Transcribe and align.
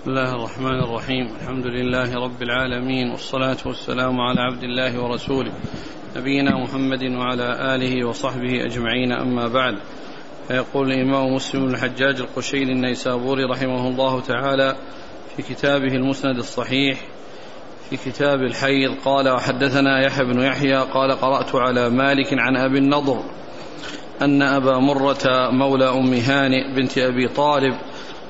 بسم 0.00 0.10
الله 0.10 0.34
الرحمن 0.34 0.80
الرحيم 0.82 1.28
الحمد 1.40 1.66
لله 1.66 2.14
رب 2.14 2.42
العالمين 2.42 3.10
والصلاة 3.10 3.56
والسلام 3.66 4.20
على 4.20 4.40
عبد 4.40 4.62
الله 4.62 5.02
ورسوله 5.02 5.52
نبينا 6.16 6.58
محمد 6.58 7.02
وعلى 7.02 7.74
آله 7.74 8.08
وصحبه 8.08 8.64
أجمعين 8.64 9.12
أما 9.12 9.48
بعد 9.48 9.78
فيقول 10.48 10.92
الإمام 10.92 11.34
مسلم 11.34 11.64
الحجاج 11.64 12.20
القشيري 12.20 12.72
النيسابوري 12.72 13.44
رحمه 13.44 13.88
الله 13.88 14.20
تعالى 14.20 14.76
في 15.36 15.42
كتابه 15.42 15.94
المسند 15.94 16.36
الصحيح 16.36 16.98
في 17.90 17.96
كتاب 17.96 18.42
الحيض 18.42 18.94
قال 19.04 19.28
وحدثنا 19.28 20.06
يحيى 20.06 20.24
بن 20.24 20.40
يحيى 20.40 20.76
قال 20.76 21.12
قرأت 21.12 21.54
على 21.54 21.90
مالك 21.90 22.28
عن 22.32 22.56
أبي 22.56 22.78
النضر 22.78 23.22
أن 24.22 24.42
أبا 24.42 24.78
مرة 24.78 25.50
مولى 25.50 25.88
أم 25.88 26.14
هانئ 26.14 26.74
بنت 26.76 26.98
أبي 26.98 27.28
طالب 27.28 27.74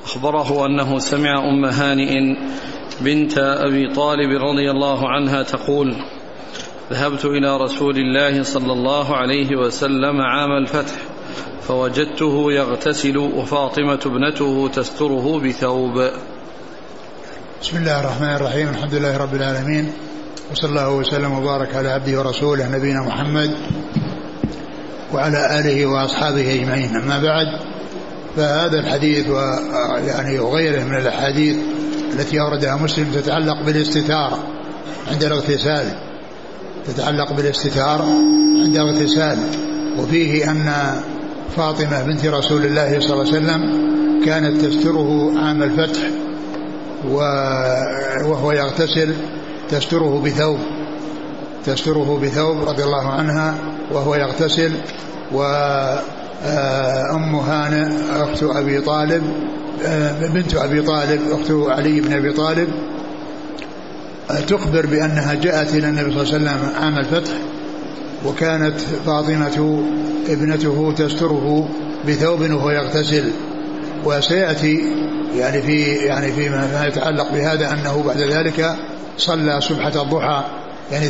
أخبره 0.05 0.67
أنه 0.67 0.99
سمع 0.99 1.49
أم 1.49 1.65
هانئ 1.65 2.37
بنت 3.01 3.39
أبي 3.39 3.95
طالب 3.95 4.31
رضي 4.31 4.71
الله 4.71 5.09
عنها 5.09 5.43
تقول 5.43 5.97
ذهبت 6.91 7.25
إلى 7.25 7.57
رسول 7.57 7.97
الله 7.97 8.43
صلى 8.43 8.73
الله 8.73 9.17
عليه 9.17 9.57
وسلم 9.57 10.21
عام 10.21 10.53
الفتح 10.63 10.95
فوجدته 11.63 12.53
يغتسل 12.53 13.17
وفاطمة 13.17 14.01
ابنته 14.07 14.69
تستره 14.69 15.41
بثوب. 15.41 16.11
بسم 17.63 17.77
الله 17.77 18.01
الرحمن 18.01 18.35
الرحيم 18.37 18.69
الحمد 18.69 18.95
لله 18.95 19.17
رب 19.17 19.35
العالمين 19.35 19.93
وصلى 20.53 20.71
الله 20.71 20.91
وسلم 20.91 21.33
وبارك 21.33 21.77
على 21.77 21.89
عبده 21.89 22.19
ورسوله 22.19 22.77
نبينا 22.77 23.01
محمد 23.03 23.51
وعلى 25.15 25.61
آله 25.61 25.87
وأصحابه 25.87 26.55
أجمعين. 26.55 26.97
أما 26.97 27.19
بعد 27.23 27.70
فهذا 28.37 28.79
الحديث 28.79 29.29
ويعني 29.29 30.39
وغيره 30.39 30.85
من 30.85 30.97
الأحاديث 30.97 31.57
التي 32.15 32.41
أوردها 32.41 32.77
مسلم 32.77 33.07
تتعلق 33.15 33.63
بالاستتار 33.63 34.39
عند 35.11 35.25
الاغتسال. 35.25 35.99
تتعلق 36.87 37.33
بالاستتار 37.33 38.03
عند 38.65 38.77
الاغتسال. 38.77 39.39
وفيه 39.99 40.51
أن 40.51 40.73
فاطمة 41.57 42.03
بنت 42.03 42.27
رسول 42.27 42.65
الله 42.65 43.01
صلى 43.01 43.13
الله 43.13 43.27
عليه 43.27 43.39
وسلم 43.39 43.91
كانت 44.25 44.65
تستره 44.65 45.33
عام 45.37 45.63
الفتح 45.63 46.01
وهو 48.25 48.53
يغتسل 48.53 49.15
تستره 49.71 50.23
بثوب. 50.25 50.59
تستره 51.67 52.21
بثوب 52.23 52.69
رضي 52.69 52.85
الله 52.85 53.09
عنها 53.09 53.55
وهو 53.93 54.15
يغتسل 54.15 54.73
وأم 56.45 57.35
هانئ 57.35 57.93
أخت 58.23 58.43
أبي 58.43 58.81
طالب 58.81 59.23
بنت 60.35 60.55
أبي 60.55 60.83
طالب 60.83 61.21
أخت 61.33 61.51
علي 61.51 62.01
بن 62.01 62.13
أبي 62.13 62.33
طالب. 62.33 62.69
تخبر 64.49 64.87
بأنها 64.87 65.35
جاءت 65.35 65.75
إلى 65.75 65.89
النبي 65.89 66.25
صلى 66.25 66.37
الله 66.37 66.51
عليه 66.51 66.61
وسلم 66.61 66.83
عام 66.83 66.99
الفتح 66.99 67.33
وكانت 68.27 68.81
فاطمة 69.07 69.85
ابنته 70.29 70.95
تستره 70.97 71.69
بثوب 72.09 72.41
وهو 72.41 72.71
يغتسل. 72.71 73.31
وسيأتي 74.05 74.81
يعني 75.37 75.63
في 75.63 75.83
يعني 75.83 76.33
فيما 76.33 76.85
يتعلق 76.87 77.33
بهذا 77.33 77.73
أنه 77.73 78.03
بعد 78.07 78.21
ذلك 78.21 78.77
صلى 79.19 79.61
سبحة 79.61 80.03
الضحى 80.03 80.45
يعني 80.93 81.07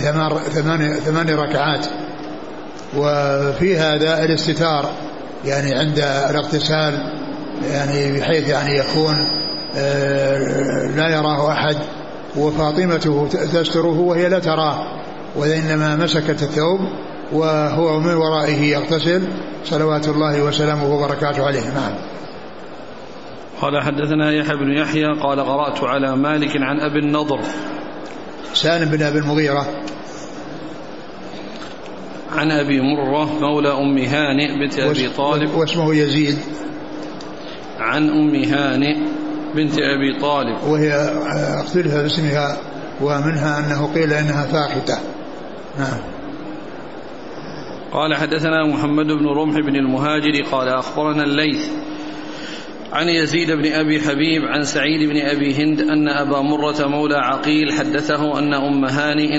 ثمان 0.54 0.94
ثمان 0.94 1.30
ركعات. 1.30 1.86
وفي 2.96 3.78
هذا 3.78 4.24
الاستتار 4.24 4.90
يعني 5.44 5.74
عند 5.74 5.98
الاغتسال 6.30 7.12
يعني 7.72 8.20
بحيث 8.20 8.48
يعني 8.48 8.76
يكون 8.76 9.14
لا 10.96 11.08
يراه 11.08 11.52
أحد 11.52 11.76
وفاطمته 12.36 13.28
تستره 13.28 13.98
وهي 13.98 14.28
لا 14.28 14.38
تراه 14.38 15.00
وإنما 15.36 15.96
مسكت 15.96 16.42
الثوب 16.42 16.80
وهو 17.32 18.00
من 18.00 18.14
ورائه 18.14 18.62
يغتسل 18.62 19.28
صلوات 19.64 20.08
الله 20.08 20.42
وسلامه 20.42 20.94
وبركاته 20.94 21.46
عليه. 21.46 21.60
نعم. 21.60 21.94
قال 23.60 23.82
حدثنا 23.82 24.32
يحيى 24.32 24.56
بن 24.56 24.70
يحيى 24.78 25.06
قال 25.22 25.40
قرأت 25.40 25.84
على 25.84 26.16
مالك 26.16 26.50
عن 26.56 26.80
أبي 26.80 26.98
النضر. 26.98 27.40
سالم 28.54 28.90
بن 28.90 29.02
أبي 29.02 29.18
المغيرة. 29.18 29.66
عن 32.32 32.50
أبي 32.50 32.80
مرة 32.80 33.40
مولى 33.40 33.68
أم 33.68 33.98
هانئ 33.98 34.58
بنت 34.58 34.78
أبي 34.78 35.08
طالب. 35.08 35.54
واسمه 35.54 35.94
يزيد. 35.94 36.38
عن 37.78 38.10
أم 38.10 38.34
هانئ 38.34 38.96
بنت 39.54 39.74
أبي 39.74 40.20
طالب. 40.20 40.56
وهي 40.68 40.94
اختلف 41.60 41.94
باسمها 41.94 42.56
ومنها 43.00 43.58
أنه 43.58 43.94
قيل 43.94 44.12
إنها 44.12 44.46
فاختة 44.46 44.98
نعم. 45.78 46.00
قال 47.92 48.14
حدثنا 48.14 48.66
محمد 48.66 49.06
بن 49.06 49.26
رمح 49.26 49.54
بن 49.54 49.76
المهاجر 49.76 50.42
قال 50.52 50.68
أخبرنا 50.68 51.24
الليث 51.24 51.68
عن 52.92 53.08
يزيد 53.08 53.50
بن 53.50 53.72
أبي 53.72 54.00
حبيب 54.00 54.44
عن 54.44 54.64
سعيد 54.64 55.10
بن 55.10 55.16
أبي 55.16 55.54
هند 55.54 55.80
أن 55.80 56.08
أبا 56.08 56.40
مرة 56.40 56.86
مولى 56.86 57.16
عقيل 57.16 57.72
حدثه 57.72 58.38
أن 58.38 58.54
أم 58.54 58.84
هانئ 58.84 59.38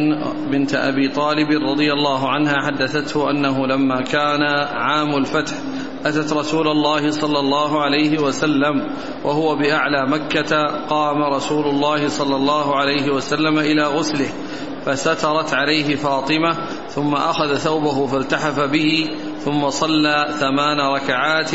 بنت 0.52 0.76
أبي 0.76 1.08
طالب 1.08 1.48
رضي 1.52 1.94
الله 1.94 2.30
عنها 2.30 2.56
حدثته 2.66 3.30
أنه 3.32 3.68
لما 3.68 4.02
كان 4.02 4.44
عام 4.74 5.18
الفتح 5.18 5.54
أتت 6.06 6.34
رسول 6.34 6.68
الله 6.68 7.12
صلى 7.12 7.40
الله 7.40 7.82
عليه 7.82 8.20
وسلم 8.20 8.88
وهو 9.24 9.56
بأعلى 9.56 10.08
مكة 10.08 10.66
قام 10.90 11.24
رسول 11.24 11.66
الله 11.68 12.08
صلى 12.08 12.36
الله 12.36 12.76
عليه 12.76 13.12
وسلم 13.12 13.60
إلى 13.60 13.84
غسله 13.84 14.30
فسترت 14.86 15.54
عليه 15.54 15.96
فاطمة 15.96 16.52
ثم 16.88 17.14
أخذ 17.14 17.56
ثوبه 17.56 18.08
فالتحف 18.08 18.60
به 18.60 19.10
ثم 19.40 19.70
صلى 19.70 20.28
ثمان 20.40 20.80
ركعات 20.96 21.52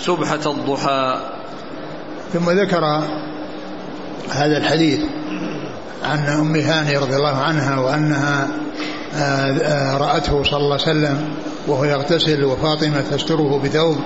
سبحة 0.00 0.40
الضحى. 0.46 1.20
ثم 2.32 2.50
ذكر 2.50 2.84
هذا 4.30 4.56
الحديث 4.56 5.00
عن 6.04 6.18
أم 6.18 6.56
هاني 6.56 6.96
رضي 6.96 7.16
الله 7.16 7.36
عنها 7.36 7.80
وأنها 7.80 8.48
رأته 9.98 10.42
صلى 10.42 10.60
الله 10.60 10.72
عليه 10.72 10.82
وسلم 10.82 11.28
وهو 11.66 11.84
يغتسل 11.84 12.44
وفاطمة 12.44 13.00
تستره 13.10 13.60
بثوب 13.64 13.96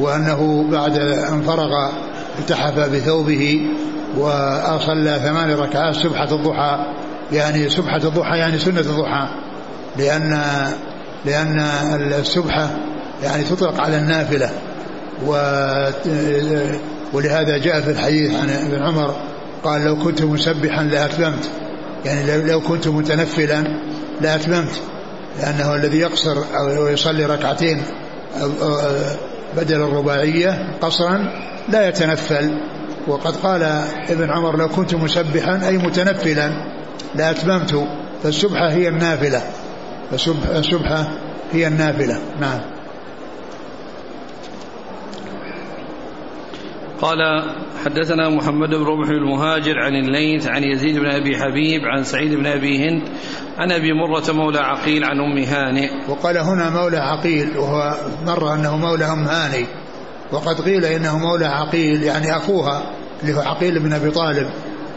وأنه 0.00 0.68
بعد 0.70 0.96
أن 0.98 1.42
فرغ 1.42 1.90
التحف 2.38 2.78
بثوبه 2.78 3.70
وصلى 4.16 5.20
ثمان 5.24 5.50
ركعات 5.50 5.94
سبحة 5.94 6.34
الضحى 6.34 6.86
يعني 7.32 7.70
سبحة 7.70 7.96
الضحى 7.96 8.38
يعني 8.38 8.58
سنة 8.58 8.80
الضحى 8.80 9.28
لأن 9.96 10.40
لأن 11.24 11.60
السبحة 12.20 12.70
يعني 13.22 13.44
تطلق 13.44 13.80
على 13.80 13.98
النافلة. 13.98 14.50
ولهذا 17.12 17.58
جاء 17.58 17.80
في 17.80 17.90
الحديث 17.90 18.34
عن 18.34 18.50
ابن 18.50 18.82
عمر 18.82 19.16
قال 19.64 19.84
لو 19.84 19.96
كنت 19.96 20.22
مسبحا 20.22 20.82
لأتممت. 20.82 21.50
يعني 22.04 22.42
لو 22.42 22.60
كنت 22.60 22.88
متنفلا 22.88 23.64
لأتممت. 24.20 24.80
لأنه 25.40 25.74
الذي 25.74 25.98
يقصر 25.98 26.36
أو 26.54 26.86
يصلي 26.86 27.24
ركعتين 27.24 27.82
بدل 29.56 29.82
الرباعية 29.82 30.78
قصرا 30.80 31.32
لا 31.68 31.88
يتنفل. 31.88 32.60
وقد 33.08 33.36
قال 33.36 33.62
ابن 34.08 34.30
عمر 34.30 34.56
لو 34.56 34.68
كنت 34.68 34.94
مسبحا 34.94 35.68
أي 35.68 35.78
متنفلا 35.78 36.52
لأتممت. 37.14 37.88
فالسبحة 38.22 38.70
هي 38.70 38.88
النافلة. 38.88 39.42
فالسبحة 40.10 41.08
هي 41.52 41.66
النافلة. 41.66 42.18
نعم. 42.40 42.60
قال 47.02 47.18
حدثنا 47.84 48.28
محمد 48.28 48.68
بن 48.68 48.84
رمح 48.84 49.08
المهاجر 49.08 49.78
عن 49.78 49.94
الليث 49.94 50.48
عن 50.48 50.64
يزيد 50.64 50.98
بن 50.98 51.06
أبي 51.06 51.36
حبيب 51.36 51.80
عن 51.84 52.04
سعيد 52.04 52.34
بن 52.34 52.46
أبي 52.46 52.88
هند 52.88 53.02
عن 53.58 53.72
أبي 53.72 53.92
مرة 53.92 54.32
مولى 54.32 54.58
عقيل 54.58 55.04
عن 55.04 55.20
أم 55.20 55.38
هانئ. 55.38 55.90
وقال 56.08 56.38
هنا 56.38 56.70
مولى 56.70 56.96
عقيل 56.96 57.58
وهو 57.58 57.94
مر 58.26 58.54
أنه 58.54 58.76
مولى 58.76 59.04
أم 59.04 59.24
هانئ 59.24 59.64
وقد 60.32 60.60
قيل 60.60 60.84
إنه 60.84 61.18
مولى 61.18 61.46
عقيل 61.46 62.02
يعني 62.02 62.36
أخوها 62.36 62.82
اللي 63.22 63.34
هو 63.34 63.40
عقيل 63.40 63.78
بن 63.78 63.92
أبي 63.92 64.10
طالب 64.10 64.50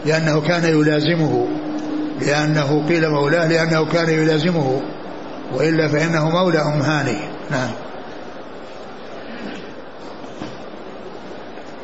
لأنه 0.06 0.40
كان 0.40 0.64
يلازمه 0.64 1.48
لأنه 2.20 2.86
قيل 2.88 3.10
مولاه 3.10 3.48
لأنه 3.48 3.84
كان 3.84 4.10
يلازمه 4.10 4.80
وإلا 5.54 5.88
فإنه 5.88 6.30
مولى 6.30 6.58
أم 6.58 6.82
هانئ. 6.82 7.18
نعم. 7.50 7.70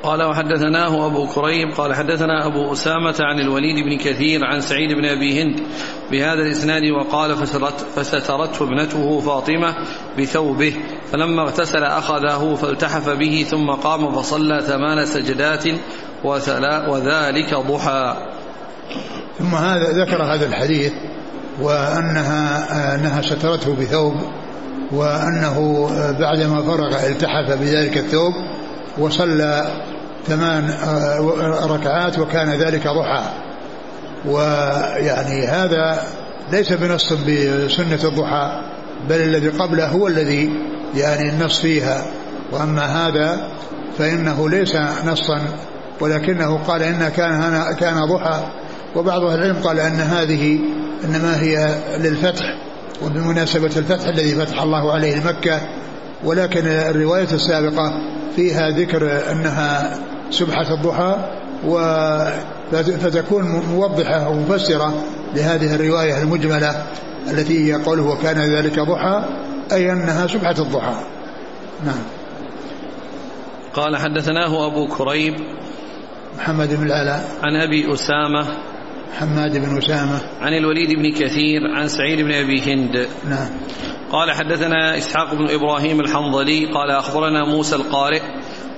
قال 0.03 0.23
وحدثناه 0.23 1.07
أبو 1.07 1.27
كريب 1.27 1.73
قال 1.77 1.95
حدثنا 1.95 2.47
أبو 2.47 2.73
أسامة 2.73 3.15
عن 3.21 3.41
الوليد 3.41 3.85
بن 3.85 3.97
كثير 3.97 4.45
عن 4.45 4.61
سعيد 4.61 4.93
بن 4.93 5.05
أبي 5.05 5.43
هند 5.43 5.61
بهذا 6.11 6.43
الإسناد 6.43 6.83
وقال 6.91 7.37
فسترت 7.37 7.81
فسترته 7.97 8.65
ابنته 8.65 9.21
فاطمة 9.21 9.75
بثوبه 10.19 10.77
فلما 11.13 11.43
اغتسل 11.43 11.85
أخذه 11.85 12.55
فالتحف 12.55 13.09
به 13.09 13.47
ثم 13.51 13.71
قام 13.71 14.13
فصلى 14.13 14.63
ثمان 14.67 15.07
سجدات 15.07 15.65
وذلك 16.89 17.55
ضحى. 17.55 18.17
ثم 19.39 19.55
هذا 19.55 20.05
ذكر 20.05 20.23
هذا 20.23 20.47
الحديث 20.47 20.93
وأنها 21.61 22.95
أنها 22.95 23.23
سترته 23.23 23.75
بثوب 23.75 24.15
وأنه 24.93 25.89
بعدما 26.21 26.63
فرغ 26.63 27.07
التحف 27.07 27.51
بذلك 27.61 27.99
الثوب 27.99 28.33
وصلى 28.99 29.67
ثمان 30.27 30.75
ركعات 31.65 32.19
وكان 32.19 32.51
ذلك 32.51 32.89
ضحى. 32.89 33.25
ويعني 34.27 35.47
هذا 35.47 36.03
ليس 36.53 36.73
بنص 36.73 37.13
بسنة 37.13 38.05
الضحى 38.05 38.63
بل 39.09 39.17
الذي 39.17 39.49
قبله 39.49 39.87
هو 39.87 40.09
الذي 40.09 40.51
يعني 40.95 41.29
النص 41.29 41.61
فيها. 41.61 42.07
وأما 42.53 42.85
هذا 42.85 43.49
فإنه 43.99 44.49
ليس 44.49 44.77
نصا 45.05 45.41
ولكنه 46.01 46.59
قال 46.59 46.83
إن 46.83 47.09
كان 47.09 47.75
كان 47.81 48.05
ضحى. 48.05 48.41
وبعض 48.97 49.25
أهل 49.25 49.39
العلم 49.39 49.57
قال 49.65 49.81
أن 49.81 50.01
هذه 50.01 50.59
إنما 51.05 51.41
هي 51.41 51.75
للفتح 51.99 52.45
وبمناسبة 53.03 53.71
الفتح 53.77 54.09
الذي 54.09 54.35
فتح 54.35 54.63
الله 54.63 54.93
عليه 54.93 55.21
مكة 55.25 55.61
ولكن 56.25 56.67
الرواية 56.67 57.33
السابقة 57.33 57.93
فيها 58.37 58.71
ذكر 58.71 59.33
أنها 59.33 59.99
سبحة 60.31 60.75
الضحى 60.75 61.17
فتكون 62.73 63.43
موضحة 63.45 64.29
ومفسرة 64.29 65.05
لهذه 65.35 65.75
الرواية 65.75 66.23
المجملة 66.23 66.87
التي 67.31 67.67
هي 67.67 67.75
قوله 67.75 68.03
وكان 68.03 68.39
ذلك 68.39 68.81
ضحى 68.81 69.25
أي 69.73 69.93
أنها 69.93 70.27
سبحة 70.27 70.55
الضحى. 70.59 70.95
نعم. 71.85 72.03
قال 73.75 73.97
حدثناه 73.97 74.67
أبو 74.67 74.87
كريب 74.87 75.35
محمد 76.39 76.75
بن 76.75 76.87
العلاء. 76.87 77.29
عن 77.43 77.57
أبي 77.57 77.93
أسامة 77.95 78.47
حماد 79.19 79.57
بن 79.57 79.79
أسامة. 79.79 80.21
عن 80.41 80.53
الوليد 80.53 80.91
بن 80.99 81.13
كثير 81.13 81.61
عن 81.77 81.89
سعيد 81.89 82.25
بن 82.25 82.33
أبي 82.33 82.61
هند. 82.61 83.09
نعم. 83.29 83.51
قال 84.13 84.33
حدثنا 84.33 84.99
إسحاق 84.99 85.35
بن 85.35 85.51
إبراهيم 85.51 86.01
الحنظلي 86.01 86.67
قال 86.67 86.91
أخبرنا 86.91 87.45
موسى 87.45 87.77
القارئ 87.77 88.21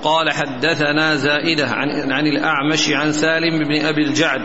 قال 0.03 0.31
حدثنا 0.31 1.15
زائدة 1.15 1.67
عن, 1.67 2.11
عن 2.11 2.27
الأعمش 2.27 2.89
عن 2.91 3.11
سالم 3.11 3.63
بن 3.63 3.85
أبي 3.85 4.01
الجعد 4.01 4.41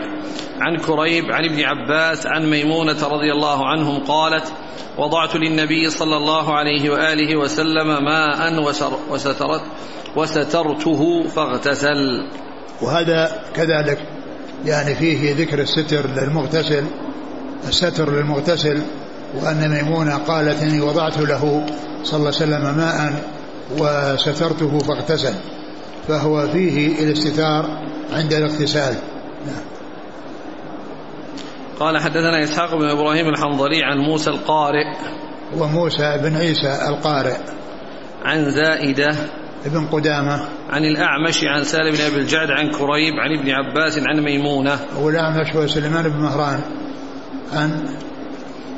عن 0.61 0.77
كريب 0.77 1.31
عن 1.31 1.45
ابن 1.45 1.63
عباس 1.63 2.27
عن 2.27 2.49
ميمونة 2.49 3.07
رضي 3.07 3.31
الله 3.31 3.67
عنهم 3.67 4.03
قالت 4.03 4.53
وضعت 4.97 5.35
للنبي 5.35 5.89
صلى 5.89 6.17
الله 6.17 6.53
عليه 6.53 6.89
وآله 6.89 7.35
وسلم 7.35 8.03
ماء 8.03 8.59
وسترت 9.09 9.61
وسترته 10.15 11.23
فاغتسل. 11.23 12.27
وهذا 12.81 13.43
كذلك 13.55 13.99
يعني 14.65 14.95
فيه 14.95 15.35
ذكر 15.35 15.59
الستر 15.59 16.07
للمغتسل 16.07 16.85
الستر 17.67 18.11
للمغتسل 18.11 18.81
وأن 19.35 19.69
ميمونة 19.69 20.17
قالت 20.17 20.63
إني 20.63 20.81
وضعت 20.81 21.17
له 21.17 21.65
صلى 22.03 22.17
الله 22.17 22.31
عليه 22.41 22.67
وسلم 22.67 22.77
ماء 22.77 23.13
وسترته 23.79 24.79
فاغتسل 24.79 25.33
فهو 26.07 26.47
فيه 26.47 27.03
الاستتار 27.03 27.69
عند 28.13 28.33
الاغتسال. 28.33 28.95
نعم. 29.45 29.63
قال 31.79 31.97
حدثنا 31.97 32.43
إسحاق 32.43 32.75
بن 32.75 32.85
إبراهيم 32.85 33.29
الحنظلي 33.29 33.83
عن 33.83 33.97
موسى 33.97 34.29
القارئ. 34.29 34.95
وموسى 35.57 36.17
بن 36.23 36.35
عيسى 36.35 36.79
القارئ. 36.87 37.37
عن 38.23 38.51
زائدة. 38.51 39.15
ابن 39.65 39.85
قدامة. 39.85 40.45
عن 40.69 40.83
الأعمش 40.83 41.43
عن 41.43 41.63
سالم 41.63 41.91
بن 41.91 42.01
أبي 42.01 42.15
الجعد 42.15 42.51
عن 42.51 42.71
كريب 42.71 43.13
عن 43.19 43.39
ابن 43.39 43.49
عباس 43.49 43.97
عن 43.97 44.19
ميمونة. 44.19 44.79
والأعمش 44.99 45.55
هو 45.55 45.67
سليمان 45.67 46.09
بن 46.09 46.19
مهران 46.19 46.61
عن 47.53 47.85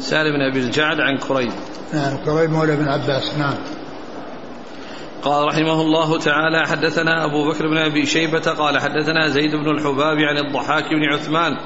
سالم 0.04 0.32
بن 0.36 0.42
أبي 0.42 0.60
الجعد 0.60 1.00
عن 1.00 1.18
كريب. 1.18 1.52
نعم 1.94 2.18
كريب 2.26 2.50
مولى 2.50 2.76
بن 2.76 2.88
عباس 2.88 3.38
نعم. 3.38 3.56
قال 5.24 5.48
رحمه 5.48 5.82
الله 5.82 6.20
تعالى 6.20 6.68
حدثنا 6.68 7.26
أبو 7.26 7.50
بكر 7.50 7.68
بن 7.68 7.78
أبي 7.78 8.06
شيبة 8.06 8.40
قال 8.40 8.80
حدثنا 8.80 9.28
زيد 9.28 9.52
بن 9.52 9.70
الحباب 9.70 10.18
عن 10.18 10.38
الضحاك 10.38 10.84
بن 10.84 11.14
عثمان 11.14 11.58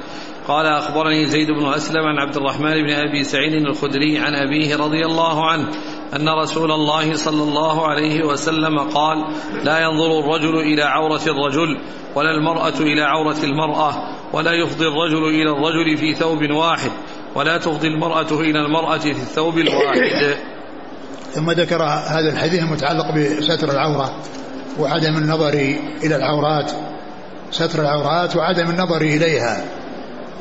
قال 0.47 0.65
أخبرني 0.65 1.25
زيد 1.25 1.47
بن 1.51 1.65
أسلم 1.65 2.05
عن 2.05 2.19
عبد 2.19 2.37
الرحمن 2.37 2.73
بن 2.73 2.93
أبي 2.93 3.23
سعيد 3.23 3.53
الخدري 3.53 4.19
عن 4.19 4.35
أبيه 4.35 4.75
رضي 4.75 5.05
الله 5.05 5.45
عنه 5.45 5.67
أن 6.15 6.29
رسول 6.29 6.71
الله 6.71 7.13
صلى 7.13 7.43
الله 7.43 7.87
عليه 7.87 8.23
وسلم 8.23 8.79
قال 8.79 9.25
لا 9.63 9.79
ينظر 9.79 10.19
الرجل 10.19 10.59
إلى 10.59 10.83
عورة 10.83 11.21
الرجل 11.27 11.79
ولا 12.15 12.31
المرأة 12.31 12.79
إلى 12.79 13.01
عورة 13.01 13.37
المرأة 13.43 13.93
ولا 14.33 14.51
يفضي 14.51 14.87
الرجل 14.87 15.23
إلى 15.23 15.51
الرجل 15.51 15.97
في 15.97 16.13
ثوب 16.13 16.51
واحد 16.51 16.91
ولا 17.37 17.57
تفضي 17.57 17.87
المرأة 17.87 18.31
إلى 18.31 18.59
المرأة 18.65 18.97
في 18.97 19.11
الثوب 19.11 19.57
الواحد. 19.57 20.35
ثم 21.33 21.51
ذكر 21.51 21.83
هذا 21.83 22.29
الحديث 22.29 22.59
المتعلق 22.59 23.11
بستر 23.11 23.71
العورة 23.71 24.15
وعدم 24.79 25.17
النظر 25.17 25.53
إلى 26.03 26.15
العورات 26.15 26.71
ستر 27.51 27.81
العورات 27.81 28.35
وعدم 28.35 28.69
النظر 28.69 29.01
إليها. 29.01 29.65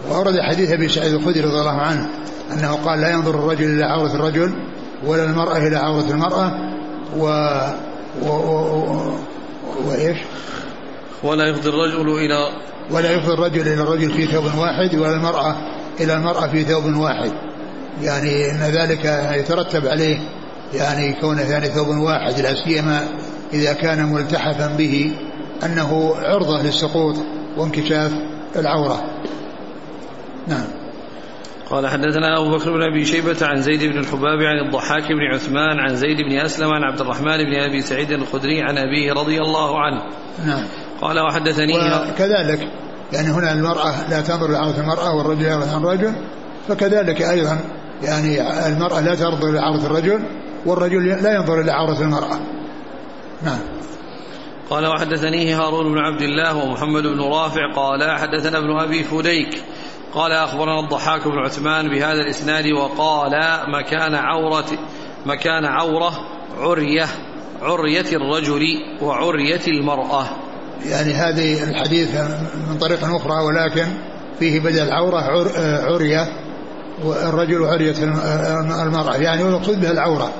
وأورد 0.08 0.40
حديث 0.40 0.72
أبي 0.72 0.88
سعيد 0.88 1.12
الخدري 1.12 1.40
رضي 1.40 1.60
الله 1.60 1.80
عنه 1.80 2.08
أنه 2.52 2.74
قال 2.74 3.00
لا 3.00 3.10
ينظر 3.10 3.34
الرجل 3.34 3.64
إلى 3.64 3.84
عورة 3.84 4.14
الرجل 4.14 4.54
ولا 5.04 5.24
المرأة 5.24 5.56
إلى 5.56 5.76
عورة 5.76 6.10
المرأة 6.10 6.52
و, 7.16 7.26
و... 8.22 8.28
و... 8.28 9.18
وإيش؟ 9.86 10.18
ولا 11.22 11.48
يفضي 11.48 11.68
الرجل 11.68 12.10
إلى 12.10 12.48
ولا 12.90 13.10
يفضي 13.10 13.32
الرجل 13.32 13.60
إلى 13.60 13.82
الرجل 13.82 14.10
في 14.10 14.26
ثوب 14.26 14.44
واحد 14.44 14.94
ولا 14.94 15.16
المرأة 15.16 15.75
إلى 16.00 16.14
المرأة 16.14 16.46
في 16.46 16.64
ثوب 16.64 16.96
واحد. 16.96 17.32
يعني 18.02 18.50
أن 18.50 18.60
ذلك 18.60 19.04
يترتب 19.38 19.86
عليه 19.86 20.18
يعني 20.74 21.12
كونه 21.20 21.42
يعني 21.42 21.66
ثوب 21.66 21.88
واحد 21.88 22.40
لا 22.40 22.54
سيما 22.64 23.08
إذا 23.52 23.72
كان 23.72 24.12
ملتحفا 24.12 24.76
به 24.76 25.12
أنه 25.64 26.14
عرضة 26.16 26.62
للسقوط 26.62 27.16
وانكشاف 27.56 28.12
العورة. 28.56 29.04
نعم. 30.48 30.66
قال 31.70 31.86
حدثنا 31.86 32.38
أبو 32.38 32.56
بكر 32.56 32.72
بن 32.72 32.82
أبي 32.82 33.04
شيبة 33.04 33.36
عن 33.42 33.62
زيد 33.62 33.84
بن 33.84 33.98
الحباب 33.98 34.38
عن 34.42 34.66
الضحاك 34.66 35.12
بن 35.12 35.34
عثمان 35.34 35.78
عن 35.78 35.96
زيد 35.96 36.16
بن 36.16 36.38
أسلم 36.38 36.70
عن 36.70 36.82
عبد 36.82 37.00
الرحمن 37.00 37.36
بن 37.36 37.54
أبي 37.54 37.80
سعيد 37.80 38.10
الخدري 38.10 38.62
عن 38.62 38.78
أبيه 38.78 39.12
رضي 39.12 39.40
الله 39.40 39.80
عنه. 39.80 40.02
نعم. 40.46 40.62
قال 41.00 41.20
وحدثني 41.20 41.74
وكذلك 41.74 42.68
يعني 43.12 43.28
هنا 43.28 43.52
المرأة 43.52 44.10
لا 44.10 44.20
تنظر 44.20 44.50
لعورة 44.50 44.80
المرأة 44.80 45.14
والرجل 45.14 45.44
ينظر 45.44 45.74
عن 45.74 45.84
الرجل 45.84 46.12
فكذلك 46.68 47.22
أيضا 47.22 47.58
يعني 48.02 48.40
المرأة 48.68 49.00
لا 49.00 49.14
تنظر 49.14 49.50
لعورة 49.50 49.86
الرجل 49.86 50.22
والرجل 50.66 51.06
لا 51.06 51.34
ينظر 51.34 51.60
إلى 51.60 51.72
عورة 51.72 52.00
المرأة. 52.00 52.38
نعم. 53.42 53.58
قال 54.70 54.86
وحدثنيه 54.86 55.60
هارون 55.60 55.92
بن 55.92 55.98
عبد 55.98 56.22
الله 56.22 56.56
ومحمد 56.56 57.02
بن 57.02 57.20
رافع 57.20 57.72
قال 57.76 58.18
حدثنا 58.18 58.58
ابن 58.58 58.78
أبي 58.78 59.02
فديك 59.04 59.62
قال 60.14 60.32
أخبرنا 60.32 60.80
الضحاك 60.80 61.28
بن 61.28 61.38
عثمان 61.38 61.88
بهذا 61.88 62.20
الإسناد 62.20 62.64
وقال 62.72 63.32
مكان 63.68 64.14
عورة 64.14 64.66
مكان 65.26 65.64
عورة 65.64 66.12
عرية 66.58 67.06
عرية 67.62 68.16
الرجل 68.16 68.62
وعرية 69.02 69.66
المرأة. 69.68 70.26
يعني 70.84 71.14
هذه 71.14 71.62
الحديث 71.62 72.14
من 72.70 72.78
طريق 72.80 73.04
أخرى 73.04 73.44
ولكن 73.44 73.86
فيه 74.38 74.60
بدل 74.60 74.80
العورة 74.80 75.20
عرية 75.92 76.28
والرجل 77.04 77.64
عرية 77.64 77.94
المرأة. 78.82 79.16
يعني 79.16 79.42
المقصود 79.42 79.80
بها 79.80 79.90
العورة. 79.90 80.32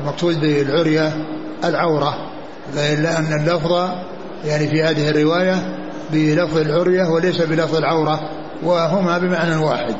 المقصود 0.00 0.40
بالعرية 0.40 1.26
العورة. 1.64 2.30
إلا 2.76 3.18
أن 3.18 3.40
اللفظ 3.40 3.72
يعني 4.44 4.68
في 4.68 4.82
هذه 4.82 5.10
الرواية 5.10 5.78
بلفظ 6.12 6.58
العرية 6.58 7.08
وليس 7.08 7.42
بلفظ 7.42 7.76
العورة 7.76 8.20
وهما 8.62 9.18
بمعنى 9.18 9.56
واحد. 9.56 9.96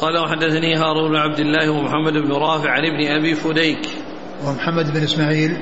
قال 0.00 0.18
وحدثني 0.18 0.76
هارون 0.76 1.10
بن 1.10 1.16
عبد 1.16 1.38
الله 1.38 1.70
ومحمد 1.70 2.12
بن 2.12 2.32
رافع 2.32 2.70
عن 2.70 2.84
ابن 2.84 3.06
أبي 3.06 3.34
فديك 3.34 3.88
ومحمد 4.46 4.92
بن 4.92 5.02
إسماعيل. 5.02 5.56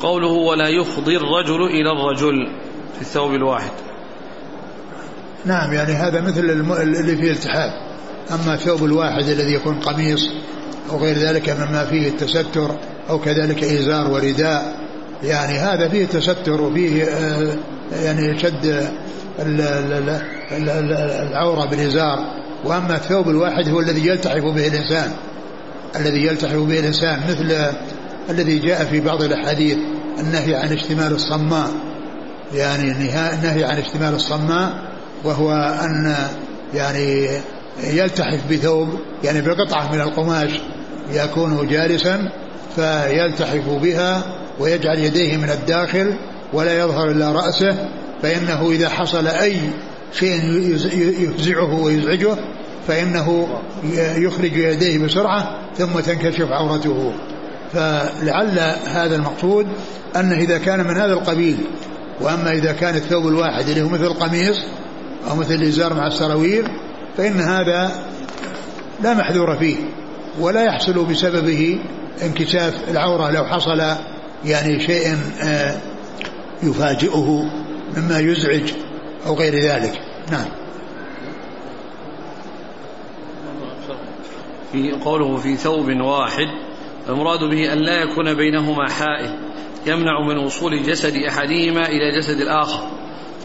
قوله 0.00 0.28
ولا 0.28 0.68
يفضي 0.68 1.16
الرجل 1.16 1.62
إلى 1.62 1.92
الرجل 1.92 2.48
في 2.94 3.00
الثوب 3.00 3.34
الواحد. 3.34 3.72
نعم 5.44 5.72
يعني 5.72 5.92
هذا 5.92 6.20
مثل 6.20 6.40
اللي 6.40 7.16
فيه 7.16 7.30
التحاف 7.30 7.72
أما 8.30 8.54
الثوب 8.54 8.84
الواحد 8.84 9.28
الذي 9.28 9.54
يكون 9.54 9.74
قميص 9.74 10.20
أو 10.90 10.98
غير 10.98 11.18
ذلك 11.18 11.50
مما 11.50 11.84
فيه 11.84 12.08
التستر 12.08 12.70
أو 13.10 13.18
كذلك 13.18 13.64
إزار 13.64 14.10
ورداء 14.10 14.76
يعني 15.22 15.58
هذا 15.58 15.88
فيه 15.88 16.06
تستر 16.06 16.62
وفيه 16.62 17.04
آه، 17.04 17.56
يعني 17.92 18.38
شد 18.38 18.90
العورة 21.30 21.64
بالإزار. 21.64 22.18
وأما 22.64 22.96
الثوب 22.96 23.28
الواحد 23.28 23.68
هو 23.68 23.80
الذي 23.80 24.06
يلتحف 24.06 24.44
به 24.44 24.66
الإنسان. 24.66 25.12
الذي 25.96 26.26
يلتحف 26.26 26.56
به 26.56 26.78
الإنسان 26.78 27.20
مثل 27.28 27.72
الذي 28.30 28.58
جاء 28.58 28.84
في 28.84 29.00
بعض 29.00 29.22
الأحاديث 29.22 29.78
النهي 30.18 30.54
عن 30.54 30.72
اشتمال 30.72 31.12
الصماء. 31.12 31.70
يعني 32.54 32.90
النهي 32.90 33.64
عن 33.64 33.78
اشتمال 33.78 34.14
الصماء 34.14 34.92
وهو 35.24 35.52
أن 35.84 36.16
يعني 36.74 37.28
يلتحف 37.84 38.40
بثوب 38.50 38.88
يعني 39.24 39.40
بقطعة 39.40 39.92
من 39.92 40.00
القماش 40.00 40.50
يكون 41.12 41.68
جالسا 41.68 42.32
فيلتحف 42.76 43.68
بها 43.68 44.22
ويجعل 44.60 44.98
يديه 44.98 45.36
من 45.36 45.50
الداخل 45.50 46.14
ولا 46.52 46.78
يظهر 46.78 47.10
إلا 47.10 47.32
رأسه 47.32 47.88
فإنه 48.22 48.70
إذا 48.70 48.88
حصل 48.88 49.26
أي 49.26 49.56
شيء 50.12 50.40
يفزعه 51.20 51.80
ويزعجه 51.80 52.36
فإنه 52.88 53.48
يخرج 54.16 54.56
يديه 54.56 54.98
بسرعة 54.98 55.58
ثم 55.76 56.00
تنكشف 56.00 56.48
عورته. 56.50 57.12
فلعل 57.72 58.58
هذا 58.86 59.16
المقصود 59.16 59.66
أنه 60.16 60.34
إذا 60.34 60.58
كان 60.58 60.86
من 60.86 60.96
هذا 60.96 61.12
القبيل 61.12 61.58
وأما 62.20 62.52
إذا 62.52 62.72
كان 62.72 62.94
الثوب 62.94 63.26
الواحد 63.26 63.68
اللي 63.68 63.82
هو 63.82 63.88
مثل 63.88 64.04
القميص 64.04 64.56
أو 65.30 65.36
مثل 65.36 65.54
الإزار 65.54 65.94
مع 65.94 66.06
السراويل 66.06 66.68
فإن 67.16 67.40
هذا 67.40 67.92
لا 69.02 69.14
محذور 69.14 69.56
فيه 69.56 69.76
ولا 70.40 70.64
يحصل 70.64 71.04
بسببه 71.04 71.78
انكشاف 72.22 72.74
العورة 72.90 73.30
لو 73.30 73.44
حصل 73.44 73.82
يعني 74.44 74.80
شيء 74.80 75.16
آه، 75.42 75.76
يفاجئه 76.62 77.50
مما 77.96 78.18
يزعج 78.18 78.72
أو 79.26 79.34
غير 79.34 79.62
ذلك. 79.62 80.00
نعم. 80.32 80.61
في 84.72 84.92
قوله 84.92 85.36
في 85.36 85.56
ثوب 85.56 85.88
واحد 86.00 86.46
المراد 87.08 87.44
به 87.44 87.72
أن 87.72 87.78
لا 87.78 88.02
يكون 88.02 88.34
بينهما 88.34 88.88
حائل 88.88 89.38
يمنع 89.86 90.26
من 90.28 90.38
وصول 90.38 90.82
جسد 90.82 91.16
أحدهما 91.16 91.88
إلى 91.88 92.18
جسد 92.18 92.40
الآخر. 92.40 92.90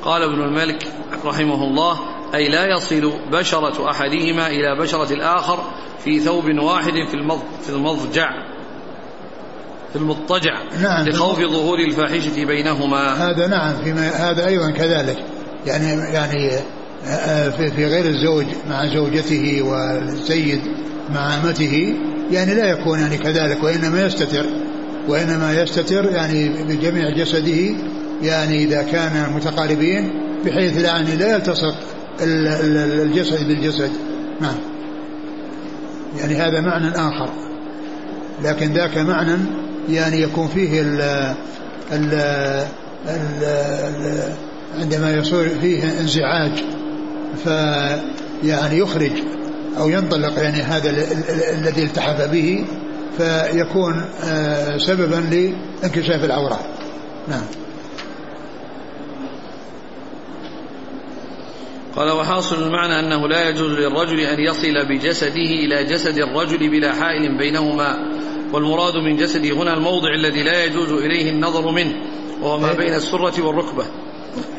قال 0.01 0.24
ابن 0.24 0.41
الملك 0.41 0.88
رحمه 1.25 1.63
الله 1.63 2.00
أي 2.36 2.50
لا 2.50 2.65
يصل 2.65 3.13
بشرة 3.31 3.91
أحدهما 3.91 4.48
إلى 4.48 4.75
بشرة 4.79 5.13
الآخر 5.13 5.63
في 6.03 6.19
ثوب 6.19 6.46
واحد 6.60 6.93
في 7.62 7.69
المضجع 7.69 8.29
في 9.93 9.96
المضطجع 9.96 10.57
نعم. 10.81 11.07
لخوف 11.07 11.39
ظهور 11.39 11.79
الفاحشة 11.79 12.46
بينهما. 12.46 13.29
هذا 13.29 13.48
نعم 13.48 13.75
فيما 13.84 14.10
هذا 14.10 14.48
أيضا 14.48 14.72
كذلك. 14.72 15.25
يعني 15.65 16.13
يعني 16.13 16.60
في 17.58 17.86
غير 17.86 18.06
الزوج 18.06 18.46
مع 18.70 18.86
زوجته 18.94 19.62
والسيد 19.62 20.62
مع 21.13 21.38
امته 21.38 21.96
يعني 22.32 22.56
لا 22.56 22.70
يكون 22.70 23.00
يعني 23.00 23.18
كذلك 23.18 23.63
وإنما 23.63 24.06
يستتر 24.06 24.46
وإنما 25.08 25.62
يستتر 25.62 26.06
يعني 26.06 26.50
بجميع 26.63 27.10
جسده 27.10 27.75
يعني 28.22 28.63
إذا 28.63 28.82
كان 28.82 29.34
متقاربين 29.36 30.12
بحيث 30.46 30.84
يعني 30.84 31.16
لا 31.16 31.36
يلتصق 31.36 31.75
الجسد 32.22 33.48
بالجسد. 33.48 33.92
نعم. 34.42 34.56
يعني 36.20 36.36
هذا 36.36 36.62
معنى 36.62 36.89
آخر. 36.89 37.30
لكن 38.44 38.74
ذاك 38.74 38.98
معنى 38.98 39.38
يعني 39.89 40.22
يكون 40.22 40.48
فيه 40.48 40.82
ال 40.82 41.01
ال 41.92 42.13
ال 43.08 44.34
عندما 44.80 45.13
يصير 45.13 45.50
فيه 45.62 46.00
انزعاج. 46.00 46.51
فيعني 47.43 48.77
يخرج 48.77 49.12
أو 49.77 49.89
ينطلق 49.89 50.39
يعني 50.39 50.62
هذا 50.62 50.89
الذي 51.60 51.84
التحف 51.84 52.22
به 52.22 52.65
فيكون 53.17 54.05
آه، 54.24 54.77
سببا 54.77 55.15
لانكشاف 55.15 56.24
العورة 56.24 56.60
نعم. 57.27 57.43
قال 61.96 62.12
وحاصل 62.12 62.63
المعنى 62.63 63.00
أنه 63.00 63.27
لا 63.27 63.50
يجوز 63.50 63.72
للرجل 63.72 64.19
أن 64.19 64.39
يصل 64.39 64.86
بجسده 64.89 65.51
إلى 65.65 65.84
جسد 65.84 66.17
الرجل 66.17 66.69
بلا 66.69 66.93
حائل 66.93 67.38
بينهما 67.38 67.98
والمراد 68.53 68.96
من 68.96 69.17
جسده 69.17 69.51
هنا 69.51 69.74
الموضع 69.74 70.13
الذي 70.13 70.43
لا 70.43 70.63
يجوز 70.63 70.91
إليه 70.91 71.29
النظر 71.29 71.72
منه 71.72 71.93
وهو 72.41 72.60
ما 72.60 72.72
إيه. 72.72 72.77
بين 72.77 72.93
السرة 72.93 73.46
والركبة. 73.46 73.86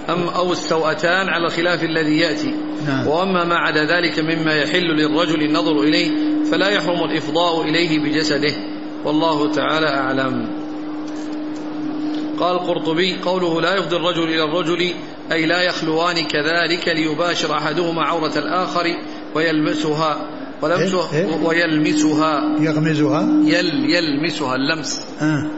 أم 0.09 0.29
أو 0.29 0.53
السوأتان 0.53 1.29
على 1.29 1.47
الخلاف 1.47 1.85
الذي 1.85 2.19
يأتي 2.19 2.55
نعم. 2.87 3.07
وأما 3.07 3.45
ما 3.45 3.55
عدا 3.55 3.85
ذلك 3.85 4.19
مما 4.19 4.55
يحل 4.55 4.87
للرجل 4.87 5.43
النظر 5.43 5.81
إليه 5.81 6.11
فلا 6.51 6.69
يحرم 6.69 7.05
الإفضاء 7.11 7.63
إليه 7.63 7.99
بجسده 7.99 8.53
والله 9.05 9.53
تعالى 9.53 9.89
أعلم 9.89 10.49
قال 12.41 12.57
القرطبي 12.57 13.17
قوله 13.25 13.61
لا 13.61 13.75
يفضي 13.75 13.97
الرجل 13.97 14.23
إلى 14.23 14.45
الرجل 14.45 14.95
أي 15.33 15.47
لا 15.47 15.63
يخلوان 15.63 16.25
كذلك 16.25 16.89
ليباشر 16.89 17.55
أحدهما 17.55 18.03
عورة 18.03 18.39
الآخر 18.39 18.97
ويلمسها 19.35 20.29
ولمسها 20.63 21.13
إيه؟ 21.13 21.27
إيه؟ 21.27 21.45
ويلمسها 21.45 22.57
يغمزها 22.61 23.23
يل 23.45 23.91
يلمسها 23.91 24.57
اللمس 24.57 25.01
آه. 25.21 25.51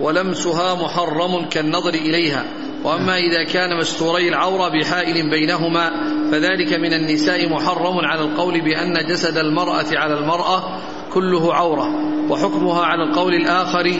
ولمسها 0.00 0.74
محرم 0.74 1.48
كالنظر 1.48 1.94
إليها 1.94 2.44
وأما 2.84 3.16
إذا 3.18 3.44
كان 3.44 3.78
مستوري 3.78 4.28
العورة 4.28 4.68
بحائل 4.68 5.30
بينهما 5.30 5.90
فذلك 6.30 6.72
من 6.72 6.92
النساء 6.92 7.48
محرم 7.48 7.98
على 8.04 8.20
القول 8.20 8.60
بأن 8.60 9.06
جسد 9.10 9.36
المرأة 9.36 9.86
على 9.92 10.14
المرأة 10.14 10.80
كله 11.12 11.54
عورة 11.54 11.88
وحكمها 12.30 12.84
على 12.84 13.02
القول 13.02 13.34
الآخر 13.34 13.92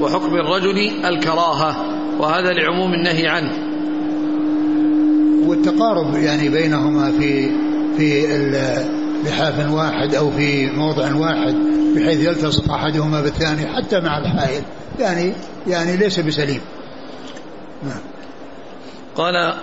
وحكم 0.00 0.34
الرجل 0.34 0.90
الكراهة 1.04 1.76
وهذا 2.20 2.52
لعموم 2.52 2.94
النهي 2.94 3.28
عنه. 3.28 3.52
والتقارب 5.48 6.14
يعني 6.14 6.48
بينهما 6.48 7.12
في 7.12 7.50
في 7.96 8.26
لحاف 9.24 9.72
واحد 9.72 10.14
أو 10.14 10.30
في 10.30 10.70
موضع 10.70 11.14
واحد 11.14 11.54
بحيث 11.96 12.20
يلتصق 12.20 12.72
أحدهما 12.72 13.22
بالثاني 13.22 13.66
حتى 13.66 14.00
مع 14.00 14.18
الحائل 14.18 14.62
يعني 15.00 15.32
يعني 15.66 15.96
ليس 15.96 16.20
بسليم. 16.20 16.60
قال 19.16 19.54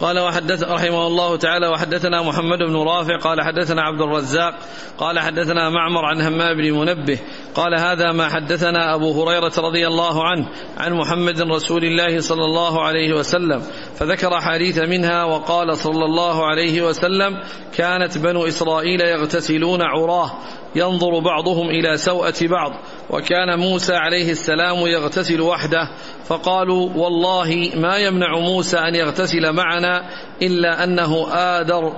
قال 0.00 0.18
وحدث 0.18 0.62
رحمه 0.62 1.06
الله 1.06 1.36
تعالى 1.36 1.68
وحدثنا 1.68 2.22
محمد 2.22 2.58
بن 2.58 2.76
رافع 2.76 3.16
قال 3.18 3.42
حدثنا 3.42 3.82
عبد 3.82 4.00
الرزاق 4.00 4.54
قال 4.98 5.18
حدثنا 5.18 5.70
معمر 5.70 6.04
عن 6.04 6.20
همام 6.20 6.56
بن 6.56 6.72
منبه 6.72 7.18
قال 7.54 7.80
هذا 7.80 8.12
ما 8.12 8.28
حدثنا 8.28 8.94
أبو 8.94 9.22
هريرة 9.22 9.52
رضي 9.58 9.86
الله 9.86 10.24
عنه 10.24 10.48
عن 10.78 10.92
محمد 10.92 11.40
رسول 11.40 11.84
الله 11.84 12.20
صلى 12.20 12.44
الله 12.44 12.82
عليه 12.82 13.12
وسلم 13.12 13.62
فذكر 13.94 14.40
حديث 14.40 14.78
منها 14.78 15.24
وقال 15.24 15.76
صلى 15.76 16.04
الله 16.04 16.46
عليه 16.46 16.82
وسلم 16.82 17.40
كانت 17.74 18.18
بنو 18.18 18.46
إسرائيل 18.46 19.00
يغتسلون 19.00 19.82
عراه 19.82 20.30
ينظر 20.76 21.18
بعضهم 21.18 21.68
إلى 21.70 21.96
سوءة 21.96 22.34
بعض 22.42 22.72
وكان 23.10 23.58
موسى 23.58 23.94
عليه 23.94 24.30
السلام 24.30 24.86
يغتسل 24.86 25.40
وحده 25.40 25.90
فقالوا 26.26 26.90
والله 26.96 27.70
ما 27.76 27.96
يمنع 27.96 28.38
موسى 28.38 28.78
أن 28.78 28.94
يغتسل 28.94 29.52
معنا 29.52 30.10
إلا 30.42 30.84
أنه 30.84 31.26
ادر 31.32 31.92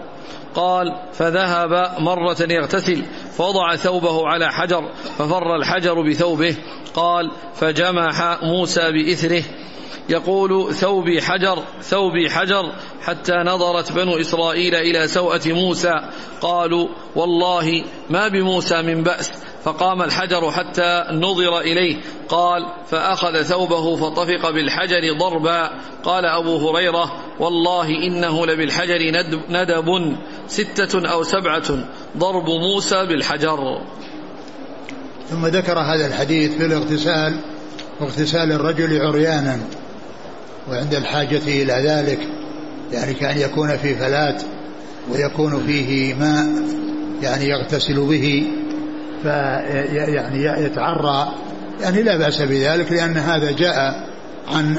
قال 0.55 0.87
فذهب 1.13 1.95
مرة 1.99 2.37
يغتسل 2.41 3.03
فوضع 3.37 3.77
ثوبه 3.77 4.29
على 4.29 4.53
حجر 4.53 4.93
ففر 5.19 5.57
الحجر 5.57 6.09
بثوبه 6.09 6.57
قال 6.95 7.31
فجمح 7.55 8.39
موسى 8.43 8.93
بإثره. 8.93 9.43
يقول 10.09 10.75
ثوبي 10.75 11.23
حجر 11.23 11.63
ثوبي 11.81 12.31
حجر 12.31 12.73
حتى 13.03 13.33
نظرت 13.33 13.93
بنو 13.93 14.21
إسرائيل 14.21 14.75
إلى 14.75 15.09
سوءة 15.09 15.41
موسى. 15.47 15.95
قالوا 16.41 16.89
والله 17.17 17.85
ما 18.11 18.29
بموسى 18.29 18.83
من 18.83 19.03
بأس 19.03 19.33
فقام 19.67 20.03
الحجر 20.03 20.51
حتى 20.51 21.05
نظر 21.13 21.61
إليه. 21.61 21.97
قال 22.29 22.67
فأخذ 22.91 23.43
ثوبه 23.43 23.97
فطفق 23.97 24.51
بالحجر 24.51 25.19
ضربا. 25.19 25.71
قال 26.05 26.25
أبو 26.25 26.71
هريرة 26.71 27.13
والله 27.41 27.89
إنه 27.89 28.47
لبالحجر 28.47 28.99
ندب 29.49 30.17
ستة 30.49 31.09
أو 31.09 31.23
سبعة. 31.23 31.85
ضرب 32.17 32.47
موسى 32.49 33.07
بالحجر. 33.07 33.81
ثم 35.31 35.47
ذكر 35.47 35.79
هذا 35.79 36.07
الحديث 36.07 36.57
في 36.57 36.67
الاغتسال 36.67 37.41
واغتسال 38.01 38.53
الرجل 38.53 39.01
عريانا 39.07 39.61
وعند 40.71 40.95
الحاجة 40.95 41.63
إلى 41.63 41.73
ذلك 41.73 42.21
يعني 42.93 43.15
كأن 43.15 43.39
يكون 43.39 43.77
في 43.77 43.95
فلات 43.95 44.43
ويكون 45.13 45.67
فيه 45.67 46.15
ماء 46.15 46.47
يعني 47.23 47.49
يغتسل 47.49 48.01
به. 48.01 48.47
فيعني 49.27 50.65
يتعرى. 50.65 51.35
يعني 51.81 52.03
لا 52.03 52.17
بأس 52.17 52.43
بذلك 52.43 52.93
لأن 52.93 53.17
هذا 53.17 53.51
جاء 53.53 54.07
عن 54.49 54.77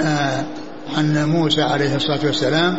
عن 0.97 1.25
موسى 1.25 1.61
عليه 1.61 1.95
الصلاة 1.95 2.25
والسلام 2.25 2.77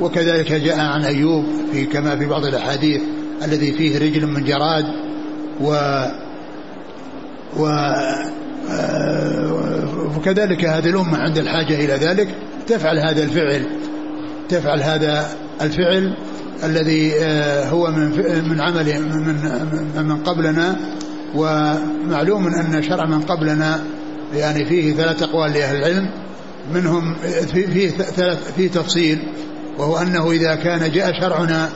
وكذلك 0.00 0.52
جاء 0.52 0.80
عن 0.80 1.04
أيوب 1.04 1.44
في 1.72 1.86
كما 1.86 2.16
في 2.16 2.26
بعض 2.26 2.44
الأحاديث 2.44 3.02
الذي 3.44 3.72
فيه 3.72 3.98
رجل 3.98 4.26
من 4.26 4.44
جراد 4.44 4.84
و 5.60 5.74
و 7.56 7.68
وكذلك 10.16 10.64
هذه 10.64 10.88
الأمة 10.88 11.18
عند 11.18 11.38
الحاجة 11.38 11.74
إلى 11.74 11.92
ذلك 11.92 12.28
تفعل 12.66 12.98
هذا 12.98 13.22
الفعل 13.22 13.66
تفعل 14.48 14.82
هذا 14.82 15.28
الفعل 15.60 16.16
الذي 16.64 17.12
هو 17.70 17.90
من 17.90 18.10
من 18.48 18.60
عمل 18.60 19.00
من 19.00 20.06
من 20.06 20.16
قبلنا 20.16 20.76
ومعلوم 21.34 22.46
أن 22.46 22.82
شرع 22.82 23.06
من 23.06 23.20
قبلنا 23.20 23.84
يعني 24.34 24.64
فيه 24.64 24.94
ثلاث 24.94 25.22
أقوال 25.22 25.52
لأهل 25.52 25.76
العلم 25.76 26.10
منهم 26.74 27.16
فيه 27.52 27.90
ثلاث 27.90 28.54
فيه 28.56 28.70
تفصيل 28.70 29.18
وهو 29.78 29.96
أنه 29.96 30.30
إذا 30.30 30.54
كان 30.54 30.90
جاء 30.92 31.20
شرعنا 31.20 31.70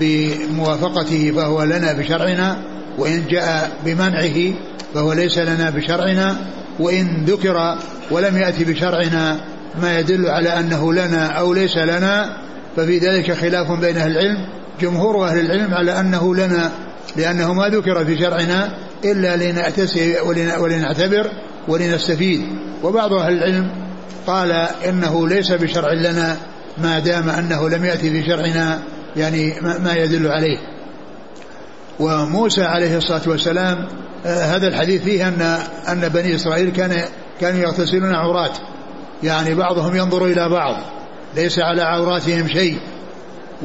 بموافقته 0.00 1.32
فهو 1.36 1.62
لنا 1.62 1.92
بشرعنا 1.92 2.62
وإن 2.98 3.24
جاء 3.30 3.70
بمنعه 3.84 4.54
فهو 4.94 5.12
ليس 5.12 5.38
لنا 5.38 5.70
بشرعنا 5.70 6.36
وإن 6.80 7.24
ذكر 7.24 7.78
ولم 8.10 8.36
يأتي 8.36 8.64
بشرعنا 8.64 9.40
ما 9.82 9.98
يدل 9.98 10.28
على 10.28 10.48
أنه 10.48 10.92
لنا 10.92 11.26
أو 11.26 11.54
ليس 11.54 11.76
لنا 11.76 12.36
ففي 12.76 12.98
ذلك 12.98 13.32
خلاف 13.32 13.72
بين 13.80 13.96
أهل 13.96 14.10
العلم 14.10 14.46
جمهور 14.80 15.28
أهل 15.28 15.40
العلم 15.40 15.74
على 15.74 16.00
أنه 16.00 16.34
لنا 16.34 16.72
لأنه 17.16 17.52
ما 17.52 17.68
ذكر 17.68 18.04
في 18.04 18.18
شرعنا 18.18 18.72
إلا 19.04 19.36
لنأتسي 19.36 20.20
ولنعتبر 20.58 21.30
ولنستفيد. 21.68 22.46
وبعض 22.82 23.12
أهل 23.12 23.32
العلم 23.32 23.70
قال 24.26 24.52
إنه 24.88 25.28
ليس 25.28 25.52
بشرع 25.52 25.92
لنا 25.92 26.36
ما 26.78 26.98
دام 26.98 27.30
أنه 27.30 27.68
لم 27.68 27.84
يأتي 27.84 28.10
في 28.10 28.26
شرعنا 28.26 28.82
يعني 29.16 29.54
ما 29.60 29.94
يدل 29.94 30.28
عليه. 30.28 30.58
وموسى 32.00 32.62
عليه 32.62 32.96
الصلاة 32.96 33.22
والسلام 33.26 33.88
آه، 34.26 34.44
هذا 34.56 34.68
الحديث 34.68 35.02
فيه 35.02 35.28
أن 35.28 35.42
أن 35.88 36.08
بني 36.08 36.34
إسرائيل 36.34 36.70
كان 36.70 37.04
كانوا 37.40 37.60
يغتسلون 37.60 38.14
عورات. 38.14 38.58
يعني 39.22 39.54
بعضهم 39.54 39.96
ينظر 39.96 40.24
إلى 40.24 40.48
بعض 40.48 40.76
ليس 41.36 41.58
على 41.58 41.82
عوراتهم 41.82 42.48
شيء. 42.48 42.78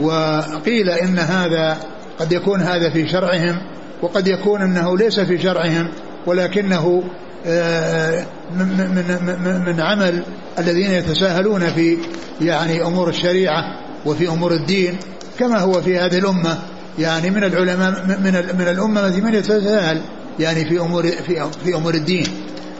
وقيل 0.01 0.89
إن 0.89 1.19
هذا 1.19 1.77
قد 2.19 2.31
يكون 2.31 2.61
هذا 2.61 2.89
في 2.89 3.07
شرعهم 3.07 3.61
وقد 4.01 4.27
يكون 4.27 4.61
أنه 4.61 4.97
ليس 4.97 5.19
في 5.19 5.37
شرعهم 5.37 5.91
ولكنه 6.25 7.03
آه، 7.45 8.25
من 8.55 9.63
من 9.65 9.81
عمل 9.81 10.23
الذين 10.59 10.91
يتساهلون 10.91 11.67
في 11.67 11.97
يعني 12.41 12.83
أمور 12.83 13.09
الشريعة 13.09 13.63
وفي 14.05 14.27
أمور 14.27 14.53
الدين 14.53 14.97
كما 15.39 15.59
هو 15.59 15.81
في 15.81 15.97
هذه 15.97 16.17
الأمة. 16.17 16.57
يعني 16.99 17.29
من 17.29 17.43
العلماء 17.43 18.05
من 18.07 18.57
من 18.57 18.67
الأمة 18.67 19.19
من 19.19 19.33
يتساهل 19.33 20.01
يعني 20.39 20.65
في 20.65 20.79
أمور 20.79 21.03
في 21.03 21.49
في 21.63 21.75
أمور 21.75 21.93
الدين. 21.93 22.27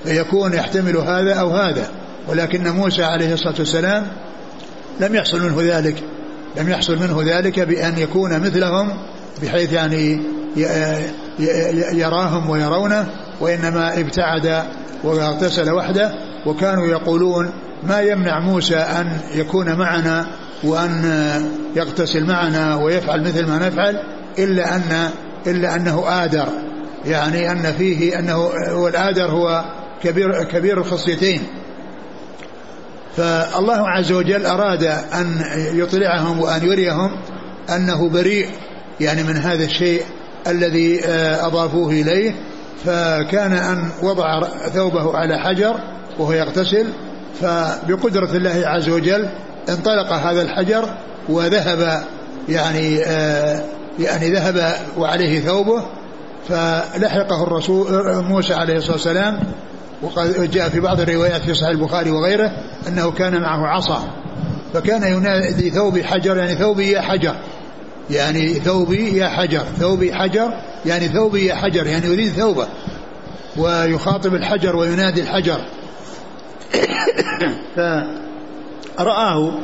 فيكون 0.03 0.53
يحتمل 0.53 0.97
هذا 0.97 1.33
أو 1.33 1.49
هذا. 1.49 1.91
ولكن 2.27 2.67
موسى 2.69 3.03
عليه 3.03 3.33
الصلاة 3.33 3.55
والسلام 3.59 4.07
لم 4.99 5.15
يحصل 5.15 5.41
منه 5.41 5.77
ذلك. 5.77 6.03
لم 6.57 6.69
يحصل 6.69 6.99
منه 6.99 7.37
ذلك 7.37 7.59
بأن 7.59 7.97
يكون 7.97 8.39
مثلهم 8.39 8.97
بحيث 9.43 9.73
يعني 9.73 10.21
يراهم 11.93 12.49
ويرونه 12.49 13.07
وإنما 13.39 13.99
ابتعد 13.99 14.63
واغتسل 15.03 15.71
وحده 15.71 16.11
وكانوا 16.45 16.87
يقولون 16.87 17.53
ما 17.83 18.01
يمنع 18.01 18.39
موسى 18.39 18.75
أن 18.75 19.19
يكون 19.35 19.75
معنا 19.75 20.27
وأن 20.63 21.03
يغتسل 21.75 22.25
معنا 22.25 22.75
ويفعل 22.75 23.21
مثل 23.21 23.47
ما 23.47 23.67
نفعل 23.67 23.99
إلا 24.39 24.75
أن 24.75 25.09
إلا 25.47 25.75
أنه 25.75 26.23
آدر. 26.23 26.47
يعني 27.05 27.51
أن 27.51 27.73
فيه 27.77 28.19
أنه 28.19 28.37
والآدر 28.73 29.31
هو 29.31 29.65
كبير 30.03 30.43
كبير 30.43 30.77
الخصيتين. 30.77 31.41
فالله 33.17 33.89
عز 33.89 34.11
وجل 34.11 34.45
أراد 34.45 34.83
أن 35.13 35.41
يطلعهم 35.73 36.39
وأن 36.39 36.65
يريهم 36.65 37.11
أنه 37.75 38.09
بريء 38.09 38.49
يعني 38.99 39.23
من 39.23 39.37
هذا 39.37 39.63
الشيء 39.63 40.01
الذي 40.47 41.05
آه، 41.05 41.47
أضافوه 41.47 41.91
إليه 41.91 42.35
فكان 42.85 43.53
أن 43.53 43.89
وضع 44.03 44.41
ثوبه 44.73 45.17
على 45.17 45.39
حجر 45.39 45.75
وهو 46.19 46.31
يغتسل 46.31 46.87
فبقدرة 47.41 48.37
الله 48.37 48.63
عز 48.65 48.89
وجل 48.89 49.29
انطلق 49.69 50.13
هذا 50.13 50.41
الحجر 50.41 50.89
وذهب 51.29 52.03
يعني 52.49 53.03
آه 53.03 53.61
يعني 53.99 54.31
ذهب 54.31 54.73
وعليه 54.97 55.39
ثوبه 55.39 55.83
فلحقه 56.49 57.43
الرسول 57.43 57.87
موسى 58.23 58.53
عليه 58.53 58.75
الصلاة 58.75 58.93
والسلام 58.93 59.39
وقد 60.01 60.51
جاء 60.51 60.69
في 60.69 60.79
بعض 60.79 60.99
الروايات 60.99 61.41
في 61.41 61.53
صحيح 61.53 61.69
البخاري 61.69 62.11
وغيره 62.11 62.51
أنه 62.87 63.11
كان 63.11 63.41
معه 63.41 63.67
عصا 63.67 64.07
فكان 64.73 65.13
ينادي 65.13 65.69
ثوبي 65.69 66.03
حجر 66.03 66.37
يعني 66.37 66.55
ثوبي 66.55 66.91
يا 66.91 67.01
حجر. 67.01 67.35
يعني 68.09 68.53
ثوبي 68.53 69.17
يا 69.17 69.27
حجر. 69.27 69.63
ثوبي 69.79 70.13
حجر 70.13 70.49
يعني 70.85 71.07
ثوبي 71.07 71.45
يا 71.45 71.55
حجر 71.55 71.87
يعني 71.87 72.05
يريد 72.05 72.31
ثوبه. 72.31 72.67
ويخاطب 73.57 74.35
الحجر 74.35 74.75
وينادي 74.75 75.21
الحجر. 75.21 75.59
فرآه 78.97 79.59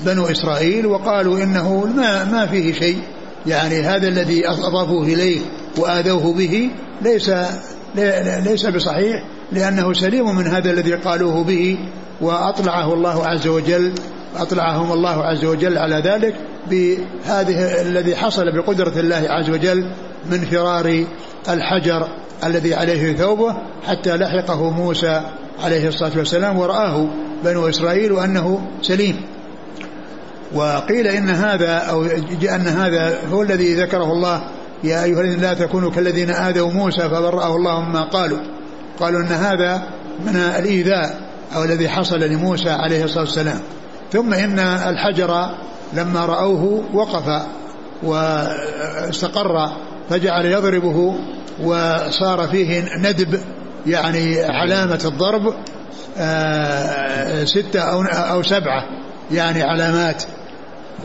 بنو 0.00 0.26
إسرائيل 0.26 0.86
وقالوا 0.86 1.42
إنه 1.42 1.84
ما, 1.96 2.24
ما 2.24 2.46
فيه 2.46 2.72
شيء. 2.72 2.98
يعني 3.46 3.80
هذا 3.80 4.08
الذي 4.08 4.48
أضافوه 4.48 5.02
إليه 5.02 5.40
وآذوه 5.78 6.32
به 6.32 6.70
ليس 7.02 7.30
ليس 8.44 8.66
بصحيح 8.66 9.24
لأنه 9.52 9.92
سليم 9.92 10.36
من 10.36 10.46
هذا 10.46 10.70
الذي 10.70 10.94
قالوه 10.94 11.44
به 11.44 11.78
وأطلعه 12.20 12.94
الله 12.94 13.26
عز 13.26 13.46
وجل 13.46 13.92
أطلعهم 14.36 14.92
الله 14.92 15.24
عز 15.24 15.44
وجل 15.44 15.78
على 15.78 15.96
ذلك. 15.96 16.34
بهذه 16.70 17.80
الذي 17.82 18.16
حصل 18.16 18.52
بقدرة 18.52 19.00
الله 19.00 19.26
عز 19.28 19.50
وجل 19.50 19.90
من 20.30 20.38
فرار 20.38 21.04
الحجر 21.48 22.08
الذي 22.44 22.74
عليه 22.74 23.16
ثوبه 23.16 23.56
حتى 23.86 24.16
لحقه 24.16 24.70
موسى 24.70 25.22
عليه 25.64 25.88
الصلاة 25.88 26.12
والسلام 26.16 26.58
ورآه 26.58 27.08
بنو 27.44 27.68
إسرائيل 27.68 28.12
وأنه 28.12 28.60
سليم. 28.82 29.16
وقيل 30.54 31.06
إن 31.06 31.30
هذا 31.30 31.76
أو 31.76 32.04
أن 32.54 32.66
هذا 32.66 33.18
هو 33.32 33.42
الذي 33.42 33.74
ذكره 33.74 34.12
الله 34.12 34.42
يا 34.84 35.04
أيها 35.04 35.20
الذين 35.20 35.40
لا 35.40 35.54
تكونوا 35.54 35.90
كالذين 35.90 36.30
آذوا 36.30 36.72
موسى 36.72 37.00
فبرأه 37.00 37.56
الله 37.56 37.80
مما 37.80 38.02
قالوا. 38.02 38.38
قالوا 39.00 39.20
أن 39.20 39.26
هذا 39.26 39.82
من 40.26 40.36
الإيذاء 40.36 41.20
أو 41.56 41.64
الذي 41.64 41.88
حصل 41.88 42.20
لموسى 42.20 42.70
عليه 42.70 43.04
الصلاة 43.04 43.24
والسلام. 43.24 43.60
ثم 44.12 44.34
إن 44.34 44.58
الحجر 44.58 45.50
لما 45.92 46.26
رأوه 46.26 46.84
وقف 46.94 47.46
واستقر 48.02 49.72
فجعل 50.10 50.46
يضربه 50.46 51.14
وصار 51.62 52.48
فيه 52.48 52.84
ندب 52.98 53.40
يعني 53.86 54.44
علامة 54.44 55.00
الضرب 55.04 55.54
آه، 56.18 57.44
ستة 57.44 57.80
أو 57.80 58.02
أو 58.02 58.42
سبعة 58.42 58.84
يعني 59.30 59.62
علامات. 59.62 60.24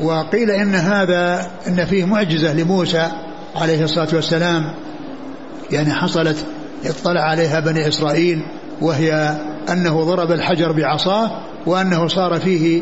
وقيل 0.02 0.52
إن 0.52 0.76
هذا 0.76 1.52
إن 1.68 1.86
فيه 1.86 2.06
معجزة 2.06 2.54
لموسى 2.54 3.12
عليه 3.56 3.84
الصلاة 3.84 4.08
والسلام 4.14 4.74
يعني 5.72 5.94
حصلت 5.94 6.46
اطلع 6.86 7.22
عليها 7.22 7.60
بني 7.60 7.88
إسرائيل 7.88 8.44
وهي 8.82 9.38
أنه 9.70 10.04
ضرب 10.04 10.32
الحجر 10.32 10.72
بعصاه 10.72 11.32
وأنه 11.66 12.08
صار 12.08 12.40
فيه 12.40 12.82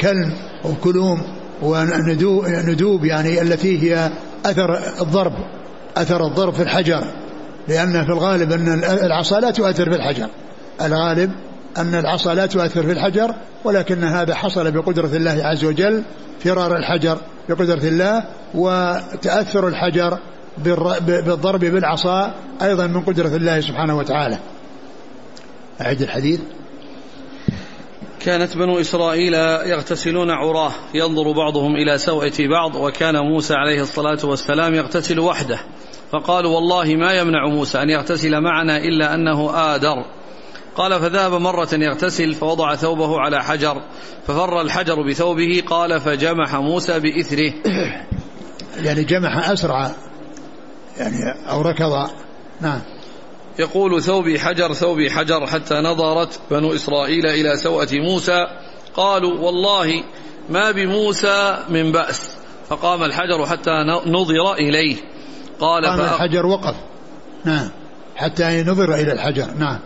كلم 0.00 0.32
وكلوم 0.64 1.22
وندوب 1.62 3.04
يعني 3.04 3.42
التي 3.42 3.82
هي 3.82 4.10
أثر 4.46 4.78
الضرب 5.00 5.32
أثر 5.96 6.26
الضرب 6.26 6.54
في 6.54 6.62
الحجر 6.62 7.04
لأن 7.68 8.04
في 8.04 8.12
الغالب 8.12 8.52
أن 8.52 8.68
العصا 8.84 9.40
لا 9.40 9.50
تؤثر 9.50 9.90
في 9.90 9.96
الحجر. 9.96 10.28
الغالب 10.82 11.30
أن 11.78 11.94
العصا 11.94 12.34
لا 12.34 12.46
تؤثر 12.46 12.82
في 12.82 12.92
الحجر 12.92 13.34
ولكن 13.64 14.04
هذا 14.04 14.34
حصل 14.34 14.70
بقدرة 14.70 15.16
الله 15.16 15.40
عز 15.44 15.64
وجل 15.64 16.02
فرار 16.44 16.76
الحجر 16.76 17.18
بقدرة 17.48 17.88
الله 17.88 18.24
وتأثر 18.54 19.68
الحجر 19.68 20.18
بالضرب 21.06 21.60
بالعصا 21.60 22.34
أيضا 22.62 22.86
من 22.86 23.00
قدرة 23.00 23.36
الله 23.36 23.60
سبحانه 23.60 23.98
وتعالى. 23.98 24.38
أعد 25.80 26.02
الحديث. 26.02 26.40
كانت 28.24 28.56
بنو 28.56 28.80
إسرائيل 28.80 29.34
يغتسلون 29.68 30.30
عراه 30.30 30.72
ينظر 30.94 31.32
بعضهم 31.32 31.76
إلى 31.76 31.98
سوءة 31.98 32.32
بعض 32.50 32.74
وكان 32.76 33.16
موسى 33.16 33.54
عليه 33.54 33.82
الصلاة 33.82 34.18
والسلام 34.24 34.74
يغتسل 34.74 35.20
وحده. 35.20 35.58
فقالوا 36.12 36.54
والله 36.54 36.96
ما 36.96 37.12
يمنع 37.12 37.46
موسى 37.46 37.82
أن 37.82 37.90
يغتسل 37.90 38.40
معنا 38.40 38.76
إلا 38.76 39.14
أنه 39.14 39.56
آدر. 39.74 40.04
قال 40.76 41.00
فذهب 41.00 41.32
مرة 41.32 41.68
يغتسل 41.72 42.34
فوضع 42.34 42.74
ثوبه 42.74 43.20
على 43.20 43.42
حجر 43.42 43.82
ففر 44.26 44.60
الحجر 44.60 45.08
بثوبه 45.08 45.62
قال 45.66 46.00
فجمح 46.00 46.54
موسى 46.54 47.00
بإثره. 47.00 47.52
يعني 48.86 49.04
جمح 49.04 49.50
أسرع 49.50 49.90
يعني 50.98 51.50
أو 51.50 51.62
ركض. 51.62 52.10
نعم. 52.60 52.80
يقول 53.58 54.02
ثوبي 54.02 54.40
حجر 54.40 54.72
ثوبي 54.72 55.10
حجر 55.10 55.46
حتى 55.46 55.74
نظرت 55.74 56.40
بنو 56.50 56.74
إسرائيل 56.74 57.26
إلى 57.26 57.56
سوءة 57.56 57.88
موسى. 57.92 58.46
قالوا 58.94 59.38
والله 59.38 60.04
ما 60.48 60.70
بموسى 60.70 61.58
من 61.68 61.92
بأس. 61.92 62.36
فقام 62.68 63.04
الحجر 63.04 63.46
حتى 63.46 63.70
نظر 64.06 64.52
إليه. 64.52 64.96
قال 65.60 65.86
قام 65.86 66.00
الحجر 66.00 66.46
وقف. 66.46 66.74
نعم. 67.44 67.70
حتى 68.16 68.62
نظر 68.62 68.94
إلى 68.94 69.12
الحجر. 69.12 69.46
نعم. 69.58 69.78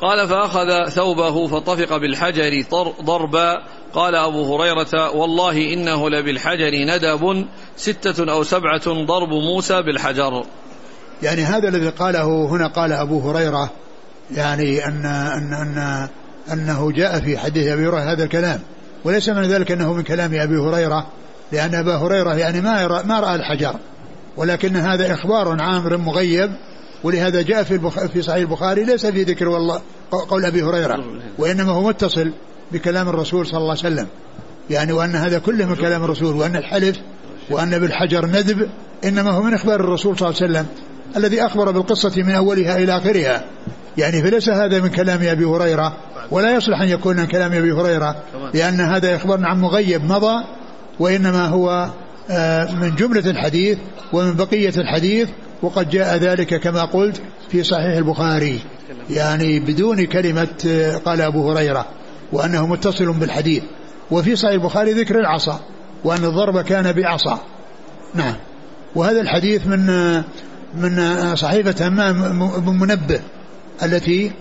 قال 0.00 0.28
فأخذ 0.28 0.84
ثوبه 0.84 1.46
فطفق 1.46 1.96
بالحجر 1.96 2.64
ضربا. 3.04 3.62
قال 3.94 4.14
أبو 4.14 4.56
هريرة 4.56 5.10
والله 5.16 5.72
إنه 5.72 6.10
لبالحجر 6.10 6.70
ندب 6.70 7.46
ستة 7.76 8.32
أو 8.32 8.42
سبعة 8.42 9.04
ضرب 9.04 9.28
موسى 9.28 9.82
بالحجر. 9.82 10.44
يعني 11.22 11.42
هذا 11.42 11.68
الذي 11.68 11.88
قاله 11.88 12.48
هنا 12.48 12.66
قال 12.66 12.92
أبو 12.92 13.30
هريرة 13.30 13.70
يعني 14.36 14.86
أن, 14.86 15.06
أن, 15.06 15.52
أن 15.52 16.08
أنه 16.52 16.90
جاء 16.92 17.20
في 17.20 17.38
حديث 17.38 17.66
أبي 17.66 17.82
هريرة 17.82 18.12
هذا 18.12 18.24
الكلام. 18.24 18.60
وليس 19.04 19.28
من 19.28 19.42
ذلك 19.42 19.72
أنه 19.72 19.92
من 19.92 20.02
كلام 20.02 20.34
أبي 20.34 20.56
هريرة 20.56 21.06
لأن 21.52 21.74
أبا 21.74 21.96
هريرة 21.96 22.34
يعني 22.34 22.60
ما 22.60 22.82
يرى 22.82 23.02
ما 23.04 23.20
رأى 23.20 23.34
الحجر. 23.34 23.74
ولكن 24.36 24.76
هذا 24.76 25.14
إخبار 25.14 25.62
عامر 25.62 25.96
مغيب 25.96 26.50
ولهذا 27.04 27.42
جاء 27.42 27.62
في 27.62 27.90
في 28.12 28.22
صحيح 28.22 28.36
البخاري 28.36 28.84
ليس 28.84 29.06
في 29.06 29.22
ذكر 29.22 29.48
والله 29.48 29.80
قول 30.10 30.44
أبي 30.44 30.62
هريرة. 30.62 31.04
وإنما 31.38 31.72
هو 31.72 31.88
متصل 31.88 32.32
بكلام 32.72 33.08
الرسول 33.08 33.46
صلى 33.46 33.58
الله 33.58 33.70
عليه 33.70 33.80
وسلم. 33.80 34.06
يعني 34.70 34.92
وأن 34.92 35.14
هذا 35.14 35.38
كله 35.38 35.66
من 35.66 35.74
كلام 35.74 36.04
الرسول 36.04 36.36
وأن 36.36 36.56
الحلف 36.56 36.96
وأن 37.50 37.78
بالحجر 37.78 38.26
ندب 38.26 38.68
إنما 39.04 39.30
هو 39.30 39.42
من 39.42 39.54
إخبار 39.54 39.80
الرسول 39.80 40.18
صلى 40.18 40.28
الله 40.28 40.42
عليه 40.42 40.52
وسلم. 40.52 40.66
الذي 41.16 41.46
أخبر 41.46 41.70
بالقصة 41.70 42.12
من 42.16 42.30
أولها 42.30 42.78
إلى 42.78 42.96
آخرها. 42.96 43.44
يعني 43.98 44.22
فليس 44.22 44.48
هذا 44.48 44.80
من 44.80 44.88
كلام 44.88 45.22
أبي 45.22 45.44
هريرة 45.44 45.96
ولا 46.30 46.54
يصلح 46.56 46.80
أن 46.80 46.88
يكون 46.88 47.16
من 47.16 47.26
كلام 47.26 47.52
أبي 47.52 47.72
هريرة 47.72 48.16
لأن 48.54 48.80
هذا 48.80 49.16
أخبار 49.16 49.44
عن 49.44 49.60
مغيب 49.60 50.04
مضى 50.04 50.44
وإنما 51.00 51.46
هو 51.46 51.90
آه، 52.30 52.72
من 52.74 52.94
جملة 52.94 53.30
الحديث 53.30 53.78
ومن 54.12 54.34
بقية 54.34 54.72
الحديث 54.76 55.28
وقد 55.62 55.90
جاء 55.90 56.16
ذلك 56.16 56.60
كما 56.60 56.84
قلت 56.84 57.22
في 57.50 57.62
صحيح 57.62 57.96
البخاري. 57.96 58.60
يعني 59.10 59.60
بدون 59.60 60.04
كلمة 60.04 60.48
آه، 60.68 60.96
قال 60.96 61.20
أبو 61.20 61.50
هريرة 61.50 61.86
وأنه 62.32 62.66
متصل 62.66 63.12
بالحديث. 63.12 63.62
وفي 64.10 64.36
صحيح 64.36 64.52
البخاري 64.52 64.92
ذكر 64.92 65.20
العصا 65.20 65.60
وأن 66.04 66.24
الضرب 66.24 66.60
كان 66.60 66.92
بعصا. 66.92 67.40
نعم. 68.14 68.34
وهذا 68.94 69.20
الحديث 69.20 69.66
من 69.66 69.90
آه، 69.90 70.24
من 70.74 70.98
آه، 70.98 71.34
صحيفة 71.34 71.88
همام 71.88 72.38
بن 72.60 72.78
منبه 72.78 73.20
التي 73.82 74.32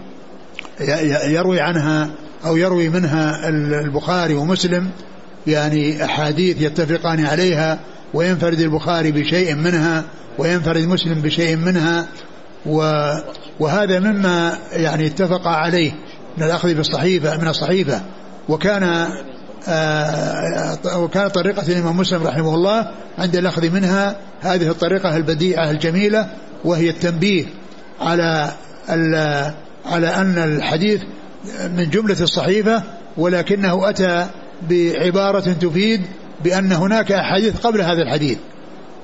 يروي 1.27 1.59
عنها 1.59 2.09
أو 2.45 2.57
يروي 2.57 2.89
منها 2.89 3.49
البخاري 3.49 4.33
ومسلم 4.33 4.89
يعني 5.47 6.05
أحاديث 6.05 6.61
يتفقان 6.61 7.25
عليها 7.25 7.79
وينفرد 8.13 8.59
البخاري 8.59 9.11
بشيء 9.11 9.55
منها 9.55 10.03
وينفرد 10.37 10.87
مسلم 10.87 11.21
بشيء 11.21 11.55
منها 11.55 12.07
وهذا 13.59 13.99
مما 13.99 14.57
يعني 14.71 15.07
اتفق 15.07 15.47
عليه 15.47 15.91
من 16.37 16.43
الأخذ 16.43 16.73
بالصحيفة 16.73 17.37
من 17.37 17.47
الصحيفة. 17.47 18.01
وكان 18.49 19.07
وكانت 20.95 21.35
طريقة 21.35 21.67
الإمام 21.67 21.97
مسلم 21.97 22.27
رحمه 22.27 22.55
الله 22.55 22.91
عند 23.17 23.35
الأخذ 23.35 23.69
منها 23.69 24.15
هذه 24.41 24.69
الطريقة 24.69 25.17
البديعة 25.17 25.71
الجميلة 25.71 26.27
وهي 26.65 26.89
التنبيه 26.89 27.45
على 28.01 28.51
على 29.85 30.07
أن 30.07 30.37
الحديث 30.37 31.01
من 31.77 31.89
جملة 31.89 32.21
الصحيفة 32.21 32.83
ولكنه 33.17 33.89
أتى 33.89 34.27
بعبارة 34.69 35.39
تفيد 35.39 36.01
بأن 36.43 36.71
هناك 36.71 37.11
أحاديث 37.11 37.59
قبل 37.59 37.81
هذا 37.81 38.01
الحديث 38.01 38.37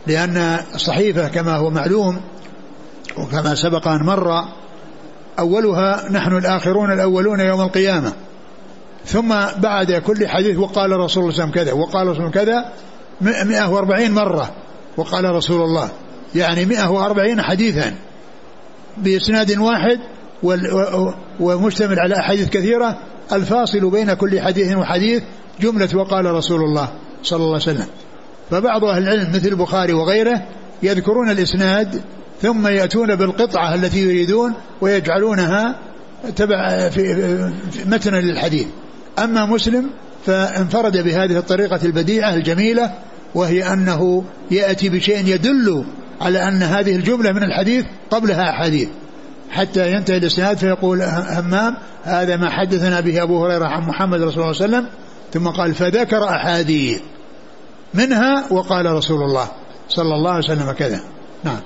لأن 0.08 0.58
الصحيفة 0.76 1.28
كما 1.28 1.56
هو 1.56 1.70
معلوم 1.70 2.22
وكما 3.18 3.56
سبق 3.56 3.88
أن 3.88 4.06
مر 4.06 4.44
أولها 5.40 6.12
نحن 6.12 6.38
الآخرون 6.38 6.92
الأولون 6.92 7.40
يوم 7.40 7.62
القيامة. 7.62 8.14
ثم 9.06 9.34
بعد 9.58 9.92
كل 9.92 10.28
حديث 10.28 10.58
وقال 10.58 10.92
رسول 10.92 11.32
الله 11.32 11.52
كذا 11.52 11.74
وقال 11.74 12.08
رسول 12.08 12.32
كذا 12.32 12.66
140 13.22 14.12
مرة 14.12 14.52
وقال 14.98 15.26
رسول 15.26 15.62
الله. 15.62 15.90
يعني 16.36 16.66
140 16.66 17.42
حديثا 17.42 17.96
بإسناد 18.98 19.58
واحد 19.58 20.00
ومشتمل 21.40 22.00
على 22.00 22.16
أحاديث 22.16 22.50
كثيرة 22.50 22.98
الفاصل 23.34 23.90
بين 23.90 24.14
كل 24.14 24.42
حديث 24.42 24.76
وحديث 24.76 25.24
جملة 25.62 25.90
وقال 25.96 26.26
رسول 26.26 26.62
الله 26.62 26.90
صلى 27.24 27.38
الله 27.38 27.54
عليه 27.54 27.64
وسلم. 27.64 27.88
فبعض 28.52 28.84
أهل 28.84 29.04
العلم 29.04 29.30
مثل 29.30 29.48
البخاري 29.48 29.94
وغيره 29.94 30.42
يذكرون 30.84 31.30
الإسناد 31.30 32.02
ثم 32.42 32.68
يأتون 32.68 33.16
بالقطعة 33.16 33.76
التي 33.76 34.00
يريدون 34.00 34.54
ويجعلونها 34.82 35.76
تبع 36.36 36.90
في 36.90 37.52
متنا 37.86 38.18
للحديث. 38.18 38.68
أما 39.20 39.46
مسلم 39.46 39.90
فانفرد 40.26 40.98
بهذه 40.98 41.38
الطريقة 41.38 41.80
البديعة 41.84 42.34
الجميلة 42.34 42.94
وهي 43.36 43.74
أنه 43.74 44.24
يأتي 44.52 44.90
بشيء 44.90 45.28
يدل 45.28 45.86
على 46.22 46.48
أن 46.48 46.64
هذه 46.64 46.96
الجملة 46.96 47.32
من 47.32 47.44
الحديث 47.44 47.86
قبلها 48.12 48.50
أحاديث 48.50 48.90
حتى 49.50 49.92
ينتهي 49.92 50.18
الإسناد 50.18 50.58
فيقول 50.58 51.02
همام 51.28 51.78
هذا 52.04 52.38
ما 52.38 52.50
حدثنا 52.50 53.00
به 53.00 53.24
أبو 53.24 53.46
هريرة 53.46 53.66
عن 53.66 53.82
محمد 53.82 54.22
رسول 54.22 54.44
الله 54.44 54.54
صلى 54.54 54.66
الله 54.66 54.78
عليه 54.78 54.88
وسلم 54.88 55.04
ثم 55.34 55.48
قال 55.48 55.74
فذكر 55.74 56.30
أحاديث 56.30 57.02
منها 57.94 58.46
وقال 58.52 58.86
رسول 58.86 59.24
الله 59.24 59.48
صلى 59.90 60.16
الله 60.16 60.32
عليه 60.32 60.44
وسلم 60.44 60.72
كذا. 60.72 61.00
نعم. 61.44 61.60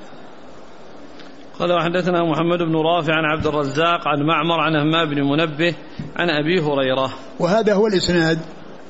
قال 1.60 1.72
وحدثنا 1.72 2.24
محمد 2.24 2.60
بن 2.60 2.76
رافع 2.76 3.14
عن 3.14 3.26
عبد 3.26 3.48
الرزاق 3.48 4.08
عن 4.08 4.22
معمر 4.28 4.60
عن 4.60 4.76
همام 4.76 5.10
بن 5.10 5.22
منبه 5.22 5.74
عن 6.16 6.30
أبي 6.30 6.62
هريرة. 6.62 7.14
وهذا 7.40 7.74
هو 7.74 7.88
الإسناد 7.88 8.40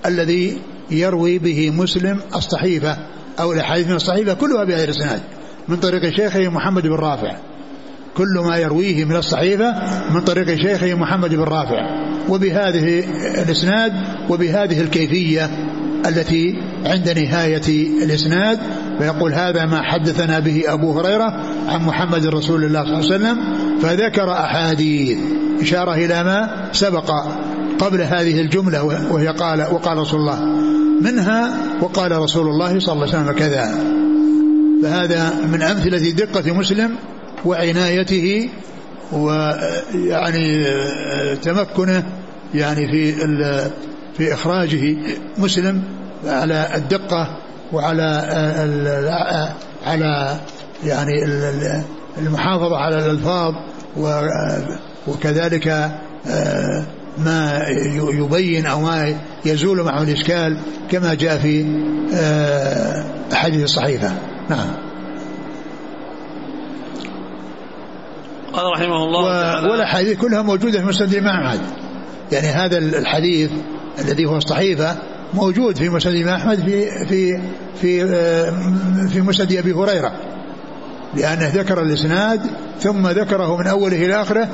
الذي 0.05 0.61
يروي 0.91 1.39
به 1.39 1.71
مسلم 1.71 2.19
الصحيفة 2.35 2.97
أو 3.39 3.53
الأحاديث 3.53 3.87
من 3.87 3.95
الصحيفة 3.95 4.33
كلها 4.33 4.63
بهذا 4.63 4.83
الاسناد 4.83 5.21
من 5.67 5.77
طريق 5.77 6.09
شيخه 6.15 6.49
محمد 6.49 6.83
بن 6.83 6.95
رافع. 6.95 7.37
كل 8.17 8.39
ما 8.47 8.57
يرويه 8.57 9.05
من 9.05 9.15
الصحيفة 9.15 9.73
من 10.13 10.21
طريق 10.21 10.55
شيخه 10.55 10.93
محمد 10.93 11.35
بن 11.35 11.43
رافع. 11.43 12.07
وبهذه 12.29 13.03
الإسناد 13.43 13.93
وبهذه 14.29 14.81
الكيفية 14.81 15.49
التي 16.07 16.61
عند 16.85 17.09
نهاية 17.09 17.87
الإسناد 18.03 18.59
فيقول 18.99 19.33
هذا 19.33 19.65
ما 19.65 19.81
حدثنا 19.81 20.39
به 20.39 20.63
أبو 20.67 20.99
هريرة 20.99 21.43
عن 21.67 21.81
محمد 21.85 22.25
رسول 22.25 22.63
الله 22.63 22.83
صلى 22.83 22.93
الله 22.93 22.95
عليه 22.95 23.15
وسلم 23.15 23.37
فذكر 23.79 24.31
أحاديث. 24.31 25.17
إشارة 25.61 25.93
إلى 25.93 26.23
ما 26.23 26.69
سبق 26.71 27.11
قبل 27.79 28.01
هذه 28.01 28.41
الجملة 28.41 28.83
وهي 28.83 29.27
قال 29.27 29.61
وقال 29.61 29.97
رسول 29.97 30.19
الله 30.19 30.45
منها 31.01 31.57
وقال 31.81 32.11
رسول 32.11 32.47
الله 32.47 32.79
صلى 32.79 32.93
الله 32.93 33.07
عليه 33.07 33.17
وسلم 33.17 33.31
كذا. 33.31 33.73
فهذا 34.83 35.33
من 35.51 35.61
أمثلة 35.61 36.11
دقة 36.11 36.53
مسلم 36.53 36.95
وعنايته 37.45 38.49
ويعني 39.11 40.65
تمكنه 41.35 42.03
يعني 42.53 42.87
في 42.87 43.13
في 44.17 44.33
إخراجه 44.33 44.97
مسلم 45.37 45.83
على 46.25 46.67
الدقة 46.75 47.37
وعلى 47.73 48.03
على 49.85 50.39
يعني 50.83 51.25
المحافظة 52.17 52.77
على 52.77 52.95
الألفاظ 52.95 53.53
وكذلك 55.07 55.67
آه، 56.27 56.85
ما 57.17 57.65
يبين 58.13 58.65
أو 58.65 58.81
ما 58.81 59.15
يزول 59.45 59.83
معه 59.83 60.03
الإشكال 60.03 60.57
كما 60.89 61.13
جاء 61.13 61.37
في 61.37 61.65
آه، 62.13 63.05
أحاديث 63.33 63.63
الصحيفة. 63.63 64.11
نعم. 64.49 64.87
قال 68.53 68.65
رحمه 68.71 69.03
الله 69.03 69.63
والأحاديث 69.71 70.17
كلها 70.17 70.41
موجودة 70.41 70.79
في 70.79 70.85
مسند 70.85 71.13
الإمام 71.13 71.45
أحمد 71.45 71.61
يعني 72.31 72.47
هذا 72.47 72.77
الحديث 72.77 73.51
الذي 73.99 74.25
هو 74.25 74.37
الصحيفة 74.37 74.97
موجود 75.33 75.77
في 75.77 75.89
مسند 75.89 76.13
الإمام 76.13 76.35
أحمد 76.35 76.59
في 76.59 77.05
في 77.05 77.41
في 77.81 78.03
آه، 78.03 79.07
في 79.07 79.21
مسند 79.21 79.53
أبي 79.53 79.73
هريرة 79.73 80.11
لأنه 81.15 81.47
ذكر 81.47 81.81
الإسناد 81.81 82.41
ثم 82.79 83.07
ذكره 83.07 83.57
من 83.57 83.67
أوله 83.67 84.05
إلى 84.05 84.21
آخره 84.21 84.47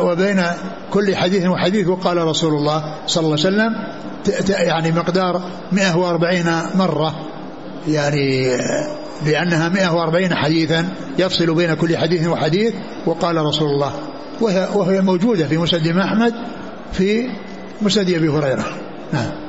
وبين 0.00 0.42
كل 0.90 1.16
حديث 1.16 1.46
وحديث 1.46 1.88
وقال 1.88 2.16
رسول 2.16 2.54
الله 2.54 2.94
صلى 3.06 3.24
الله 3.24 3.36
عليه 3.46 3.48
وسلم 3.48 3.74
يعني 4.48 4.92
مقدار 4.92 5.42
140 5.72 6.44
مرة 6.74 7.14
يعني 7.88 8.56
لأنها 9.26 9.68
140 9.68 10.34
حديثا 10.34 10.88
يفصل 11.18 11.54
بين 11.54 11.74
كل 11.74 11.96
حديث 11.96 12.26
وحديث 12.26 12.74
وقال 13.06 13.36
رسول 13.36 13.68
الله. 13.68 13.92
وهي, 14.40 14.68
وهي 14.74 15.00
موجودة 15.00 15.46
في 15.46 15.58
مسند 15.58 15.86
أحمد 15.86 16.34
في 16.92 17.30
مسند 17.82 18.10
أبي 18.10 18.28
هريرة. 18.28 18.64
نعم. 19.12 19.47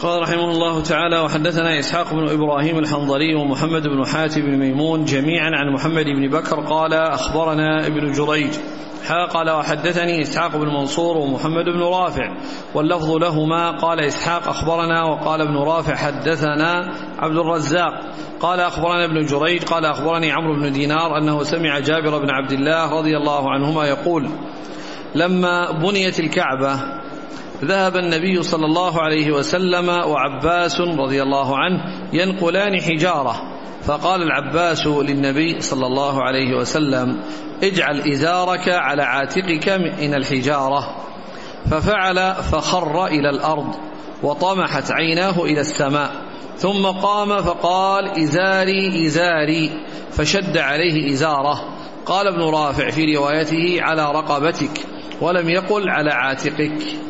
قال 0.00 0.22
رحمه 0.22 0.50
الله 0.50 0.82
تعالى 0.82 1.18
وحدثنا 1.18 1.78
إسحاق 1.78 2.14
بن 2.14 2.28
إبراهيم 2.28 2.78
الحنظلي 2.78 3.34
ومحمد 3.34 3.82
بن 3.82 4.06
حاتم 4.06 4.40
بن 4.40 4.58
ميمون 4.58 5.04
جميعا 5.04 5.50
عن 5.54 5.72
محمد 5.74 6.04
بن 6.04 6.28
بكر 6.28 6.60
قال 6.60 6.94
أخبرنا 6.94 7.86
ابن 7.86 8.12
جريج. 8.12 8.50
قال 9.30 9.50
وحدثني 9.50 10.22
إسحاق 10.22 10.56
بن 10.56 10.66
منصور 10.66 11.16
ومحمد 11.16 11.64
بن 11.64 11.82
رافع. 11.82 12.36
واللفظ 12.74 13.10
لهما 13.10 13.70
قال 13.70 14.00
إسحاق 14.00 14.48
أخبرنا. 14.48 15.04
وقال 15.04 15.40
ابن 15.40 15.56
رافع 15.56 15.94
حدثنا 15.94 16.92
عبد 17.18 17.36
الرزاق. 17.36 17.92
قال 18.40 18.60
أخبرنا 18.60 19.04
ابن 19.04 19.26
جريج. 19.26 19.64
قال 19.64 19.84
أخبرني 19.84 20.32
عمرو 20.32 20.54
بن 20.54 20.72
دينار 20.72 21.18
أنه 21.18 21.42
سمع 21.42 21.78
جابر 21.78 22.18
بن 22.18 22.30
عبد 22.30 22.52
الله 22.52 22.98
رضي 22.98 23.16
الله 23.16 23.50
عنهما 23.50 23.84
يقول 23.84 24.30
لما 25.14 25.70
بنيت 25.70 26.20
الكعبة 26.20 27.00
ذهب 27.64 27.96
النبي 27.96 28.42
صلى 28.42 28.66
الله 28.66 29.02
عليه 29.02 29.32
وسلم 29.32 29.88
وعباس 29.88 30.80
رضي 30.80 31.22
الله 31.22 31.58
عنه 31.58 31.78
ينقلان 32.12 32.80
حجارة. 32.80 33.36
فقال 33.82 34.22
العباس 34.22 34.86
للنبي 34.86 35.60
صلى 35.60 35.86
الله 35.86 36.22
عليه 36.22 36.56
وسلم 36.56 37.20
اجعل 37.62 38.00
إزارك 38.00 38.68
على 38.68 39.02
عاتقك 39.02 39.68
من 39.68 40.14
الحجارة. 40.14 40.96
ففعل 41.70 42.34
فخر 42.34 43.06
إلى 43.06 43.30
الأرض 43.30 43.74
وطمحت 44.22 44.90
عيناه 44.90 45.44
إلى 45.44 45.60
السماء. 45.60 46.10
ثم 46.56 46.86
قام 46.86 47.42
فقال 47.42 48.22
إزاري 48.22 49.06
إزاري. 49.06 49.70
فشد 50.12 50.58
عليه 50.58 51.12
إزارة. 51.12 51.64
قال 52.06 52.26
ابن 52.26 52.42
رافع 52.42 52.90
في 52.90 53.16
روايته 53.16 53.78
على 53.80 54.12
رقبتك 54.12 54.80
ولم 55.20 55.48
يقل 55.48 55.88
على 55.88 56.10
عاتقك. 56.10 57.09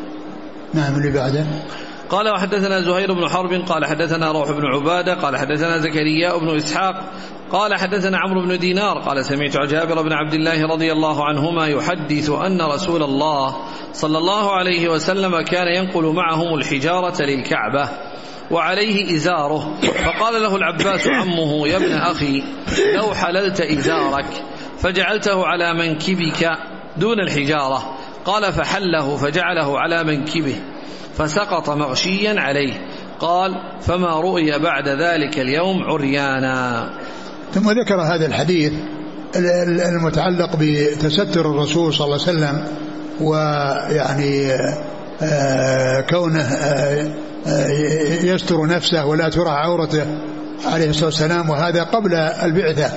نعم 0.75 0.95
اللي 0.97 1.11
بعده. 1.11 1.47
قال 2.11 2.29
وحدثنا 2.29 2.81
زهير 2.81 3.13
بن 3.13 3.29
حرب 3.29 3.53
قال 3.53 3.87
حدثنا 3.87 4.33
روح 4.33 4.51
بن 4.51 4.67
عبادة 4.67 5.15
قال 5.15 5.37
حدثنا 5.37 5.79
زكريا 5.79 6.39
بن 6.39 6.57
إسحاق 6.57 6.95
قال 7.53 7.75
حدثنا 7.75 8.19
عمرو 8.19 8.41
بن 8.41 8.59
دينار 8.59 8.99
قال 8.99 9.25
سمعت 9.25 9.57
جابر 9.57 10.03
بن 10.03 10.13
عبد 10.13 10.35
الله 10.35 10.67
رضي 10.67 10.93
الله 10.93 11.25
عنهما 11.25 11.67
يحدث 11.67 12.31
أن 12.31 12.63
رسول 12.63 13.03
الله 13.03 13.57
صلى 13.93 14.19
الله 14.19 14.53
عليه 14.53 14.89
وسلم 14.89 15.41
كان 15.41 15.67
ينقل 15.67 16.05
معهم 16.05 16.55
الحجارة 16.55 17.23
للكعبة 17.23 17.89
وعليه 18.51 19.17
إزاره. 19.17 19.75
فقال 19.81 20.43
له 20.43 20.57
العباس 20.57 21.09
عمه 21.09 21.69
يا 21.69 21.77
ابن 21.77 21.93
أخي 21.93 22.43
لو 22.95 23.15
حللت 23.15 23.61
إزارك 23.61 24.45
فجعلته 24.79 25.47
على 25.47 25.75
منكبك 25.75 26.59
دون 26.97 27.21
الحجارة. 27.21 27.97
قال 28.31 28.53
فحله 28.53 29.17
فجعله 29.17 29.79
على 29.79 30.05
منكبه 30.05 30.57
فسقط 31.19 31.71
مغشيا 31.71 32.41
عليه. 32.41 32.73
قال 33.21 33.55
فما 33.81 34.21
رؤي 34.21 34.59
بعد 34.59 34.89
ذلك 34.89 35.39
اليوم 35.39 35.83
عريانا. 35.83 36.91
ثم 37.55 37.71
ذكر 37.71 38.01
هذا 38.01 38.27
الحديث 38.27 38.73
المتعلق 39.37 40.57
بتستر 40.61 41.51
الرسول 41.51 41.95
صلى 41.95 42.05
الله 42.05 42.27
عليه 42.27 42.39
وسلم 42.39 42.65
ويعني 43.21 44.53
آه، 45.23 46.01
كونه 46.01 46.43
آه، 46.43 47.13
يستر 48.23 48.67
نفسه 48.67 49.07
ولا 49.07 49.29
ترى 49.29 49.51
عورته 49.51 50.07
عليه 50.65 50.91
الصلاة 50.91 51.07
والسلام 51.07 51.51
وهذا 51.51 51.83
قبل 51.83 52.15
البعثة 52.15 52.93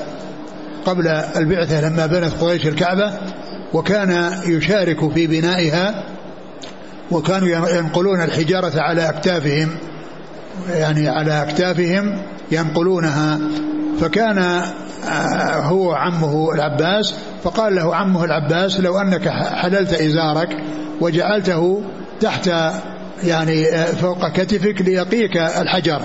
قبل 0.86 1.08
البعثة 1.36 1.90
لما 1.90 2.06
بنت 2.06 2.34
قريش 2.42 2.68
الكعبة 2.68 3.14
وكان 3.74 4.32
يشارك 4.46 5.14
في 5.14 5.28
بنائها 5.28 6.04
وكانوا 7.12 7.48
ينقلون 7.48 8.22
الحجارة 8.22 8.82
على 8.82 9.10
أكتافهم 9.10 9.70
يعني 10.70 11.10
على 11.10 11.42
أكتافهم 11.42 12.18
ينقلونها. 12.52 13.40
فكان 14.02 14.38
آه، 14.38 15.60
هو 15.60 15.92
عمه 15.92 16.54
العباس 16.54 17.14
فقال 17.44 17.76
له 17.76 17.96
عمه 17.96 18.24
العباس 18.24 18.80
لو 18.80 18.98
أنك 18.98 19.30
حللت 19.30 19.94
إزارك 19.94 20.58
وجعلته 21.02 21.84
تحت 22.20 22.50
يعني 23.24 23.68
آه، 23.76 23.86
فوق 23.86 24.32
كتفك 24.32 24.82
ليقيك 24.82 25.38
الحجر. 25.38 26.02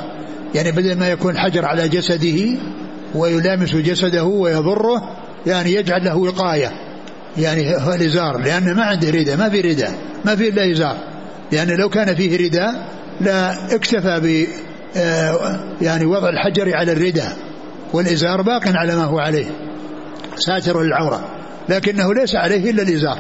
يعني 0.55 0.73
بدل 0.73 0.99
ما 0.99 1.09
يكون 1.09 1.33
الحجر 1.33 1.65
على 1.65 1.89
جسده 1.89 2.59
ويلامس 3.15 3.75
جسده 3.75 4.25
ويضره 4.25 5.17
يعني 5.47 5.75
يجعل 5.75 6.05
له 6.05 6.17
وقاية. 6.17 6.88
يعني 7.39 7.77
هو 7.77 7.93
الإزار 7.93 8.39
لأن 8.39 8.75
ما 8.75 8.83
عنده 8.83 9.11
رداء 9.11 9.37
ما 9.37 9.49
في 9.49 9.61
رداء 9.61 9.93
ما 10.25 10.37
في 10.37 10.49
إلا 10.49 10.73
إزار. 10.73 10.97
لأن 11.53 11.69
لو 11.69 11.89
كان 11.89 12.15
فيه 12.15 12.47
رداء 12.47 12.89
لا 13.21 13.75
اكتفى 13.75 14.21
ب 14.21 14.47
آه، 14.97 15.61
يعني 15.83 16.07
وضع 16.07 16.29
الحجر 16.29 16.77
على 16.77 16.93
الرداء 16.93 17.37
والإزار 17.93 18.43
باق 18.43 18.63
على 18.67 18.97
ما 18.97 19.05
هو 19.05 19.19
عليه 19.19 19.47
ساتر 20.37 20.83
للعورة. 20.83 21.29
لكنه 21.69 22.15
ليس 22.15 22.35
عليه 22.35 22.71
إلا 22.71 22.83
الإزار. 22.83 23.19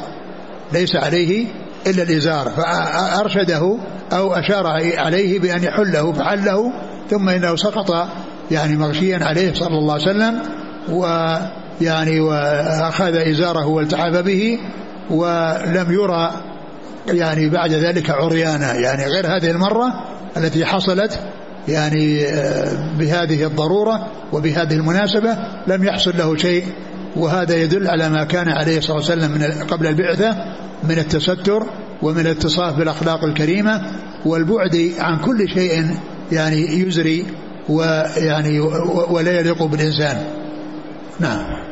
ليس 0.72 0.96
عليه 0.96 1.46
إلا 1.86 2.02
الإزار. 2.02 2.50
فأرشده 2.50 3.78
أو 4.12 4.34
أشار 4.34 4.66
عليه 4.96 5.38
بأن 5.38 5.64
يحله 5.64 6.12
فحله 6.12 6.72
ثم 7.10 7.28
إنه 7.28 7.56
سقط 7.56 8.08
يعني 8.50 8.76
مغشيا 8.76 9.18
عليه 9.22 9.54
صلى 9.54 9.78
الله 9.78 9.92
عليه 9.92 10.02
وسلم 10.02 10.42
و 10.90 11.06
يعني 11.80 12.20
وأخذ 12.20 13.16
إزاره 13.16 13.66
والتحف 13.66 14.16
به 14.16 14.58
ولم 15.10 15.92
يرى 15.92 16.32
يعني 17.08 17.50
بعد 17.50 17.70
ذلك 17.70 18.10
عريانا. 18.10 18.74
يعني 18.74 19.04
غير 19.04 19.26
هذه 19.26 19.50
المرة 19.50 19.86
التي 20.36 20.64
حصلت 20.64 21.20
يعني 21.68 22.26
آه، 22.26 22.96
بهذه 22.98 23.44
الضرورة 23.46 24.06
وبهذه 24.32 24.72
المناسبة 24.72 25.36
لم 25.66 25.84
يحصل 25.84 26.12
له 26.18 26.36
شيء. 26.36 26.64
وهذا 27.16 27.56
يدل 27.56 27.88
على 27.88 28.08
ما 28.08 28.24
كان 28.24 28.48
عليه 28.48 28.80
صلى 28.80 28.96
الله 28.96 29.10
عليه 29.10 29.22
وسلم 29.22 29.32
من 29.32 29.66
قبل 29.66 29.86
البعثة 29.86 30.36
من 30.84 30.98
التستر 30.98 31.66
ومن 32.02 32.20
الاتصاف 32.20 32.74
بالأخلاق 32.74 33.24
الكريمة 33.24 33.82
والبعد 34.26 34.92
عن 34.98 35.18
كل 35.18 35.48
شيء 35.48 35.86
يعني 36.32 36.80
يزري 36.80 37.26
ويعني 37.68 38.60
ولا 39.10 39.40
يليق 39.40 39.62
بالإنسان. 39.62 40.24
نعم. 41.20 41.67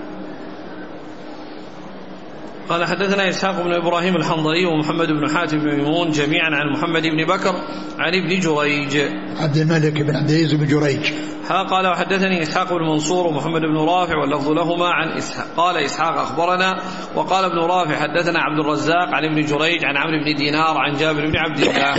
قال 2.69 2.85
حدثنا 2.85 3.29
إسحاق 3.29 3.63
بن 3.63 3.73
إبراهيم 3.73 4.17
الحنظلي 4.17 4.67
ومحمد 4.67 5.09
بن 5.09 5.31
حاتم 5.31 5.59
بن 5.59 5.77
ميمون 5.77 6.11
جميعا 6.11 6.51
عن 6.51 6.73
محمد 6.73 7.03
بن 7.03 7.25
بكر 7.27 7.55
عن 7.99 8.15
ابن 8.15 8.41
جريج. 8.41 8.97
عبد 9.37 9.57
الملك 9.57 9.93
بن 9.93 10.17
عبد 10.17 10.31
العزيز 10.31 10.55
بن 10.55 10.67
جريج. 10.67 11.13
قال 11.49 11.87
وحدثني 11.87 12.43
إسحاق 12.43 12.73
بن 12.73 12.83
منصور 12.83 13.27
ومحمد 13.27 13.61
بن 13.61 13.77
رافع 13.77 14.17
واللفظ 14.17 14.49
لهما 14.49 14.87
عن 14.87 15.09
إسحاق. 15.09 15.47
قال 15.57 15.77
إسحاق 15.77 16.19
أخبرنا. 16.19 16.83
وقال 17.15 17.45
ابن 17.45 17.59
رافع 17.59 17.97
حدثنا 17.97 18.39
عبد 18.39 18.59
الرزاق 18.59 19.09
عن 19.15 19.25
ابن 19.25 19.47
جريج 19.47 19.85
عن 19.85 19.97
عمرو 19.97 20.25
بن 20.25 20.35
دينار 20.35 20.79
عن 20.79 20.97
جابر 20.97 21.27
بن 21.27 21.37
عبد 21.37 21.59
الله. 21.59 21.95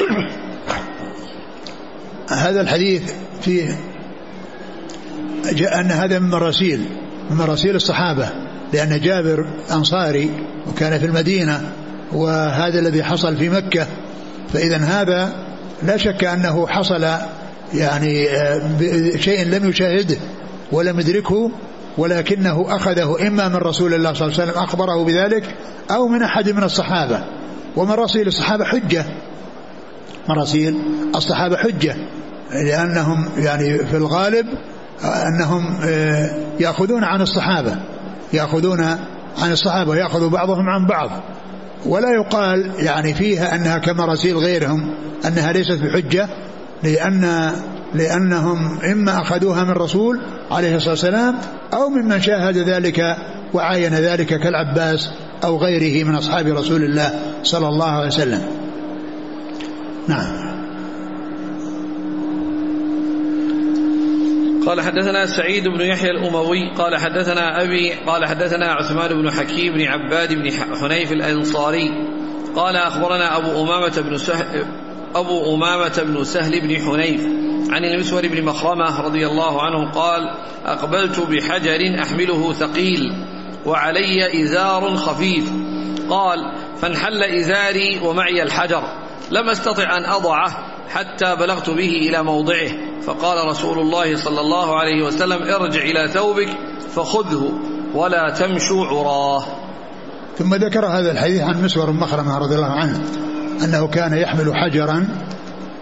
هذا 2.47 2.61
الحديث 2.61 3.13
فيه 3.41 3.77
جاء 5.53 5.79
أن 5.79 5.91
هذا 5.91 6.19
من 6.19 6.29
مراسيل 6.29 6.85
من 7.29 7.37
مراسيل 7.37 7.75
الصحابة. 7.75 8.46
لأن 8.73 8.99
جابر 8.99 9.47
أنصاري 9.71 10.31
وكان 10.67 10.99
في 10.99 11.05
المدينة 11.05 11.71
وهذا 12.13 12.79
الذي 12.79 13.03
حصل 13.03 13.37
في 13.37 13.49
مكة. 13.49 13.87
فإذا 14.53 14.77
هذا 14.77 15.33
لا 15.83 15.97
شك 15.97 16.23
أنه 16.23 16.67
حصل 16.67 17.07
يعني 17.73 18.29
آه، 18.29 18.61
شيء 19.17 19.45
لم 19.45 19.69
يشاهده 19.69 20.17
ولم 20.71 20.99
يدركه 20.99 21.51
ولكنه 21.97 22.75
أخذه 22.75 23.27
إما 23.27 23.47
من 23.47 23.55
رسول 23.55 23.93
الله 23.93 24.13
صلى 24.13 24.27
الله 24.27 24.39
عليه 24.39 24.51
وسلم 24.51 24.63
أخبره 24.63 25.03
بذلك 25.03 25.55
أو 25.91 26.07
من 26.07 26.21
أحد 26.23 26.49
من 26.49 26.63
الصحابة. 26.63 27.23
ومراسيل 27.75 28.27
الصحابة 28.27 28.65
حجة. 28.65 29.05
مراسيل 30.29 30.75
الصحابة 31.15 31.57
حجة. 31.57 31.95
لأنهم 32.51 33.29
يعني 33.37 33.77
في 33.77 33.97
الغالب 33.97 34.47
أنهم 35.03 35.77
آه، 35.83 36.29
يأخذون 36.59 37.03
عن 37.03 37.21
الصحابة. 37.21 37.77
يأخذون 38.33 38.81
عن 39.37 39.51
الصحابة 39.51 39.89
ويأخذ 39.89 40.29
بعضهم 40.29 40.69
عن 40.69 40.85
بعض. 40.85 41.09
ولا 41.85 42.09
يقال 42.09 42.71
يعني 42.79 43.13
فيها 43.13 43.55
أنها 43.55 43.77
كمراسيل 43.77 44.37
غيرهم 44.37 44.95
أنها 45.27 45.51
ليست 45.51 45.79
بحجة 45.81 46.27
لأن 46.83 47.51
لأنهم 47.93 48.79
إما 48.91 49.21
أخذوها 49.21 49.63
من 49.63 49.71
رسول 49.71 50.21
عليه 50.51 50.75
الصلاة 50.75 50.91
والسلام 50.91 51.35
أو 51.73 51.89
ممن 51.89 52.21
شاهد 52.21 52.57
ذلك 52.57 53.17
وعاين 53.53 53.93
ذلك 53.93 54.39
كالعباس 54.39 55.09
أو 55.43 55.57
غيره 55.57 56.07
من 56.07 56.15
أصحاب 56.15 56.47
رسول 56.47 56.83
الله 56.83 57.19
صلى 57.43 57.67
الله 57.67 57.91
عليه 57.91 58.07
وسلم. 58.07 58.41
نعم. 60.07 60.46
قال 64.67 64.81
حدثنا 64.81 65.25
سعيد 65.25 65.67
بن 65.67 65.81
يحيى 65.81 66.11
الأموي 66.11 66.73
قال 66.77 66.97
حدثنا 66.97 67.63
أبي 67.63 67.93
قال 67.93 68.25
حدثنا 68.25 68.65
عثمان 68.73 69.21
بن 69.21 69.31
حكيم 69.31 69.73
بن 69.73 69.81
عباد 69.81 70.33
بن 70.33 70.51
حنيف 70.81 71.11
الأنصاري. 71.11 71.91
قال 72.55 72.75
أخبرنا 72.75 73.37
أبو 73.37 73.63
أمامة 73.63 74.01
بن 74.01 74.17
سهل 74.17 74.65
أبو 75.15 75.55
أمامة 75.55 76.03
بن 76.03 76.23
سهل 76.23 76.61
بن 76.61 76.75
حنيف 76.85 77.21
عن 77.69 77.85
المسور 77.85 78.27
بن 78.27 78.45
مخرمة 78.45 79.01
رضي 79.01 79.27
الله 79.27 79.61
عنه 79.61 79.91
قال 79.91 80.33
أقبلت 80.65 81.19
بحجر 81.19 82.01
أحمله 82.01 82.53
ثقيل 82.53 83.13
وعلي 83.65 84.43
إزار 84.43 84.95
خفيف. 84.95 85.51
قال 86.09 86.51
فانحل 86.81 87.23
إزاري 87.23 87.99
ومعي 88.03 88.43
الحجر. 88.43 88.83
لم 89.31 89.49
أستطع 89.49 89.97
أن 89.97 90.05
أضعه 90.05 90.57
حتى 90.89 91.35
بلغت 91.35 91.69
به 91.69 91.89
إلى 92.09 92.23
موضعه. 92.23 92.69
فقال 93.01 93.47
رسول 93.47 93.79
الله 93.79 94.17
صلى 94.17 94.41
الله 94.41 94.79
عليه 94.79 95.05
وسلم 95.05 95.41
ارجع 95.43 95.81
إلى 95.81 96.07
ثوبك 96.13 96.49
فخذه 96.95 97.51
ولا 97.93 98.29
تمشوا 98.29 98.85
عراه. 98.85 99.43
ثم 100.37 100.55
ذكر 100.55 100.85
هذا 100.85 101.11
الحديث 101.11 101.41
عن 101.41 101.63
مسور 101.63 101.91
مخرمة 101.91 102.37
رضي 102.37 102.55
الله 102.55 102.71
عنه 102.71 103.01
أنه 103.63 103.87
كان 103.87 104.17
يحمل 104.17 104.55
حجرا 104.55 105.07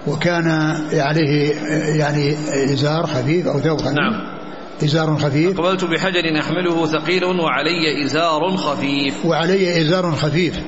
وكان 0.07 0.47
عليه 0.93 1.53
يعني 1.99 2.35
إزار 2.73 3.07
خفيف 3.07 3.47
أو 3.47 3.59
ثوب 3.59 3.81
خفيف. 3.81 3.93
نعم. 3.93 4.35
إزار 4.83 5.17
خفيف. 5.17 5.59
قبلت 5.59 5.83
بحجر 5.83 6.39
أحمله 6.39 6.85
ثقيل 6.85 7.23
وعلي 7.23 8.05
إزار 8.05 8.57
خفيف. 8.57 9.25
وعلي 9.25 9.81
إزار 9.81 10.11
خفيف. 10.11 10.59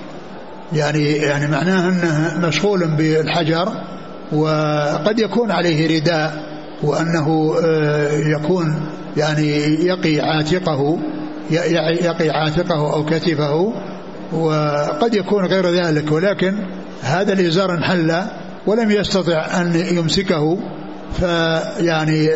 يعني 0.74 1.12
يعني 1.12 1.48
معناه 1.48 1.90
أنه 1.90 2.48
مشغول 2.48 2.88
بالحجر 2.88 3.72
وقد 4.32 5.20
يكون 5.20 5.52
عليه 5.52 6.00
رداء 6.00 6.44
وأنه 6.84 7.56
آه، 7.64 8.12
يكون 8.12 8.76
يعني 9.18 9.48
يقي 9.86 10.20
عاتقه 10.20 11.00
يقي 11.52 12.30
عاتقه 12.30 12.94
أو 12.94 13.06
كتفه 13.06 13.74
وقد 14.34 15.14
يكون 15.14 15.46
غير 15.46 15.70
ذلك 15.70 16.12
ولكن 16.12 16.56
هذا 17.02 17.34
الإزار 17.34 17.74
انحل 17.74 18.22
ولم 18.68 18.92
يستطع 18.92 19.62
أن 19.62 19.76
يمسكه 19.76 20.58
فيعني 21.20 22.30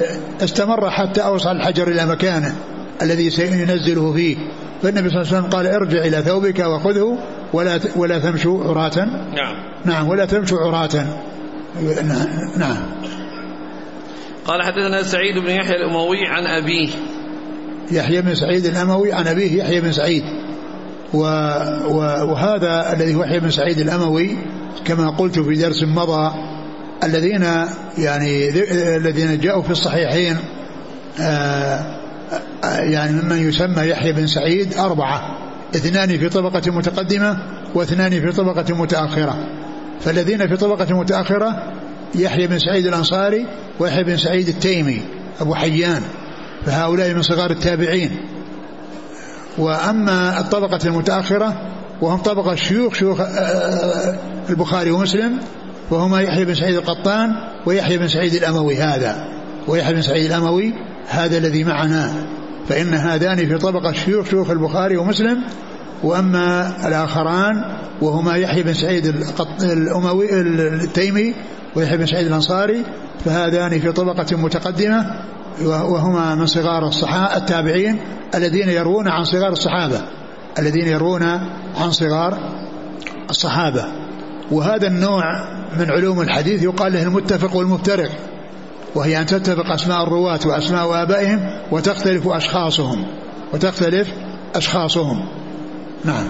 استمر 0.43 0.89
حتى 0.89 1.21
أوصل 1.21 1.51
الحجر 1.51 1.87
إلى 1.87 2.05
مكانه 2.05 2.55
الذي 3.01 3.29
سينزله 3.29 4.13
فيه. 4.13 4.37
فالنبي 4.83 5.09
صلى 5.09 5.21
الله 5.21 5.27
عليه 5.27 5.37
وسلم 5.37 5.49
قال 5.49 5.67
ارجع 5.67 5.99
إلى 6.05 6.21
ثوبك 6.21 6.59
وخذه 6.59 7.17
ولا 7.53 7.79
ولا 7.95 8.19
تمشوا 8.19 8.63
عراة؟ 8.63 9.05
نعم. 9.35 9.55
نعم 9.85 10.07
ولا 10.07 10.25
تمشوا 10.25 10.59
عراة. 10.59 11.05
نعم. 12.57 12.77
قال 14.45 14.61
حدثنا 14.63 15.03
سعيد 15.03 15.37
بن 15.37 15.49
يحيى 15.49 15.75
الأموي 15.75 16.27
عن 16.27 16.43
أبيه. 16.45 16.89
يحيى 17.91 18.21
بن 18.21 18.35
سعيد 18.35 18.65
الأموي 18.65 19.13
عن 19.13 19.27
أبيه 19.27 19.57
يحيى 19.57 19.81
بن 19.81 19.91
سعيد. 19.91 20.23
و 21.13 21.19
وهذا 22.23 22.93
الذي 22.93 23.15
هو 23.15 23.23
يحيى 23.23 23.39
بن 23.39 23.49
سعيد 23.49 23.79
الأموي 23.79 24.37
كما 24.85 25.09
قلت 25.09 25.39
في 25.39 25.55
درس 25.55 25.83
مضى 25.83 26.31
الذين 27.03 27.43
يعني 27.97 28.49
الذين 28.97 29.39
جاءوا 29.39 29.61
في 29.61 29.71
الصحيحين 29.71 30.37
آه، 31.19 31.97
يعني 32.63 33.21
ممن 33.21 33.49
يسمى 33.49 33.83
يحيى 33.83 34.13
بن 34.13 34.27
سعيد 34.27 34.73
أربعة. 34.73 35.40
اثنان 35.75 36.17
في 36.17 36.29
طبقة 36.29 36.71
متقدمة 36.71 37.37
واثنان 37.75 38.11
في 38.11 38.31
طبقة 38.31 38.75
متأخرة. 38.75 39.47
فالذين 40.01 40.47
في 40.47 40.57
طبقة 40.57 40.99
متأخرة 40.99 41.73
يحيى 42.15 42.47
بن 42.47 42.59
سعيد 42.59 42.85
الأنصاري 42.85 43.45
ويحيى 43.79 44.03
بن 44.03 44.17
سعيد 44.17 44.47
التيمي 44.47 45.01
أبو 45.41 45.55
حيان 45.55 46.01
فهؤلاء 46.65 47.13
من 47.13 47.21
صغار 47.21 47.51
التابعين. 47.51 48.17
وأما 49.57 50.39
الطبقة 50.39 50.79
المتأخرة 50.85 51.71
وهم 52.01 52.17
طبقة 52.17 52.55
شيوخ 52.55 52.93
شيوخ 52.93 53.19
آه، 53.19 53.23
آه، 53.23 54.15
البخاري 54.49 54.91
ومسلم 54.91 55.39
وهما 55.91 56.21
يحيى 56.21 56.45
بن 56.45 56.55
سعيد 56.55 56.75
القطان 56.75 57.29
ويحيى 57.65 57.97
بن 57.97 58.07
سعيد 58.07 58.33
الأموي 58.33 58.77
هذا 58.77 59.27
ويحيى 59.67 59.93
بن 59.93 60.01
سعيد 60.01 60.25
الأموي 60.25 60.73
هذا 61.07 61.37
الذي 61.37 61.63
معنا. 61.63 62.13
فإن 62.71 62.93
هذان 62.93 63.37
في 63.37 63.57
طبقة 63.57 63.91
شيوخ 63.91 64.29
شيوخ 64.29 64.49
البخاري 64.49 64.97
ومسلم 64.97 65.43
وأما 66.03 66.73
الآخران 66.87 67.53
وهما 68.01 68.35
يحيى 68.35 68.63
بن 68.63 68.73
سعيد 68.73 69.15
الأموي 69.61 70.41
التيمي 70.83 71.33
ويحيى 71.75 71.97
بن 71.97 72.05
سعيد 72.05 72.27
الأنصاري 72.27 72.83
فهذان 73.25 73.79
في 73.79 73.91
طبقة 73.91 74.37
متقدمة 74.37 75.05
وهما 75.65 76.35
من 76.35 76.45
صغار 76.45 76.87
الصحابة 76.87 77.37
التابعين 77.37 77.99
الذين 78.35 78.69
يروون 78.69 79.07
عن 79.07 79.23
صغار 79.23 79.51
الصحابة 79.51 80.01
الذين 80.59 80.87
يروون 80.87 81.23
عن 81.75 81.91
صغار 81.91 82.39
الصحابة. 83.29 83.85
وهذا 84.51 84.87
النوع 84.87 85.23
من 85.79 85.91
علوم 85.91 86.21
الحديث 86.21 86.63
يقال 86.63 86.93
له 86.93 87.03
المتفق 87.03 87.55
والمفترق. 87.55 88.11
وهي 88.95 89.19
أن 89.19 89.25
تتفق 89.25 89.71
أسماء 89.71 90.03
الرواة 90.03 90.39
وأسماء 90.45 91.03
آبائهم 91.03 91.39
وتختلف 91.71 92.27
أشخاصهم 92.27 93.05
وتختلف 93.53 94.07
أشخاصهم. 94.55 95.27
نعم. 96.05 96.27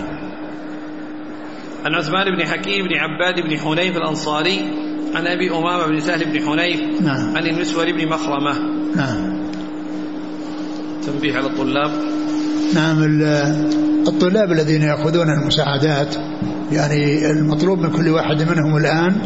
عن 1.85 1.95
عثمان 1.95 2.35
بن 2.37 2.45
حكيم 2.45 2.87
بن 2.87 2.95
عباد 2.95 3.43
بن 3.49 3.59
حنيف 3.59 3.97
الأنصاري 3.97 4.59
عن 5.15 5.27
أبي 5.27 5.51
أمامة 5.51 5.87
بن 5.87 5.99
سهل 5.99 6.25
بن 6.25 6.39
حنيف 6.47 7.01
نعم. 7.01 7.37
عن 7.37 7.47
المسور 7.47 7.91
بن 7.91 8.07
مخرمة. 8.07 8.53
نعم. 8.95 9.41
تنبيه 11.05 11.35
على 11.37 11.47
الطلاب. 11.47 11.91
نعم 12.73 13.03
الطلاب 14.07 14.51
الذين 14.51 14.81
يأخذون 14.81 15.29
المساعدات 15.29 16.15
يعني 16.71 17.31
المطلوب 17.31 17.79
من 17.79 17.89
كل 17.89 18.09
واحد 18.09 18.41
منهم 18.41 18.77
الآن 18.77 19.21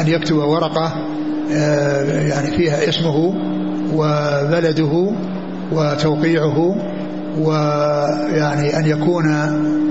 أن 0.00 0.08
يكتب 0.08 0.36
ورقة 0.36 1.16
يعني 1.50 2.56
فيها 2.56 2.88
اسمه 2.88 3.34
وبلده 3.94 5.12
وتوقيعه 5.72 6.76
ويعني 7.38 8.78
أن 8.78 8.86
يكون 8.86 9.26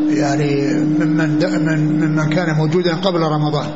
يعني 0.10 0.74
ممن 0.74 1.40
من 1.66 2.08
ممن 2.08 2.30
كان 2.30 2.56
موجودا 2.56 2.96
قبل 2.96 3.20
رمضان. 3.20 3.68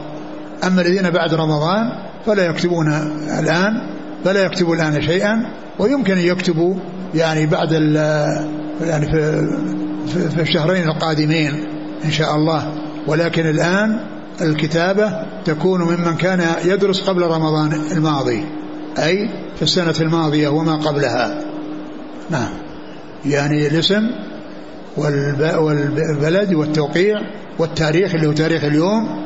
أما 0.63 0.81
الذين 0.81 1.09
بعد 1.09 1.33
رمضان 1.33 1.91
فلا 2.25 2.45
يكتبون 2.45 2.87
الآن 3.39 3.71
فلا 4.25 4.43
يكتبوا 4.43 4.75
الآن 4.75 5.01
شيئا 5.01 5.45
ويمكن 5.79 6.13
أن 6.13 6.25
يكتبوا 6.25 6.75
يعني 7.15 7.45
بعد 7.45 7.71
يعني 8.81 9.05
في, 9.05 9.47
في 10.29 10.41
الشهرين 10.41 10.83
القادمين 10.83 11.53
إن 12.05 12.11
شاء 12.11 12.35
الله. 12.35 12.73
ولكن 13.07 13.49
الآن 13.49 13.99
الكتابة 14.41 15.25
تكون 15.45 15.81
ممن 15.81 16.15
كان 16.15 16.45
يدرس 16.65 17.01
قبل 17.01 17.21
رمضان 17.21 17.81
الماضي 17.91 18.45
أي 18.97 19.29
في 19.55 19.61
السنة 19.61 19.95
الماضية 19.99 20.47
وما 20.47 20.75
قبلها. 20.75 21.41
نعم. 22.29 22.49
يعني 23.25 23.67
الاسم 23.67 24.09
والبلد 24.97 26.53
والتوقيع 26.53 27.21
والتاريخ 27.59 28.15
اللي 28.15 28.27
هو 28.27 28.31
تاريخ 28.31 28.63
اليوم 28.63 29.25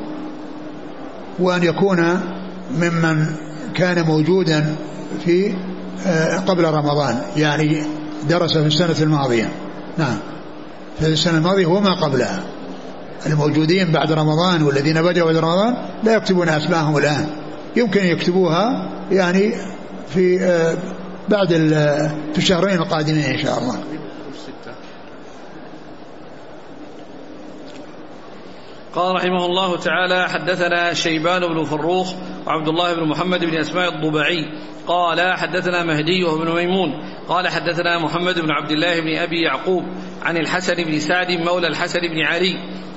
وأن 1.39 1.63
يكون 1.63 2.19
ممن 2.71 3.25
كان 3.75 4.05
موجودا 4.05 4.75
في 5.25 5.53
آه، 6.07 6.37
قبل 6.37 6.63
رمضان 6.63 7.21
يعني 7.37 7.83
درس 8.29 8.57
في 8.57 8.67
السنة 8.67 8.95
الماضية. 9.01 9.49
نعم. 9.97 10.17
في 10.99 11.07
السنة 11.07 11.37
الماضية 11.37 11.65
وما 11.65 11.93
قبلها. 11.93 12.43
الموجودين 13.25 13.91
بعد 13.91 14.11
رمضان 14.11 14.63
والذين 14.63 15.01
بدأوا 15.01 15.31
بعد 15.31 15.37
رمضان 15.37 15.75
لا 16.03 16.15
يكتبون 16.15 16.49
أسماءهم 16.49 16.97
الآن. 16.97 17.29
يمكن 17.75 18.05
يكتبوها 18.05 18.89
يعني 19.11 19.53
في 20.09 20.39
آه، 20.41 20.77
بعد 21.29 21.47
في 22.33 22.37
الشهرين 22.37 22.75
القادمين 22.75 23.23
إن 23.23 23.37
شاء 23.37 23.59
الله. 23.59 23.77
قال 28.95 29.15
رحمه 29.15 29.45
الله 29.45 29.77
تعالى 29.77 30.29
حدثنا 30.29 30.93
شيبان 30.93 31.41
بن 31.41 31.63
فروخ 31.63 32.13
وعبد 32.47 32.67
الله 32.67 32.93
بن 32.93 33.07
محمد 33.07 33.45
بن 33.45 33.57
أسماء 33.57 33.95
الضبعي. 33.95 34.45
قال 34.87 35.37
حدثنا 35.37 35.83
مهدي 35.83 36.23
وابن 36.23 36.55
ميمون. 36.55 36.89
قال 37.27 37.47
حدثنا 37.47 37.99
محمد 37.99 38.39
بن 38.39 38.51
عبد 38.51 38.71
الله 38.71 38.99
بن 38.99 39.17
أبي 39.17 39.41
يعقوب 39.41 39.83
عن 40.21 40.37
الحسن 40.37 40.75
بن 40.75 40.99
سعد 40.99 41.31
مولى 41.31 41.67
الحسن 41.67 41.99
بن 41.99 42.21
علي 42.21 42.55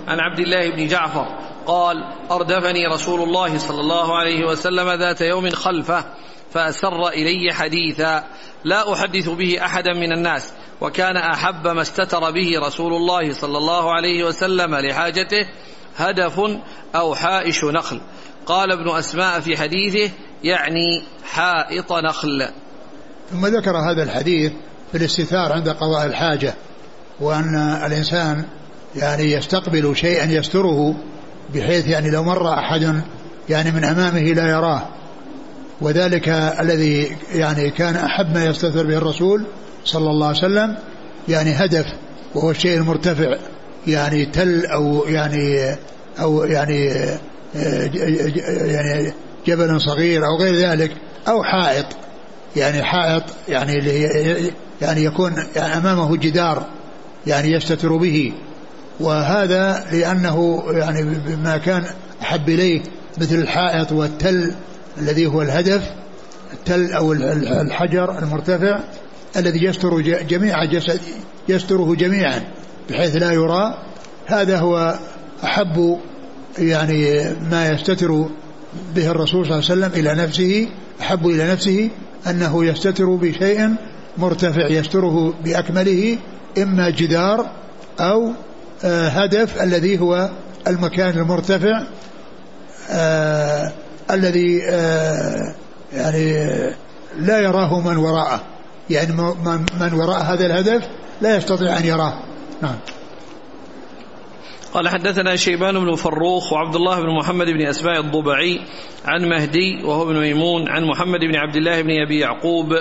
عن 0.09 0.21
عبد 0.21 0.39
الله 0.39 0.71
بن 0.71 0.87
جعفر. 0.87 1.27
قال 1.67 2.05
أردفني 2.31 2.87
رسول 2.87 3.23
الله 3.23 3.59
صلى 3.59 3.81
الله 3.81 4.17
عليه 4.17 4.47
وسلم 4.47 4.91
ذات 4.91 5.21
يوم 5.21 5.51
خلفه 5.51 6.05
فأسر 6.51 7.09
إلي 7.09 7.53
حديثا 7.53 8.25
لا 8.65 8.93
أحدث 8.93 9.29
به 9.29 9.65
أحدا 9.65 9.93
من 9.93 10.13
الناس 10.13 10.53
وكان 10.81 11.17
أحب 11.17 11.69
ما 11.69 11.83
استتر 11.83 12.31
به 12.31 12.61
رسول 12.67 12.93
الله 12.93 13.33
صلى 13.33 13.59
الله 13.59 13.93
عليه 13.93 14.25
وسلم 14.25 14.75
لحاجته 14.75 15.47
هدف 15.97 16.41
أو 16.95 17.15
حائش 17.15 17.65
نخل. 17.65 18.01
قال 18.47 18.73
ابن 18.73 18.97
أسماء 18.99 19.41
في 19.41 19.57
حديثه 19.57 20.11
يعني 20.45 21.03
حائط 21.25 21.93
نخل. 21.93 22.49
ثم 23.31 23.47
ذكر 23.47 23.77
هذا 23.77 24.03
الحديث 24.03 24.53
في 24.93 24.99
الاستثار 24.99 25.53
عند 25.53 25.69
قضاء 25.69 26.07
الحاجة 26.07 26.55
وأن 27.21 27.57
الإنسان 27.87 28.45
يعني 28.97 29.33
يستقبل 29.33 29.97
شيئا 29.97 30.25
يستره 30.25 30.95
بحيث 31.55 31.87
يعني 31.87 32.11
لو 32.11 32.23
مر 32.23 32.55
أحد 32.55 33.03
يعني 33.49 33.71
من 33.71 33.85
أمامه 33.85 34.33
لا 34.33 34.49
يراه. 34.49 34.83
وذلك 35.81 36.29
الذي 36.61 37.17
يعني 37.33 37.71
كان 37.71 37.97
أحب 37.97 38.35
ما 38.35 38.45
يستثر 38.45 38.87
به 38.87 38.97
الرسول 38.97 39.47
صلى 39.85 40.11
الله 40.11 40.27
عليه 40.27 40.39
وسلم 40.39 40.77
يعني 41.29 41.51
هدف 41.51 41.87
وهو 42.35 42.51
الشيء 42.51 42.77
المرتفع 42.77 43.37
يعني 43.87 44.27
تل 44.27 44.67
أو 44.67 45.05
يعني 45.09 45.77
أو 46.21 46.45
يعني 46.45 46.93
يعني 48.67 49.13
جبل 49.47 49.81
صغير 49.81 50.27
أو 50.27 50.37
غير 50.41 50.55
ذلك 50.55 50.93
أو 51.29 51.43
حائط. 51.43 51.87
يعني 52.57 52.83
حائط 52.83 53.23
يعني 53.49 53.73
يعني 54.83 55.05
يكون 55.05 55.33
أمامه 55.57 56.17
جدار 56.17 56.67
يعني 57.27 57.53
يستتر 57.53 57.97
به. 57.97 58.33
وهذا 59.01 59.87
لأنه 59.93 60.65
يعني 60.71 61.03
ما 61.45 61.57
كان 61.57 61.85
أحب 62.23 62.49
إليه 62.49 62.83
مثل 63.19 63.35
الحائط 63.35 63.93
والتل 63.93 64.55
الذي 64.99 65.27
هو 65.27 65.43
الهدف 65.43 65.83
التل 66.53 66.93
أو 66.93 67.13
الحجر 67.13 68.19
المرتفع 68.19 68.81
الذي 69.37 69.65
يستر 69.65 70.01
جميع 70.01 70.65
جسد 70.65 71.01
يستره 71.49 71.95
جميعا 71.95 72.41
بحيث 72.91 73.17
لا 73.17 73.33
يرى. 73.33 73.79
هذا 74.27 74.59
هو 74.59 74.99
أحب 75.45 75.99
يعني 76.59 77.25
ما 77.51 77.69
يستتر 77.69 78.27
به 78.95 79.11
الرسول 79.11 79.47
صلى 79.47 79.59
الله 79.59 79.71
عليه 79.71 79.87
وسلم 79.87 80.01
إلى 80.01 80.23
نفسه 80.23 80.69
أحب 81.01 81.27
إلى 81.27 81.53
نفسه 81.53 81.91
أنه 82.27 82.65
يستتر 82.65 83.05
بشيء 83.05 83.75
مرتفع 84.19 84.67
يستره 84.67 85.35
بأكمله 85.45 86.19
إما 86.59 86.91
جدار 86.91 87.51
أو 88.01 88.33
آه، 88.85 89.09
هدف 89.09 89.63
الذي 89.63 90.01
هو 90.01 90.31
المكان 90.67 91.19
المرتفع 91.19 91.83
آه 92.91 93.73
الذي 94.11 94.63
آه 94.71 95.55
يعني 95.93 96.47
لا 97.19 97.39
يراه 97.41 97.81
من 97.81 97.97
وراءه. 97.97 98.41
يعني 98.91 99.13
من 99.81 99.93
وراء 99.93 100.23
هذا 100.23 100.47
الهدف 100.47 100.83
لا 101.21 101.37
يستطيع 101.37 101.79
أن 101.79 101.85
يراه. 101.85 102.15
نعم. 102.63 102.77
قال 104.73 104.89
حدثنا 104.89 105.37
شيبان 105.37 105.85
بن 105.85 105.95
فروخ 105.95 106.53
وعبد 106.53 106.77
الله 106.77 107.01
بن 107.01 107.17
محمد 107.19 107.47
بن 107.47 107.67
أسماء 107.67 108.01
الضبعي 108.01 108.61
عن 109.05 109.29
مهدي 109.29 109.85
وهو 109.85 110.03
ابن 110.03 110.21
ميمون 110.21 110.69
عن 110.69 110.85
محمد 110.85 111.21
بن 111.21 111.37
عبد 111.37 111.57
الله 111.57 111.83
بن 111.83 111.91
أبي 111.91 112.19
يعقوب 112.19 112.73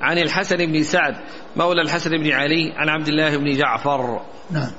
عن 0.00 0.18
الحسن 0.18 0.56
بن 0.56 0.82
سعد 0.82 1.14
مولى 1.56 1.82
الحسن 1.82 2.10
بن 2.10 2.32
علي 2.32 2.72
عن 2.76 2.88
عبد 2.88 3.08
الله 3.08 3.36
بن 3.36 3.52
جعفر. 3.52 4.20
نعم. 4.50 4.70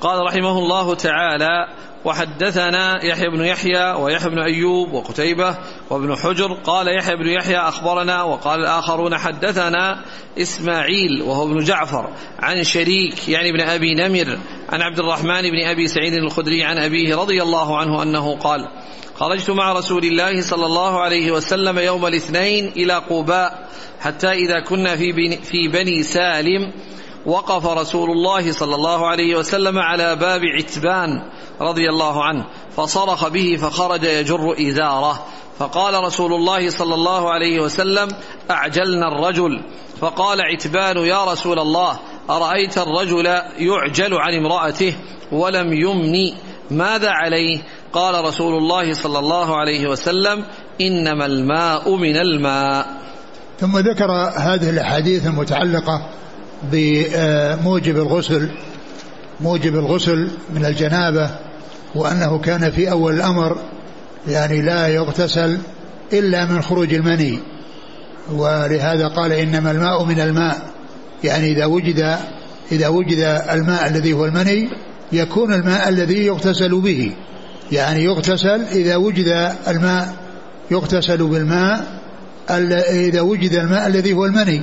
قال 0.00 0.20
رحمه 0.26 0.58
الله 0.58 0.94
تعالى 0.94 1.68
وحدثنا 2.04 3.04
يحيى 3.04 3.28
بن 3.28 3.44
يحيى 3.44 3.92
ويحيى 3.92 4.30
بن 4.30 4.38
أيوب 4.38 4.92
وقتيبة 4.92 5.58
وابن 5.90 6.16
حجر 6.16 6.52
قال 6.52 6.98
يحيى 6.98 7.16
بن 7.16 7.28
يحيى 7.28 7.56
أخبرنا 7.56 8.22
وقال 8.22 8.60
الآخرون 8.60 9.18
حدثنا 9.18 10.04
إسماعيل 10.38 11.22
وهو 11.22 11.42
ابن 11.42 11.58
جعفر 11.58 12.08
عن 12.38 12.64
شريك 12.64 13.28
يعني 13.28 13.50
ابن 13.50 13.60
أبي 13.60 13.94
نمر 13.94 14.38
عن 14.68 14.82
عبد 14.82 14.98
الرحمن 14.98 15.42
بن 15.42 15.64
أبي 15.64 15.86
سعيد 15.86 16.12
الخدري 16.12 16.64
عن 16.64 16.78
أبيه 16.78 17.16
رضي 17.16 17.42
الله 17.42 17.78
عنه 17.78 18.02
أنه 18.02 18.36
قال 18.36 18.68
خرجت 19.14 19.50
مع 19.50 19.72
رسول 19.72 20.04
الله 20.04 20.40
صلى 20.40 20.66
الله 20.66 21.00
عليه 21.00 21.30
وسلم 21.30 21.78
يوم 21.78 22.06
الاثنين 22.06 22.68
إلى 22.76 22.94
قباء 22.94 23.68
حتى 24.00 24.32
إذا 24.32 24.60
كنا 24.60 24.96
في 24.96 25.12
بني, 25.12 25.36
في 25.36 25.68
بني 25.68 26.02
سالم 26.02 26.72
وقف 27.26 27.66
رسول 27.66 28.10
الله 28.10 28.52
صلى 28.52 28.74
الله 28.74 29.06
عليه 29.06 29.36
وسلم 29.36 29.78
على 29.78 30.16
باب 30.16 30.40
عتبان 30.58 31.22
رضي 31.60 31.90
الله 31.90 32.24
عنه 32.24 32.44
فصرخ 32.76 33.28
به 33.28 33.56
فخرج 33.56 34.04
يجر 34.04 34.54
إزاره. 34.60 35.26
فقال 35.58 36.04
رسول 36.04 36.32
الله 36.32 36.70
صلى 36.70 36.94
الله 36.94 37.30
عليه 37.30 37.60
وسلم 37.60 38.08
أعجلنا 38.50 39.08
الرجل. 39.08 39.62
فقال 40.00 40.40
عتبان 40.40 40.96
يا 40.96 41.24
رسول 41.24 41.58
الله 41.58 41.98
أرأيت 42.30 42.78
الرجل 42.78 43.26
يعجل 43.58 44.14
عن 44.14 44.34
امرأته 44.34 44.96
ولم 45.32 45.72
يمني؟ 45.72 46.34
ماذا 46.70 47.10
عليه؟ 47.10 47.58
قال 47.92 48.24
رسول 48.24 48.54
الله 48.58 48.92
صلى 48.92 49.18
الله 49.18 49.56
عليه 49.56 49.88
وسلم 49.88 50.44
إنما 50.80 51.26
الماء 51.26 51.96
من 51.96 52.16
الماء. 52.16 52.86
ثم 53.60 53.78
ذكر 53.78 54.10
هذه 54.36 54.70
الأحاديث 54.70 55.26
المتعلقة 55.26 56.06
بموجب 56.62 57.96
الغسل 57.96 58.50
موجب 59.40 59.74
الغسل 59.74 60.30
من 60.54 60.64
الجنابة 60.64 61.30
وأنه 61.94 62.38
كان 62.38 62.70
في 62.70 62.90
أول 62.90 63.14
الأمر 63.14 63.56
يعني 64.28 64.62
لا 64.62 64.88
يغتسل 64.88 65.58
إلا 66.12 66.44
من 66.44 66.62
خروج 66.62 66.94
المني. 66.94 67.38
ولهذا 68.32 69.08
قال 69.08 69.32
إنما 69.32 69.70
الماء 69.70 70.04
من 70.04 70.20
الماء. 70.20 70.70
يعني 71.24 71.52
إذا 71.52 71.64
وجد 71.64 72.16
إذا 72.72 72.88
وجد 72.88 73.18
الماء 73.50 73.86
الذي 73.86 74.12
هو 74.12 74.24
المني 74.24 74.68
يكون 75.12 75.54
الماء 75.54 75.88
الذي 75.88 76.26
يغتسل 76.26 76.80
به. 76.80 77.12
يعني 77.72 78.04
يغتسل 78.04 78.62
إذا 78.62 78.96
وجد 78.96 79.52
الماء 79.68 80.14
يغتسل 80.70 81.26
بالماء 81.26 82.00
إذا 82.90 83.20
وجد 83.20 83.52
الماء 83.52 83.86
الذي 83.86 84.12
هو 84.12 84.26
المني. 84.26 84.62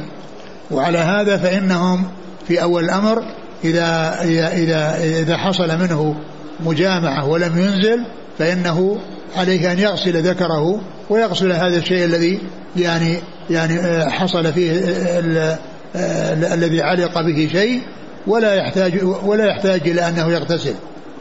وعلى 0.71 0.97
هذا 0.97 1.37
فإنهم 1.37 2.03
في 2.47 2.61
أول 2.61 2.83
الأمر 2.83 3.23
إذا 3.63 4.19
إذا 4.23 4.53
إذا, 4.53 4.97
إذا 5.03 5.37
حصل 5.37 5.77
منه 5.79 6.15
مجامعة 6.59 7.25
ولم 7.29 7.57
ينزل 7.57 8.05
فإنه 8.39 8.97
عليه 9.37 9.71
أن 9.71 9.79
يغسل 9.79 10.21
ذكره 10.21 10.81
ويغسل 11.09 11.51
هذا 11.51 11.77
الشيء 11.77 12.05
الذي 12.05 12.39
يعني 12.75 13.17
يعني 13.49 13.79
آه، 13.79 14.09
حصل 14.09 14.53
فيه 14.53 14.71
آه، 14.71 15.57
آه، 15.95 16.53
الذي 16.53 16.81
علق 16.81 17.21
به 17.21 17.49
شيء 17.51 17.81
ولا 18.27 18.53
يحتاج 18.53 19.03
ولا 19.03 19.45
يحتاج 19.45 19.89
إلى 19.89 20.07
أنه 20.07 20.31
يغتسل 20.31 20.73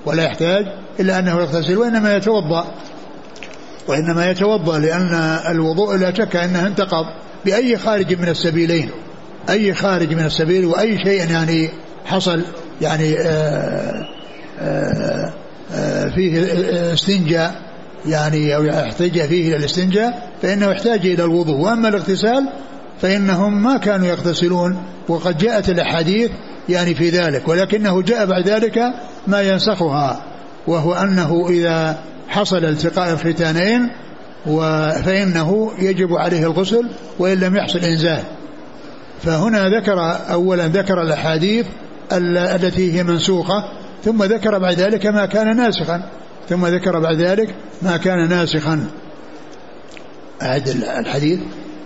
ولا 0.07 0.23
يحتاج 0.23 0.67
إلا 1.01 1.19
أنه 1.19 1.31
يغتسل 1.31 1.79
وإنما 1.79 2.17
يتوضأ 2.17 2.65
وإنما 3.89 4.31
يتوضأ 4.31 4.79
لأن 4.79 5.39
الوضوء 5.49 5.97
لا 5.97 6.15
شك 6.15 6.37
أنه 6.37 6.67
انتقض 6.67 7.07
بأي 7.45 7.79
خارج 7.79 8.21
من 8.21 8.29
السبيلين. 8.29 8.91
أي 9.51 9.75
خارج 9.75 10.15
من 10.15 10.25
السبيل 10.25 10.65
وأي 10.65 10.99
شيء 10.99 11.31
يعني 11.31 11.69
حصل 12.05 12.43
يعني 12.81 13.19
آآ 13.19 14.07
آآ 14.61 15.33
آآ 15.73 16.11
فيه 16.11 16.43
استنجاء 16.93 17.55
يعني 18.07 18.57
أو 18.57 18.65
يحتاج 18.65 19.21
فيه 19.21 19.49
إلى 19.49 19.57
الاستنجاء 19.57 20.31
فإنه 20.43 20.71
يحتاج 20.71 21.07
إلى 21.07 21.25
الوضوء. 21.25 21.57
وأما 21.57 21.89
الاغتسال 21.89 22.49
فإنهم 23.03 23.63
ما 23.63 23.77
كانوا 23.77 24.07
يغتسلون 24.07 24.83
وقد 25.09 25.39
جاءت 25.39 25.69
الأحاديث 25.69 26.31
يعني 26.69 26.95
في 26.95 27.11
ذلك 27.11 27.49
ولكنه 27.49 28.03
جاء 28.03 28.27
بعد 28.27 28.49
ذلك 28.49 28.79
ما 29.27 29.43
ينسخها 29.43 30.23
وهو 30.67 30.95
أنه 30.95 31.47
إذا 31.51 31.99
حصل 32.29 32.65
التقاء 32.65 33.13
الختانين 33.13 33.91
فإنه 35.05 35.71
يجب 35.79 36.13
عليه 36.13 36.47
الغسل 36.47 36.91
وإن 37.19 37.41
لم 37.41 37.57
يحصل 37.57 37.79
إنزال. 37.79 38.23
فهنا 39.23 39.69
ذكر 39.69 40.01
أولا 40.33 40.69
ذكر 40.69 41.03
الأحاديث 41.03 41.67
التي 42.13 42.93
هي 42.93 43.03
منسوخة 43.03 43.65
ثم 44.05 44.23
ذكر 44.25 44.59
بعد 44.59 44.75
ذلك 44.75 45.07
ما 45.07 45.27
كان 45.27 45.57
ناسخا 45.57 46.03
ثم 46.49 46.67
ذكر 46.67 47.01
بعد 47.01 47.17
ذلك 47.17 47.55
ما 47.83 47.97
كان 47.97 48.29
ناسخا. 48.29 48.87
أعد 50.43 50.69
الحديث. 50.99 51.41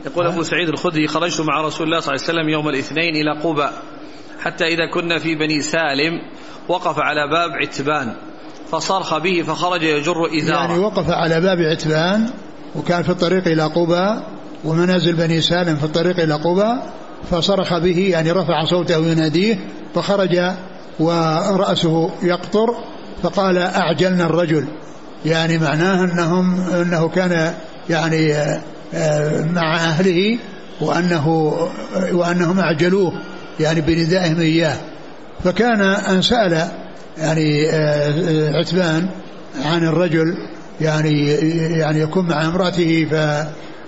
يقول 0.07 0.27
أبو 0.27 0.43
سعيد 0.43 0.69
الخدري 0.69 1.07
خرجت 1.07 1.41
مع 1.41 1.61
رسول 1.61 1.87
الله 1.87 2.01
صلى 2.01 2.15
الله 2.15 2.25
عليه 2.29 2.39
وسلم 2.39 2.49
يوم 2.49 2.69
الاثنين 2.69 3.15
إلى 3.15 3.41
قباء 3.43 3.73
حتى 4.41 4.65
إذا 4.65 4.91
كنا 4.95 5.19
في 5.19 5.35
بني 5.35 5.63
سالم 5.63 6.13
وقف 6.69 6.99
على 6.99 7.21
باب 7.31 7.51
عتبان 7.51 8.15
فصرخ 8.71 9.19
به 9.19 9.43
فخرج 9.43 9.83
يجر 9.83 10.39
إزاره. 10.39 10.57
يعني 10.57 10.79
وقف 10.79 11.11
على 11.11 11.41
باب 11.41 11.59
عتبان 11.59 12.31
وكان 12.77 13.03
في 13.03 13.09
الطريق 13.09 13.49
إلى 13.49 13.63
قباء 13.63 14.23
ومنازل 14.65 15.13
بني 15.17 15.41
سالم 15.41 15.77
في 15.77 15.85
الطريق 15.85 16.21
إلى 16.21 16.35
قباء 16.35 16.93
فصرخ 17.31 17.79
به 17.79 18.09
يعني 18.11 18.33
رفع 18.33 18.65
صوته 18.65 18.97
يناديه 18.97 19.59
فخرج 19.95 20.41
ورأسه 21.01 22.11
يقطر 22.23 22.75
فقال 23.23 23.59
أعجلنا 23.59 24.27
الرجل. 24.27 24.65
يعني 25.27 25.59
معناه 25.59 26.05
أنهم 26.05 26.61
أنه 26.61 27.09
كان 27.09 27.55
يعني 27.91 28.35
آه، 28.95 29.45
مع 29.45 29.77
أهله 29.77 30.39
وأنه 30.81 31.29
وأنهم 32.13 32.59
أعجلوه 32.59 33.13
يعني 33.61 33.81
بندائهم 33.81 34.41
إياه. 34.41 34.77
فكان 35.45 35.81
أن 35.81 36.23
سأل 36.23 36.69
يعني 37.19 37.71
آه، 37.71 38.59
عتبان 38.59 39.09
عن 39.65 39.85
الرجل 39.85 40.35
يعني 40.81 41.27
يعني 41.79 42.01
يكون 42.01 42.27
مع 42.27 42.47
امرأته 42.47 43.07
ف 43.11 43.15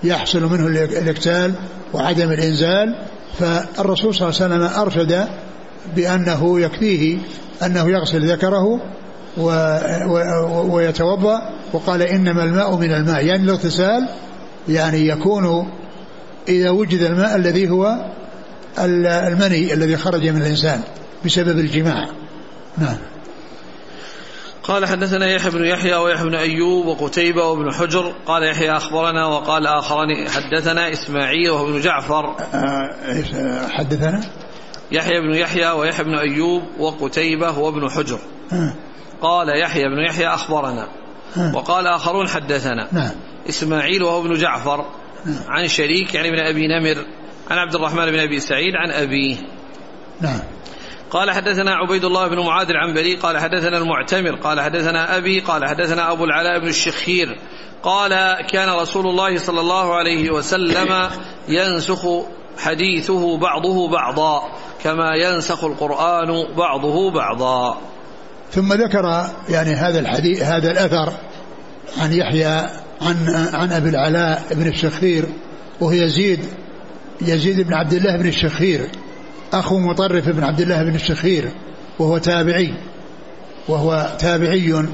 يحصل 0.04 0.42
منه 0.42 0.66
الاكتال 0.66 1.52
وعدم 1.92 2.32
الإنزال. 2.32 2.96
فالرسول 3.38 4.14
صلى 4.14 4.28
الله 4.28 4.42
عليه 4.42 4.54
وسلم 4.54 4.80
أرشد 4.80 5.28
بأنه 5.96 6.60
يكفيه 6.60 7.18
أنه 7.62 7.90
يغسل 7.90 8.32
ذكره 8.32 8.80
ويتوضأ 10.70 11.50
وقال 11.72 12.02
إنما 12.02 12.44
الماء 12.44 12.76
من 12.76 12.92
الماء. 12.92 13.26
يعني 13.26 13.42
الاغتسال 13.42 14.08
يعني 14.68 15.08
يكون 15.08 15.70
إذا 16.48 16.70
وجد 16.70 17.02
الماء 17.02 17.36
الذي 17.36 17.70
هو 17.70 18.04
المني 18.78 19.72
الذي 19.72 19.96
خرج 19.96 20.28
من 20.28 20.42
الإنسان 20.42 20.80
بسبب 21.24 21.58
الجماع. 21.58 22.08
نعم. 22.78 22.96
قال 24.62 24.86
حدثنا 24.86 25.30
يحيى 25.30 25.50
بن 25.50 25.64
يحيى 25.64 25.94
ويحيى 25.94 26.24
بن 26.24 26.34
أيوب 26.34 26.86
وقتيبة 26.86 27.44
وابن 27.44 27.72
حجر. 27.72 28.14
قال 28.26 28.42
يحيى 28.42 28.76
أخبرنا 28.76 29.26
وقال 29.26 29.66
آخران 29.66 30.28
حدثنا 30.28 30.92
إسماعيل 30.92 31.50
وهو 31.50 31.68
ابن 31.68 31.80
جعفر. 31.80 32.36
آه، 32.54 33.68
حدثنا؟ 33.68 34.20
يحيى 34.92 35.20
بن 35.20 35.34
يحيى 35.34 35.70
ويحيى 35.70 36.04
بن 36.04 36.14
أيوب 36.14 36.62
وقتيبة 36.78 37.58
وابن 37.58 37.90
حجر. 37.90 38.18
آه. 38.52 38.74
قال 39.22 39.60
يحيى 39.62 39.84
بن 39.84 39.98
يحيى 39.98 40.26
أخبرنا. 40.26 40.88
آه. 41.36 41.56
وقال 41.56 41.86
آخرون 41.86 42.28
حدثنا. 42.28 42.88
نعم. 42.92 43.10
إسماعيل 43.48 44.02
وهو 44.02 44.20
ابن 44.20 44.34
جعفر. 44.34 44.84
عن 45.48 45.68
شريك 45.68 46.14
يعني 46.14 46.28
ابن 46.28 46.38
أبي 46.38 46.66
نمر. 46.68 47.04
عن 47.50 47.58
عبد 47.58 47.74
الرحمن 47.74 48.10
بن 48.10 48.18
أبي 48.18 48.40
سعيد 48.40 48.74
عن 48.74 48.90
أبيه. 48.90 49.36
نعم. 50.20 50.40
قال 51.12 51.30
حدثنا 51.30 51.74
عبيد 51.74 52.04
الله 52.04 52.28
بن 52.28 52.38
معاذ 52.38 52.68
العنبري 52.70 53.16
قال 53.16 53.38
حدثنا 53.38 53.78
المعتمر 53.78 54.34
قال 54.34 54.60
حدثنا 54.60 55.16
أبي 55.16 55.40
قال 55.40 55.68
حدثنا 55.68 56.12
أبو 56.12 56.24
العلاء 56.24 56.58
بن 56.58 56.68
الشخير. 56.68 57.38
قال 57.82 58.36
كان 58.50 58.68
رسول 58.68 59.06
الله 59.06 59.38
صلى 59.38 59.60
الله 59.60 59.94
عليه 59.94 60.30
وسلم 60.30 61.10
ينسخ 61.48 62.06
حديثه 62.58 63.36
بعضه 63.36 63.88
بعضا 63.88 64.42
كما 64.84 65.14
ينسخ 65.14 65.64
القرآن 65.64 66.54
بعضه 66.56 67.10
بعضا. 67.10 67.80
ثم 68.52 68.72
ذكر 68.72 69.26
يعني 69.48 69.74
هذا 69.74 70.00
الحديث 70.00 70.42
هذا 70.42 70.70
الأثر 70.70 71.12
عن 71.98 72.12
يحيى 72.12 72.68
عن 73.02 73.16
عن 73.52 73.72
أبي 73.72 73.88
العلاء 73.88 74.42
بن 74.50 74.68
الشخير 74.68 75.24
وهو 75.80 75.92
يزيد 75.92 76.40
يزيد 77.20 77.60
بن 77.60 77.74
عبد 77.74 77.92
الله 77.92 78.16
بن 78.16 78.28
الشخير. 78.28 78.88
أخو 79.52 79.78
مطرف 79.78 80.28
بن 80.28 80.44
عبد 80.44 80.60
الله 80.60 80.82
بن 80.82 80.94
الشخير 80.94 81.50
وهو 81.98 82.18
تابعي 82.18 82.74
وهو 83.68 84.16
تابعي 84.18 84.84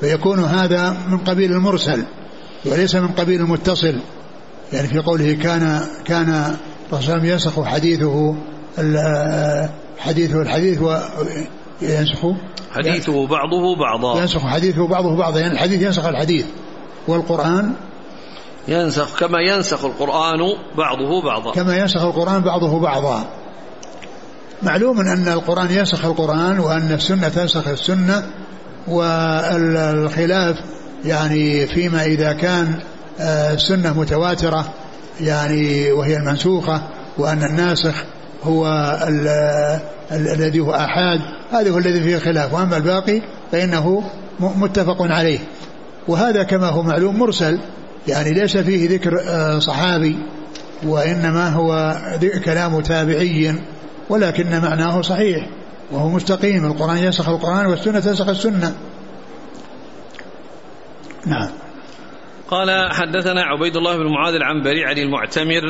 فيكون 0.00 0.44
هذا 0.44 0.96
من 1.08 1.18
قبيل 1.18 1.52
المرسل 1.52 2.04
وليس 2.66 2.94
من 2.94 3.08
قبيل 3.08 3.40
المتصل 3.40 3.94
يعني 4.72 4.88
في 4.88 4.98
قوله 4.98 5.32
كان 5.32 5.80
كان 6.04 6.56
الرسول 6.92 7.24
ينسخ 7.24 7.64
حديثه 7.64 8.34
حديثه 9.98 10.42
الحديث 10.42 10.80
وينسخ 10.82 12.26
حديثه 12.72 13.26
بعضه 13.26 13.76
بعضا. 13.76 14.20
ينسخ 14.20 14.46
حديثه 14.46 14.86
بعضه 14.86 15.16
بعضا 15.16 15.40
يعني 15.40 15.52
الحديث 15.52 15.82
ينسخ 15.82 16.04
الحديث 16.04 16.46
والقرآن؟ 17.08 17.72
ينسخ 18.68 19.18
كما 19.18 19.40
ينسخ 19.40 19.84
القرآن 19.84 20.38
بعضه 20.76 21.22
بعضا. 21.22 21.52
كما 21.52 21.76
ينسخ 21.76 22.02
القرآن 22.02 22.42
بعضه 22.42 22.80
بعضا. 22.80 23.24
معلوم 24.64 25.00
أن 25.00 25.28
القرآن 25.28 25.70
ينسخ 25.70 26.04
القرآن 26.04 26.58
وأن 26.58 26.92
السنة 26.92 27.28
تنسخ 27.28 27.68
السنة 27.68 28.22
والخلاف 28.88 30.56
يعني 31.04 31.66
فيما 31.66 32.04
إذا 32.04 32.32
كان 32.32 32.78
السنة 33.20 33.88
آه، 33.88 33.92
متواترة 33.92 34.74
يعني 35.20 35.92
وهي 35.92 36.16
المنسوخة 36.16 36.82
وأن 37.18 37.42
الناسخ 37.42 38.04
هو 38.44 38.66
الذي 40.12 40.60
هو 40.60 40.74
آحاد 40.74 41.20
هذا 41.52 41.70
هو 41.70 41.78
الذي 41.78 42.00
فيه 42.00 42.18
خلاف. 42.18 42.54
وأما 42.54 42.76
الباقي 42.76 43.22
فإنه 43.52 44.04
متفق 44.40 45.02
عليه. 45.02 45.38
وهذا 46.08 46.42
كما 46.42 46.68
هو 46.68 46.82
معلوم 46.82 47.18
مرسل 47.18 47.58
يعني 48.08 48.32
ليس 48.32 48.56
فيه 48.56 48.90
ذكر 48.90 49.20
آه، 49.28 49.58
صحابي 49.58 50.16
وإنما 50.86 51.48
هو 51.48 51.96
كلام 52.44 52.80
تابعي. 52.80 53.54
ولكن 54.10 54.60
معناه 54.60 55.00
صحيح 55.00 55.48
وهو 55.92 56.08
مستقيم 56.08 56.66
القرآن 56.66 56.98
ينسخ 56.98 57.28
القرآن 57.28 57.66
والسنة 57.66 58.00
تنسخ 58.00 58.28
السنة. 58.28 58.74
نعم. 61.26 61.50
قال 62.48 62.92
حدثنا 62.92 63.42
عبيد 63.42 63.76
الله 63.76 63.96
بن 63.96 64.12
معاذ 64.12 64.34
العنبري 64.34 64.84
عن 64.84 64.98
المعتمر 64.98 65.62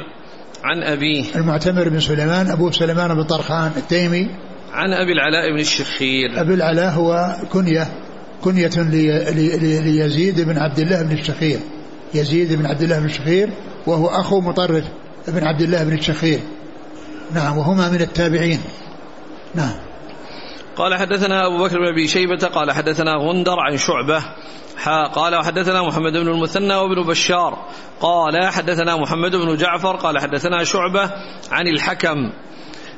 عن 0.65 0.83
أبيه 0.83 1.25
المعتمر 1.37 1.89
بن 1.89 2.01
سليمان 2.01 2.51
أبو 2.51 2.71
سليمان 2.71 3.15
بن 3.15 3.25
طرخان 3.25 3.73
التيمي. 3.77 4.31
عن 4.73 4.93
أبي 4.93 5.13
العلاء 5.13 5.53
بن 5.55 5.61
الشخير. 5.61 6.41
أبي 6.41 6.55
العلاء 6.55 6.91
هو 6.91 7.37
كنية 7.53 7.89
كنية 8.45 8.71
ليزيد 9.81 10.41
بن 10.41 10.59
عبد 10.59 10.79
الله 10.79 11.03
بن 11.03 11.13
الشخير. 11.13 11.59
يزيد 12.15 12.53
بن 12.53 12.67
عبد 12.67 12.83
الله 12.83 12.99
بن 12.99 13.07
الشخير 13.07 13.51
وهو 13.87 14.07
أخو 14.07 14.41
مطرف 14.41 14.85
بن 15.29 15.45
عبد 15.45 15.63
الله 15.63 15.85
بن 15.85 15.93
الشخير. 15.93 16.41
نعم 17.35 17.59
وهما 17.59 17.91
من 17.91 18.01
التابعين. 18.01 18.61
نعم. 19.55 19.75
قال 20.77 20.95
حدثنا 20.95 21.47
أبو 21.47 21.65
بكر 21.65 21.79
بن 21.79 21.87
أبي 21.87 22.09
شيبة 22.09 22.47
قال 22.47 22.73
حدثنا 22.73 23.15
غندر 23.15 23.61
عن 23.61 23.77
شعبة 23.77 24.23
قال 25.15 25.35
وحدثنا 25.35 25.83
محمد 25.83 26.13
بن 26.13 26.29
المثنى 26.29 26.75
وابن 26.75 27.03
بشار 27.03 27.59
قال 28.01 28.53
حدثنا 28.53 28.97
محمد 28.97 29.37
بن 29.37 29.57
جعفر 29.57 29.97
قال 29.97 30.19
حدثنا 30.19 30.65
شعبة 30.65 31.11
عن 31.53 31.67
الحكم 31.67 32.33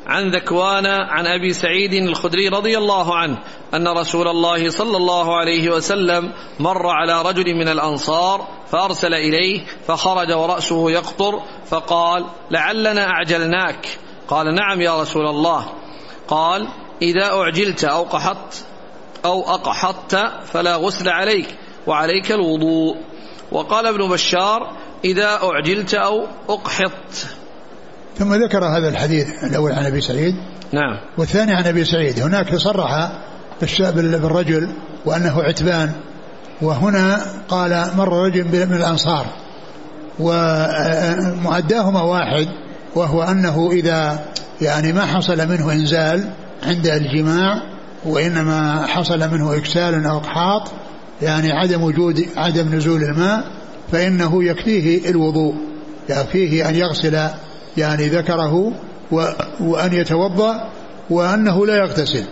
عن 0.07 0.31
ذكوان 0.31 0.87
عن 0.87 1.27
أبي 1.27 1.53
سعيد 1.53 1.93
الخدري 1.93 2.49
رضي 2.49 2.79
الله 2.79 3.17
عنه 3.17 3.39
أن 3.75 3.89
رسول 3.89 4.29
الله 4.29 4.71
صلى 4.71 4.97
الله 4.97 5.37
عليه 5.37 5.71
وسلم 5.71 6.33
مر 6.61 6.89
على 6.89 7.23
رجل 7.23 7.55
من 7.55 7.69
الأنصار 7.69 8.49
فأرسل 8.71 9.15
إليه 9.15 9.65
فخرج 9.87 10.33
ورأسه 10.33 10.91
يقطر 10.91 11.43
فقال 11.67 12.25
لعلنا 12.51 13.11
أعجلناك. 13.11 13.99
قال 14.29 14.55
نعم 14.55 14.81
يا 14.81 15.01
رسول 15.01 15.27
الله. 15.27 15.67
قال 16.29 16.69
إذا 17.03 17.25
أعجلت 17.25 17.85
أو 17.85 18.03
قحطت 18.03 18.65
أو 19.25 19.43
أقحطت 19.55 20.31
فلا 20.53 20.77
غسل 20.77 21.09
عليك 21.09 21.55
وعليك 21.87 22.33
الوضوء. 22.33 22.97
وقال 23.53 23.87
ابن 23.87 24.09
بشار 24.09 24.71
إذا 25.05 25.39
أعجلت 25.43 25.95
أو 25.95 26.27
اقحط 26.49 27.13
ثم 28.19 28.35
ذكر 28.35 28.65
هذا 28.65 28.89
الحديث 28.89 29.45
الأول 29.45 29.73
عن 29.73 29.87
أبي 29.87 30.01
سعيد. 30.01 30.35
نعم. 30.73 30.99
والثاني 31.19 31.53
عن 31.55 31.67
أبي 31.67 31.85
سعيد. 31.85 32.21
هناك 32.21 32.57
صرح 32.57 33.13
بالرجل 33.81 34.73
وأنه 35.05 35.43
عتبان. 35.43 35.93
وهنا 36.63 37.27
قال 37.49 37.91
مر 37.97 38.27
رجل 38.27 38.45
من 38.45 38.77
الأنصار. 38.77 39.27
ومعداهما 40.19 42.03
واحد. 42.03 42.49
وهو 42.97 43.23
أنه 43.23 43.71
إذا 43.73 44.25
يعني 44.61 44.93
ما 44.93 45.07
حصل 45.07 45.49
منه 45.49 45.73
إنزال 45.73 46.31
عند 46.63 46.87
الجماع 46.87 47.63
وإنما 48.05 48.87
حصل 48.87 49.19
منه 49.31 49.57
إكسال 49.57 50.07
أو 50.07 50.19
إقحاط 50.19 50.71
يعني 51.23 51.53
عدم 51.53 51.83
وجود 51.83 52.27
عدم 52.37 52.75
نزول 52.75 53.03
الماء 53.03 53.45
فإنه 53.93 54.45
يكفيه 54.45 55.11
الوضوء 55.11 55.55
يكفيه 56.09 56.69
أن 56.69 56.75
يغسل 56.75 57.29
يعني 57.77 58.09
ذكره 58.09 58.73
وأن 59.61 59.93
يتوضأ 59.93 60.71
وأنه 61.11 61.67
لا 61.67 61.77
يغتسل 61.77 62.25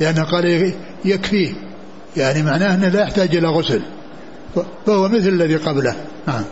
لأنه 0.00 0.22
قال 0.24 0.72
يكفيه 1.04 1.52
يعني 2.16 2.42
معناه 2.42 2.74
أنه 2.74 2.88
لا 2.88 3.02
يحتاج 3.02 3.36
إلى 3.36 3.48
غسل 3.48 3.82
فهو 4.86 5.08
مثل 5.08 5.28
الذي 5.28 5.56
قبله. 5.56 5.96
نعم. 6.26 6.44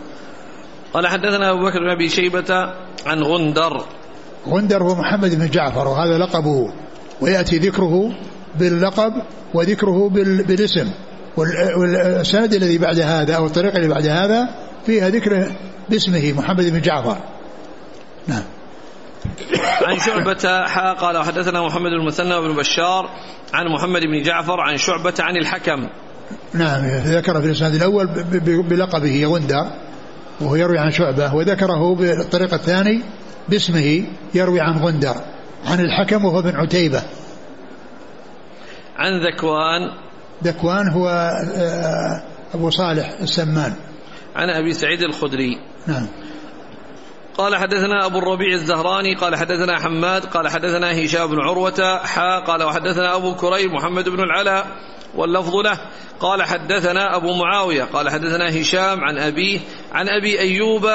قال 0.95 1.07
حدثنا 1.07 1.51
أبو 1.51 1.59
بكر 1.59 1.79
بن 1.79 1.89
أبي 1.89 2.09
شيبة 2.09 2.73
عن 3.05 3.23
غندر. 3.23 3.85
غندر 4.47 4.83
هو 4.83 4.95
محمد 4.95 5.35
بن 5.35 5.49
جعفر 5.49 5.87
وهذا 5.87 6.17
لقبه. 6.17 6.73
ويأتي 7.21 7.57
ذكره 7.57 8.11
باللقب 8.59 9.13
وذكره 9.53 10.09
بالاسم. 10.47 10.91
والسند 11.37 12.53
الذي 12.53 12.77
بعد 12.77 12.99
هذا 12.99 13.35
أو 13.35 13.45
الطريق 13.45 13.75
اللي 13.75 13.87
بعد 13.87 14.07
هذا 14.07 14.49
فيها 14.85 15.09
ذكره 15.09 15.51
باسمه 15.89 16.33
محمد 16.37 16.65
بن 16.65 16.81
جعفر. 16.81 17.17
نعم. 18.27 18.43
عن 19.81 19.99
شعبة 19.99 20.65
حا 20.65 20.93
قال 20.93 21.23
حدثنا 21.23 21.61
محمد 21.61 21.91
بن 21.91 21.99
المثنى 21.99 22.35
وابن 22.35 22.55
بشار 22.55 23.09
عن 23.53 23.65
محمد 23.67 24.01
بن 24.01 24.21
جعفر 24.21 24.59
عن 24.59 24.77
شعبة 24.77 25.13
عن 25.19 25.37
الحكم. 25.37 25.87
نعم 26.53 26.85
ذكر 26.85 27.41
في 27.41 27.47
الإسناد 27.47 27.75
الأول 27.75 28.07
بلقبه 28.69 29.25
غندر. 29.25 29.71
وهو 30.41 30.55
يروي 30.55 30.77
عن 30.77 30.91
شعبة 30.91 31.35
وذكره 31.35 31.95
بالطريق 31.95 32.53
الثاني 32.53 33.03
باسمه 33.49 34.03
يروي 34.33 34.61
عن 34.61 34.77
غندر 34.77 35.15
عن 35.65 35.79
الحكم 35.79 36.25
وهو 36.25 36.41
بن 36.41 36.55
عتيبة. 36.55 37.03
عن 38.97 39.11
ذكوان. 39.27 39.91
ذكوان 40.43 40.89
هو 40.89 41.09
آه، 41.55 42.23
أبو 42.53 42.69
صالح 42.69 43.15
السمان. 43.21 43.73
عن 44.35 44.49
أبي 44.49 44.73
سعيد 44.73 45.01
الخدري. 45.01 45.57
نعم. 45.87 46.07
قال 47.37 47.55
حدثنا 47.55 48.05
أبو 48.05 48.17
الربيع 48.17 48.53
الزهراني 48.53 49.15
قال 49.15 49.35
حدثنا 49.35 49.79
حماد 49.79 50.25
قال 50.25 50.47
حدثنا 50.47 51.05
هشام 51.05 51.27
بن 51.27 51.39
عروة 51.39 51.99
حا 52.03 52.39
قال 52.39 52.63
وحدثنا 52.63 53.15
أبو 53.15 53.35
كريم 53.35 53.73
محمد 53.73 54.09
بن 54.09 54.19
العلاء 54.19 54.67
واللفظ 55.17 55.55
له. 55.55 55.79
قال 56.19 56.43
حدثنا 56.43 57.15
أبو 57.15 57.33
معاوية 57.33 57.83
قال 57.83 58.09
حدثنا 58.09 58.61
هشام 58.61 58.99
عن 59.03 59.17
أبيه 59.17 59.59
عن 59.93 60.09
أبي 60.09 60.39
أيوب 60.39 60.85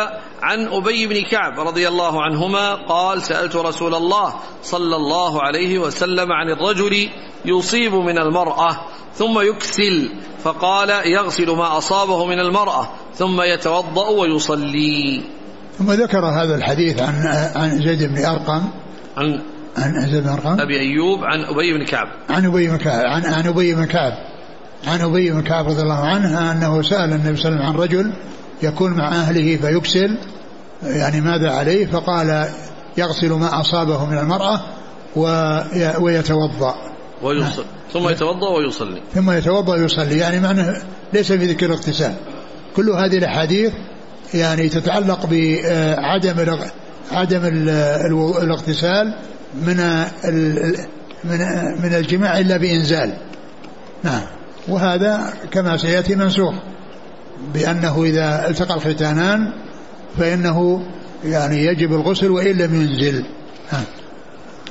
عن 0.42 0.68
أبي 0.68 1.06
بن 1.06 1.22
كعب 1.22 1.60
رضي 1.60 1.88
الله 1.88 2.22
عنهما 2.22 2.74
قال 2.74 3.22
سألت 3.22 3.56
رسول 3.56 3.94
الله 3.94 4.34
صلى 4.62 4.96
الله 4.96 5.42
عليه 5.42 5.78
وسلم 5.78 6.32
عن 6.32 6.50
الرجل 6.50 7.08
يصيب 7.44 7.94
من 7.94 8.18
المرأة 8.18 8.76
ثم 9.14 9.40
يكسل 9.40 10.10
فقال 10.44 10.90
يغسل 10.90 11.50
ما 11.50 11.78
أصابه 11.78 12.26
من 12.26 12.40
المرأة 12.40 12.88
ثم 13.14 13.42
يتوضأ 13.42 14.08
ويصلي. 14.08 15.22
ثم 15.78 15.92
ذكر 15.92 16.24
هذا 16.24 16.54
الحديث 16.54 17.02
عن 17.02 17.14
عن 17.54 17.82
زيد 17.82 18.02
بن 18.02 18.24
أرقم. 18.24 18.62
عن 19.16 19.40
عن 19.80 20.08
زيد 20.10 20.22
بن 20.22 20.28
أرقم 20.28 20.60
أبي 20.60 20.80
أيوب 20.80 21.24
عن 21.24 21.44
أبي 21.44 21.78
بن 21.78 21.84
كعب. 21.84 22.08
عن 22.30 22.44
أبي 22.46 22.68
بن 22.68 22.76
كعب 22.76 23.04
عن 23.04 23.24
عن 23.24 23.46
أبي 23.46 23.74
بن 23.74 23.84
كعب. 23.84 24.12
عن 24.86 25.00
أبي 25.00 25.30
بن 25.30 25.42
كعب 25.42 25.68
رضي 25.68 25.82
الله 25.82 26.06
عنه 26.06 26.52
أنه 26.52 26.82
سأل 26.82 27.12
النبي 27.12 27.36
صلى 27.36 27.48
الله 27.48 27.60
عليه 27.60 27.60
وسلم 27.60 27.62
عن 27.62 27.74
رجل 27.74 28.12
يكون 28.62 28.92
مع 28.92 29.08
أهله 29.08 29.56
فيكسل 29.56 30.18
يعني 30.82 31.20
ماذا 31.20 31.50
عليه؟ 31.50 31.86
فقال 31.86 32.48
يغسل 32.96 33.32
ما 33.32 33.60
أصابه 33.60 34.06
من 34.06 34.18
المرأة 34.18 34.60
ويتوضأ. 35.98 36.74
ويصلي 37.22 37.64
ثم 37.92 38.08
يتوضأ 38.08 38.48
ويصلي. 38.48 39.02
ثم 39.14 39.30
يتوضأ 39.30 39.74
ويصلي 39.74 40.18
يعني 40.18 40.40
معنى 40.40 40.62
ليس 41.12 41.32
في 41.32 41.46
ذكر 41.46 41.66
الاغتسال. 41.66 42.14
كل 42.76 42.90
هذه 42.90 43.18
الأحاديث 43.18 43.72
يعني 44.34 44.68
تتعلق 44.68 45.26
بعدم 45.26 46.56
عدم 47.12 47.40
الاغتسال 48.42 49.14
من 49.54 49.76
من 51.24 51.38
من 51.82 51.94
الجماع 51.94 52.38
إلا 52.38 52.56
بإنزال. 52.56 53.16
نعم. 54.04 54.22
وهذا 54.68 55.34
كما 55.50 55.76
سيأتي 55.76 56.14
منسوخ 56.14 56.54
بأنه 57.54 58.04
إذا 58.04 58.48
التقى 58.48 58.74
الختانان 58.74 59.52
فإنه 60.18 60.86
يعني 61.24 61.64
يجب 61.64 61.92
الغسل 61.92 62.30
وإن 62.30 62.56
لم 62.56 62.74
ينزل. 62.80 63.24
نعم. 63.72 63.84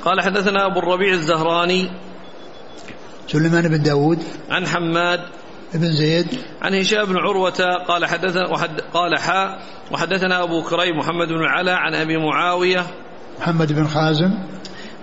قال 0.06 0.22
حدثنا 0.22 0.66
أبو 0.66 0.80
الربيع 0.80 1.14
الزهراني 1.14 1.90
سليمان 3.28 3.68
بن 3.68 3.82
داود 3.82 4.20
عن 4.50 4.68
حماد 4.68 5.20
بن 5.74 5.92
زيد 5.92 6.28
عن 6.62 6.76
هشام 6.76 7.06
بن 7.06 7.18
عروة 7.18 7.84
قال 7.88 8.06
حدثنا 8.06 8.50
وحد 8.50 8.82
قال 8.94 9.20
حاء 9.20 9.60
وحدثنا 9.92 10.44
أبو 10.44 10.64
كريم 10.64 10.98
محمد 10.98 11.28
بن 11.28 11.40
العلاء 11.40 11.76
عن 11.76 11.96
أبي 11.96 12.18
معاوية 12.18 12.86
محمد 13.40 13.74
بن 13.74 13.88
خازم؟ 13.88 14.32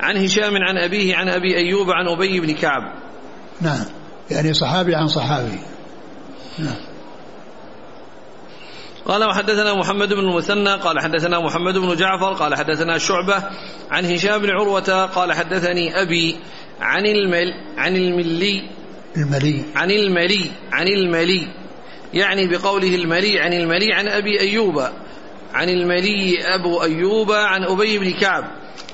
عن 0.00 0.16
هشام 0.16 0.56
عن 0.56 0.78
أبيه 0.78 1.16
عن 1.16 1.28
أبي 1.28 1.56
أيوب 1.56 1.90
عن 1.90 2.08
أبي 2.08 2.40
بن 2.40 2.54
كعب. 2.54 2.82
نعم. 3.60 3.84
يعني 4.30 4.54
صحابي 4.54 4.94
عن 4.94 5.08
صحابي. 5.08 5.58
نعم. 6.58 6.76
قال 9.06 9.24
وحدثنا 9.24 9.74
محمد 9.74 10.08
بن 10.08 10.18
المثنى 10.18 10.74
قال 10.74 11.00
حدثنا 11.00 11.40
محمد 11.40 11.78
بن 11.78 11.96
جعفر 11.96 12.32
قال 12.32 12.54
حدثنا 12.54 12.98
شعبة 12.98 13.42
عن 13.90 14.04
هشام 14.04 14.42
بن 14.42 14.50
عروة 14.50 15.04
قال 15.06 15.32
حدثني 15.32 16.02
أبي 16.02 16.36
عن 16.80 17.06
المل 17.06 17.54
عن 17.78 17.96
الملي. 17.96 18.62
الملي. 19.16 19.64
عن 19.76 19.90
الملي 19.90 20.50
عن 20.72 20.86
الملي. 20.86 21.48
يعني 22.14 22.46
بقوله 22.48 22.94
الملي 22.94 23.40
عن 23.40 23.52
الملي 23.52 23.92
عن 23.92 24.08
أبي 24.08 24.40
أيوب. 24.40 24.82
عن 25.56 25.68
الملي 25.68 26.34
أبو 26.54 26.82
أيوب 26.82 27.32
عن 27.32 27.64
أبي 27.64 27.98
بن 27.98 28.10
كعب 28.10 28.44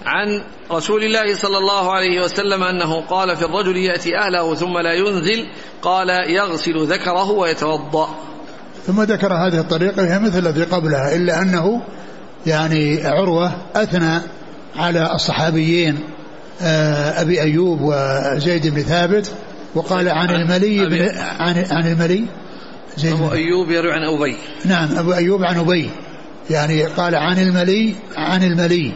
عن 0.06 0.42
رسول 0.72 1.04
الله 1.04 1.34
صلى 1.34 1.58
الله 1.58 1.92
عليه 1.92 2.24
وسلم 2.24 2.62
أنه 2.62 3.00
قال 3.00 3.36
في 3.36 3.44
الرجل 3.44 3.76
يأتي 3.76 4.18
أهله 4.18 4.54
ثم 4.54 4.78
لا 4.78 4.94
ينزل 4.94 5.46
قال 5.82 6.08
يغسل 6.30 6.86
ذكره 6.86 7.30
ويتوضأ. 7.30 8.08
ثم 8.86 9.02
ذكر 9.02 9.34
هذه 9.34 9.60
الطريقة 9.60 10.14
هي 10.14 10.18
مثل 10.18 10.38
الذي 10.38 10.64
قبلها 10.64 11.16
إلا 11.16 11.42
أنه 11.42 11.82
يعني 12.46 13.06
عروة 13.06 13.52
أثنى 13.74 14.20
على 14.76 15.14
الصحابيين 15.14 15.98
آه، 16.62 17.20
أبي 17.22 17.40
أيوب 17.40 17.78
وزيد 17.82 18.74
بن 18.74 18.82
ثابت 18.82 19.32
وقال 19.74 20.08
عن 20.08 20.30
الملي 20.30 20.86
بن 20.86 21.18
عن 21.18 21.64
عن 21.70 21.86
الملي 21.86 22.24
زيد 22.96 23.12
أبو 23.12 23.32
أيوب 23.32 23.70
يروي 23.70 23.92
عن 23.92 24.02
أبي. 24.02 24.36
نعم 24.64 24.98
أبو 24.98 25.12
أيوب 25.12 25.44
عن 25.44 25.58
أبي. 25.58 25.90
يعني 26.50 26.84
قال 26.84 27.14
عن 27.14 27.38
الملي 27.38 27.94
عن 28.16 28.42
الملي. 28.42 28.92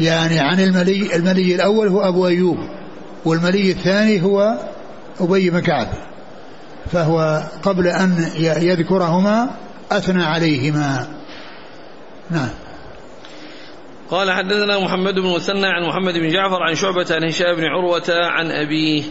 يعني 0.00 0.38
عن 0.40 0.60
الملي 0.60 1.16
الملي 1.16 1.54
الأول 1.54 1.88
هو 1.88 2.08
أبو 2.08 2.26
أيوب 2.26 2.58
والملي 3.24 3.70
الثاني 3.70 4.22
هو 4.22 4.58
أبي 5.20 5.50
بن 5.50 5.60
كعب. 5.60 5.88
فهو 6.92 7.42
قبل 7.62 7.86
أن 7.86 8.30
يذكرهما 8.38 9.50
أثنى 9.92 10.22
عليهما. 10.22 11.06
نعم. 12.30 12.48
قال 14.10 14.32
حدثنا 14.32 14.78
محمد 14.78 15.14
بن 15.14 15.34
مثنى 15.34 15.66
عن 15.66 15.88
محمد 15.88 16.14
بن 16.14 16.28
جعفر 16.28 16.62
عن 16.62 16.74
شعبة 16.74 17.06
عن 17.10 17.24
هشام 17.24 17.56
بن 17.56 17.64
عروة 17.64 18.04
عن 18.08 18.50
أبيه. 18.50 19.02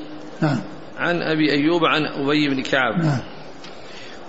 نعم. 0.42 0.60
عن 0.98 1.22
أبي 1.22 1.52
أيوب 1.52 1.86
عن 1.86 2.06
أبي 2.06 2.50
بن 2.50 2.62
كعب. 2.62 3.04
نعم. 3.04 3.20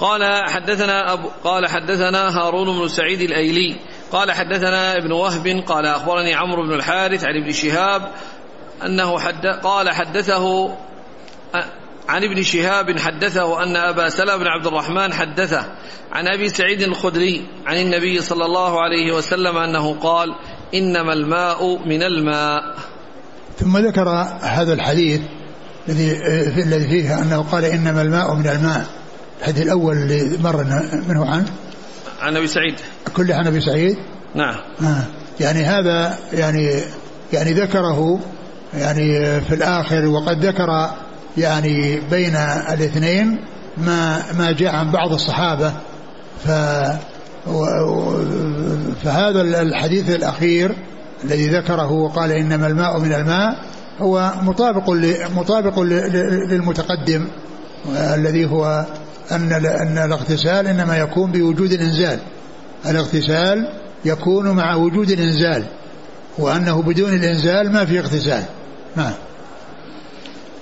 قال 0.01 0.51
حدثنا 0.51 1.13
أبو 1.13 1.29
قال 1.45 1.67
حدثنا 1.67 2.39
هارون 2.39 2.79
بن 2.79 2.89
سعيد 2.89 3.21
الأيلي 3.21 3.77
قال 4.13 4.33
حدثنا 4.33 4.97
ابن 4.97 5.13
وهب 5.13 5.47
قال 5.67 5.87
أخبرني 5.87 6.35
عمرو 6.35 6.63
بن 6.63 6.75
الحارث 6.75 7.25
عن 7.25 7.43
ابن 7.43 7.53
شهاب 7.53 8.13
أنه 8.85 9.19
حد 9.19 9.47
قال 9.47 9.91
حدثه 9.91 10.77
عن 12.09 12.25
ابن 12.25 12.43
شهاب 12.43 12.99
حدثه 12.99 13.63
أن 13.63 13.77
أبا 13.77 14.09
سلمة 14.09 14.37
بن 14.37 14.47
عبد 14.47 14.67
الرحمن 14.67 15.13
حدثه 15.13 15.67
عن 16.13 16.29
أبي 16.29 16.49
سعيد 16.49 16.83
الخدري 16.83 17.47
عن 17.67 17.77
النبي 17.77 18.21
صلى 18.21 18.45
الله 18.45 18.81
عليه 18.81 19.15
وسلم 19.15 19.57
أنه 19.57 19.95
قال 19.95 20.35
إنما 20.75 21.13
الماء 21.13 21.89
من 21.89 22.03
الماء. 22.03 22.75
ثم 23.59 23.79
ذكر 23.79 24.09
هذا 24.43 24.73
الحديث 24.73 25.21
الذي 25.89 26.13
الذي 26.63 26.89
فيه 26.89 27.23
أنه 27.23 27.43
قال 27.43 27.65
إنما 27.65 28.03
الماء 28.03 28.35
من 28.35 28.47
الماء. 28.49 28.87
الحديث 29.41 29.63
الأول 29.63 29.97
اللي 29.97 30.39
مر 30.43 30.65
منه 31.09 31.31
عن؟ 31.31 31.45
عن 32.21 32.37
أبي 32.37 32.47
سعيد. 32.47 32.75
كله 33.17 33.35
عن 33.35 33.47
أبي 33.47 33.61
سعيد؟ 33.61 33.97
نعم. 34.35 34.57
آه. 34.83 35.05
يعني 35.41 35.65
هذا 35.65 36.19
يعني 36.33 36.71
يعني 37.33 37.53
ذكره 37.53 38.21
يعني 38.75 39.41
في 39.41 39.55
الآخر 39.55 40.07
وقد 40.07 40.45
ذكر 40.45 40.91
يعني 41.39 42.01
بين 42.11 42.37
الاثنين 42.73 43.45
ما 43.77 44.33
ما 44.33 44.53
جاء 44.53 44.75
عن 44.75 44.91
بعض 44.91 45.13
الصحابة. 45.13 45.73
ف 46.45 46.51
فهذا 49.05 49.41
الحديث 49.41 50.11
الأخير 50.11 50.75
الذي 51.25 51.49
ذكره 51.49 51.93
وقال 51.93 52.33
إنما 52.33 52.67
الماء 52.67 52.99
من 52.99 53.13
الماء 53.13 53.57
هو 54.01 54.33
مطابق 54.43 54.91
مطابق 55.37 55.81
للمتقدم 56.51 57.29
الذي 58.15 58.51
هو 58.51 58.85
أن 59.33 59.53
أن 59.53 59.99
الاغتسال 59.99 60.67
إنما 60.67 60.99
يكون 60.99 61.33
بوجود 61.33 61.73
الإنزال. 61.73 62.21
الاغتسال 62.87 63.73
يكون 64.05 64.51
مع 64.51 64.75
وجود 64.75 65.11
الإنزال 65.11 65.65
وأنه 66.39 66.83
بدون 66.83 67.15
الإنزال 67.15 67.73
ما 67.73 67.85
في 67.85 68.01
اغتسال. 68.01 68.45
نعم 68.97 69.15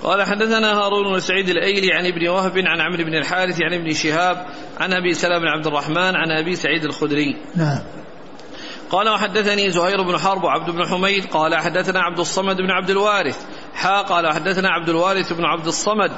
قال 0.03 0.23
حدثنا 0.23 0.73
هارون 0.73 1.13
بن 1.13 1.19
سعيد 1.19 1.49
الأيلي 1.49 1.93
عن 1.93 2.05
ابن 2.05 2.27
وهب 2.27 2.57
عن 2.57 2.81
عمرو 2.81 3.03
بن 3.03 3.15
الحارث 3.15 3.61
عن 3.61 3.73
ابن 3.73 3.91
شهاب 3.91 4.45
عن 4.79 4.93
أبي 4.93 5.13
سلمة 5.13 5.39
بن 5.39 5.47
عبد 5.47 5.67
الرحمن 5.67 6.15
عن 6.15 6.31
أبي 6.31 6.55
سعيد 6.55 6.83
الخدري. 6.83 7.37
نعم. 7.55 7.79
قال 8.89 9.09
وحدثني 9.09 9.71
زهير 9.71 10.01
بن 10.01 10.17
حرب 10.17 10.43
وعبد 10.43 10.69
بن 10.69 10.85
حميد. 10.85 11.25
قال 11.25 11.55
حدثنا 11.55 11.99
عبد 11.99 12.19
الصمد 12.19 12.57
بن 12.57 12.71
عبد 12.71 12.89
الوارث. 12.89 13.37
حا 13.73 14.01
قال 14.01 14.33
حدثنا 14.33 14.69
عبد 14.69 14.89
الوارث 14.89 15.33
بن 15.33 15.45
عبد 15.45 15.67
الصمد. 15.67 16.11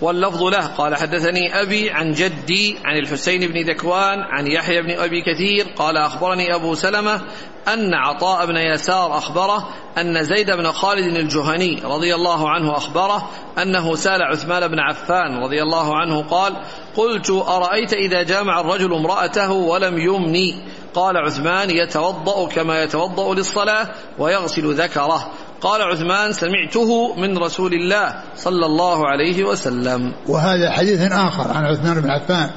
واللفظ 0.00 0.42
له. 0.42 0.66
قال 0.66 0.96
حدثني 0.96 1.62
أبي 1.62 1.90
عن 1.90 2.12
جدي 2.12 2.78
عن 2.84 2.96
الحسين 2.96 3.40
بن 3.40 3.70
ذكوان 3.70 4.18
عن 4.20 4.46
يحيى 4.46 4.82
بن 4.82 4.90
أبي 4.90 5.22
كثير. 5.22 5.74
قال 5.76 5.96
أخبرني 5.96 6.54
أبو 6.54 6.74
سلمة 6.74 7.20
أن 7.68 7.94
عطاء 7.94 8.46
بن 8.46 8.56
يسار 8.56 9.18
أخبره 9.18 9.68
أن 9.98 10.24
زيد 10.24 10.50
بن 10.50 10.72
خالد 10.72 11.16
الجهني 11.16 11.80
رضي 11.84 12.14
الله 12.14 12.50
عنه 12.50 12.76
أخبره 12.76 13.30
أنه 13.62 13.94
سأل 13.94 14.22
عثمان 14.22 14.68
بن 14.68 14.78
عفان 14.80 15.42
رضي 15.42 15.62
الله 15.62 15.96
عنه 15.96 16.22
قال 16.22 16.56
قلت 16.96 17.30
أرأيت 17.30 17.92
إذا 17.92 18.22
جامع 18.22 18.60
الرجل 18.60 18.94
امرأته 18.94 19.52
ولم 19.52 19.98
يمني؟ 19.98 20.54
قال 20.94 21.16
عثمان 21.16 21.70
يتوضأ 21.70 22.48
كما 22.48 22.82
يتوضأ 22.82 23.34
للصلاة 23.34 23.88
ويغسل 24.18 24.74
ذكره. 24.74 25.30
قال 25.60 25.82
عثمان 25.82 26.32
سمعته 26.32 27.14
من 27.14 27.38
رسول 27.38 27.72
الله 27.72 28.22
صلى 28.36 28.66
الله 28.66 29.06
عليه 29.06 29.44
وسلم. 29.44 30.14
وهذا 30.28 30.70
حديث 30.70 31.12
آخر 31.12 31.52
عن 31.52 31.64
عثمان 31.64 32.00
بن 32.00 32.10
عفان 32.10 32.50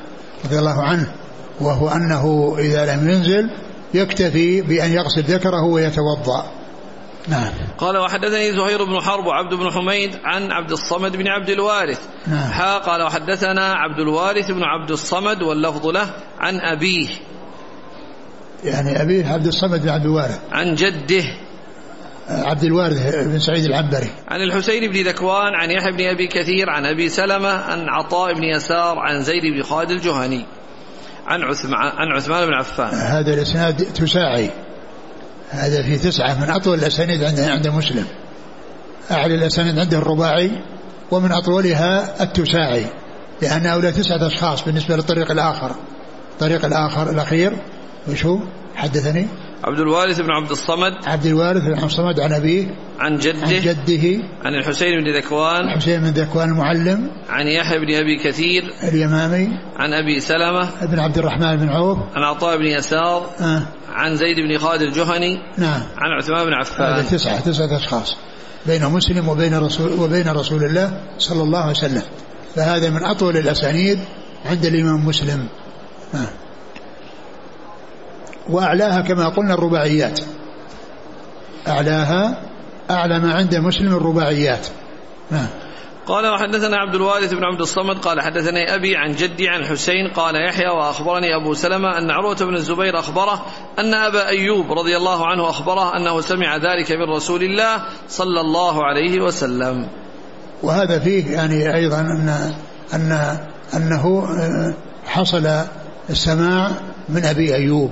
رضي 0.46 0.60
الله 0.60 0.84
عنه 0.84 1.14
وهو 1.62 1.90
أنه 1.90 2.56
إذا 2.60 2.96
لم 2.96 3.10
ينزل 3.10 3.50
يكتفي 3.94 4.62
بأن 4.62 4.92
يغسل 4.92 5.22
ذكره 5.22 5.64
ويتوضأ. 5.64 6.52
نعم. 7.28 7.52
قال 7.78 7.98
وحدثني 7.98 8.52
زهير 8.52 8.84
بن 8.84 9.02
حرب 9.02 9.26
وعبد 9.26 9.54
بن 9.54 9.72
حميد 9.72 10.16
عن 10.24 10.52
عبد 10.52 10.72
الصمد 10.72 11.16
بن 11.16 11.28
عبد 11.28 11.50
الوارث. 11.50 12.00
نعم. 12.28 12.52
حا 12.52 12.78
قال 12.78 13.02
وحدثنا 13.02 13.74
عبد 13.74 14.00
الوارث 14.00 14.52
بن 14.52 14.64
عبد 14.64 14.92
الصمد 14.92 15.42
واللفظ 15.42 15.88
له 15.88 16.14
عن 16.40 16.60
أبيه. 16.60 17.10
يعني 18.64 19.02
أبيه 19.02 19.28
عبد 19.28 19.48
الصمد 19.48 19.82
بن 19.82 19.90
عبد 19.90 20.06
الوارث. 20.06 20.40
عن 20.52 20.76
جده. 20.76 21.24
عبد 22.30 22.64
الوارث 22.64 23.26
بن 23.28 23.40
سعيد 23.40 23.66
العنبري. 23.66 24.10
عن 24.28 24.42
الحسين 24.42 24.92
بن 24.92 25.08
ذكوان 25.08 25.56
عن 25.56 25.72
يحيى 25.72 25.92
بن 25.92 26.06
أبي 26.06 26.28
كثير 26.28 26.70
عن 26.70 26.86
أبي 26.86 27.10
سلمة 27.10 27.50
عن 27.50 27.90
عطاء 27.90 28.34
بن 28.34 28.44
يسار 28.44 29.00
عن 29.00 29.24
زيد 29.24 29.42
بن 29.56 29.64
خالد 29.64 29.92
الجهني. 29.92 30.46
عن 31.28 31.42
عثمان 31.42 31.74
عن 31.74 32.12
عثمان 32.16 32.46
بن 32.46 32.54
عفان. 32.54 32.94
هذا 32.94 33.34
الإسناد 33.34 33.76
تساعي. 33.76 34.50
هذا 35.50 35.84
في 35.84 35.98
تسعة 35.98 36.46
من 36.46 36.50
أطول 36.50 36.80
الأسانيد 36.80 37.24
عند 37.24 37.40
عند 37.40 37.68
مسلم. 37.68 38.06
أعلى 39.12 39.36
الأسانيد 39.36 39.80
عنده 39.80 39.98
الرباعي 39.98 40.52
ومن 41.12 41.32
أطولها 41.32 42.24
التساعي 42.24 42.86
لأن 43.42 43.66
هؤلاء 43.66 43.92
تسعة 43.92 44.28
أشخاص 44.28 44.66
بالنسبة 44.66 44.96
للطريق 44.96 45.32
الآخر. 45.32 45.76
الطريق 46.34 46.66
الآخر 46.66 47.10
الأخير 47.10 47.54
وش 48.08 48.26
هو؟ 48.26 48.40
حدثني. 48.76 49.28
عبد 49.64 49.80
الوارث 49.80 50.22
بن 50.22 50.32
عبد 50.32 50.52
الصمد. 50.52 50.94
عبد 51.06 51.26
الوارث 51.26 51.62
بن 51.62 51.74
عبد 51.74 51.84
الصمد 51.84 52.20
عن 52.20 52.34
أبيه. 52.34 52.76
عن 53.00 53.18
جده. 53.18 53.48
عن 53.48 53.62
جده. 53.62 54.24
عن 54.46 54.56
الحسين 54.56 55.04
بن 55.04 55.18
ذكوان. 55.18 55.70
حسين 55.70 56.02
بن 56.02 56.08
ذكوان 56.08 56.50
المعلم. 56.50 57.12
عن 57.30 57.48
يحيى 57.48 57.80
بن 57.80 57.94
أبي 57.94 58.24
كثير. 58.24 58.64
اليمامي. 58.84 59.50
عن 59.76 59.94
أبي 59.94 60.20
سلمة. 60.20 60.70
بن 60.82 61.00
عبد 61.00 61.18
الرحمن 61.18 61.56
بن 61.56 61.70
عوف. 61.70 61.98
عن 62.16 62.24
عطاء 62.24 62.58
بن 62.58 62.66
يسار. 62.66 63.30
آه. 63.42 63.64
عن 63.94 64.16
زيد 64.16 64.38
بن 64.38 64.58
خالد 64.58 64.82
الجهني. 64.82 65.38
نعم. 65.58 65.82
عن 65.98 66.12
عثمان 66.18 66.46
بن 66.46 66.54
هذا 66.54 67.02
عفان 67.02 67.06
تسعة 67.06 67.40
تسعة 67.40 67.78
أشخاص. 67.78 68.18
بين 68.66 68.86
مسلم 68.86 69.30
وبين 69.30 69.56
رسول 69.56 70.00
وبين 70.00 70.28
رسول 70.28 70.64
الله 70.64 71.00
صلى 71.18 71.44
الله 71.44 71.60
عليه 71.60 71.72
وسلم. 71.72 72.04
فهذا 72.56 72.90
من 72.90 73.04
أطول 73.04 73.38
الأسانيد 73.38 74.00
عند 74.46 74.66
الإمام 74.66 75.06
مسلم. 75.06 75.48
آه. 76.16 76.43
وأعلاها 78.50 79.02
كما 79.02 79.30
قلنا 79.30 79.54
الرباعيات. 79.54 80.20
أعلاها 81.68 82.38
أعلى 82.92 83.20
ما 83.20 83.34
عند 83.34 83.56
مسلم 83.56 83.96
الرباعيات. 83.96 84.68
نعم 85.32 85.48
قال 86.08 86.28
وحدثنا 86.28 86.78
عبد 86.78 86.96
الوارث 86.96 87.34
بن 87.34 87.44
عبد 87.44 87.62
الصمد 87.62 87.98
قال 87.98 88.22
حدثني 88.22 88.76
أبي 88.76 88.98
عن 88.98 89.12
جدي 89.12 89.50
عن 89.50 89.60
الحسين 89.60 90.08
قال 90.16 90.36
يحيى 90.36 90.68
وأخبرني 90.68 91.36
أبو 91.36 91.54
سلمة 91.54 91.98
أن 91.98 92.12
عروة 92.12 92.36
بن 92.36 92.56
الزبير 92.56 93.00
أخبره 93.00 93.46
أن 93.80 93.94
أبا 93.94 94.28
أيوب 94.28 94.72
رضي 94.72 94.98
الله 94.98 95.28
عنه 95.28 95.50
أخبره 95.50 95.98
أنه 95.98 96.22
سمع 96.22 96.58
ذلك 96.58 96.92
من 96.92 97.16
رسول 97.16 97.44
الله 97.44 97.84
صلى 98.08 98.42
الله 98.42 98.84
عليه 98.84 99.22
وسلم. 99.22 99.88
وهذا 100.64 101.00
فيه 101.00 101.32
يعني 101.32 101.76
أيضا 101.76 102.00
أن 102.00 102.54
أن 102.94 103.38
أنه 103.74 104.26
آه، 104.40 104.74
حصل 105.06 105.50
السماع 106.10 106.72
من 107.10 107.26
أبي 107.26 107.56
أيوب. 107.56 107.92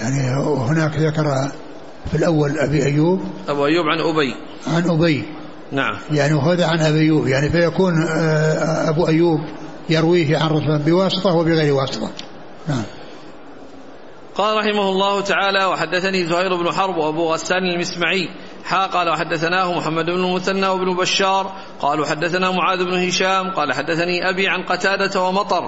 يعني 0.00 0.30
هناك 0.46 0.96
ذكر 0.96 1.50
في 2.10 2.16
الأول 2.16 2.58
أبي 2.58 2.86
أيوب. 2.86 3.20
أبو 3.48 3.66
أيوب 3.66 3.86
عن 3.86 4.00
أبي. 4.00 4.34
عن 4.66 4.90
أبي. 4.90 5.24
نعم. 5.72 5.98
يعني 6.10 6.34
وهذا 6.34 6.66
عن 6.66 6.80
أبي 6.80 7.00
أيوب. 7.00 7.26
يعني 7.26 7.50
فيكون 7.50 8.02
آه، 8.02 8.88
أبو 8.88 9.08
أيوب 9.08 9.40
يرويه 9.90 10.38
عن 10.38 10.50
رسول 10.50 10.78
بواسطة 10.78 11.34
وبغير 11.34 11.74
واسطة. 11.74 12.10
نعم. 12.68 12.82
قال 14.34 14.56
رحمه 14.56 14.88
الله 14.88 15.20
تعالى 15.20 15.64
وحدثني 15.64 16.24
زهير 16.24 16.56
بن 16.56 16.72
حرب 16.72 16.96
وأبو 16.96 17.32
غسان 17.32 17.64
المسمعي. 17.64 18.28
حا 18.64 18.86
قال 18.86 19.08
وحدثناه 19.08 19.78
محمد 19.78 20.04
بن 20.04 20.24
المثنى 20.24 20.66
وابن 20.66 20.96
بشار. 20.96 21.52
قالوا 21.80 22.06
حدثنا 22.06 22.50
معاذ 22.50 22.84
بن 22.84 23.08
هشام. 23.08 23.50
قال 23.50 23.72
حدثني 23.72 24.30
أبي 24.30 24.48
عن 24.48 24.62
قتادة 24.62 25.22
ومطر 25.22 25.62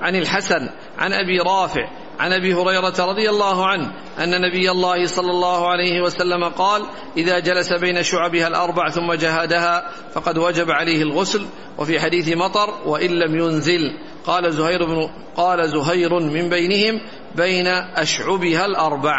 عن 0.00 0.16
الحسن 0.16 0.68
عن 0.98 1.12
أبي 1.12 1.38
رافع 1.46 1.88
عن 2.18 2.32
أبي 2.32 2.54
هريرة 2.54 2.94
رضي 2.98 3.30
الله 3.30 3.66
عنه 3.66 3.92
أن 4.18 4.30
نبي 4.40 4.70
الله 4.70 5.06
صلى 5.06 5.30
الله 5.30 5.68
عليه 5.68 6.00
وسلم 6.00 6.44
قال 6.44 6.82
إذا 7.16 7.38
جلس 7.38 7.72
بين 7.72 8.02
شعبها 8.02 8.48
الأربع 8.48 8.90
ثم 8.90 9.12
جهادها 9.12 9.88
فقد 10.14 10.38
وجب 10.38 10.70
عليه 10.70 11.02
الغسل 11.02 11.46
وفي 11.78 12.00
حديث 12.00 12.28
مطر 12.28 12.74
وإن 12.86 13.10
لم 13.10 13.38
ينزل 13.38 13.80
قال 14.26 14.52
زهير 14.52 14.86
بن 14.86 15.08
قال 15.36 15.68
زهير 15.68 16.20
من 16.20 16.48
بينهم 16.48 17.00
بين 17.36 17.66
أشعبها 17.96 18.66
الأربع. 18.66 19.16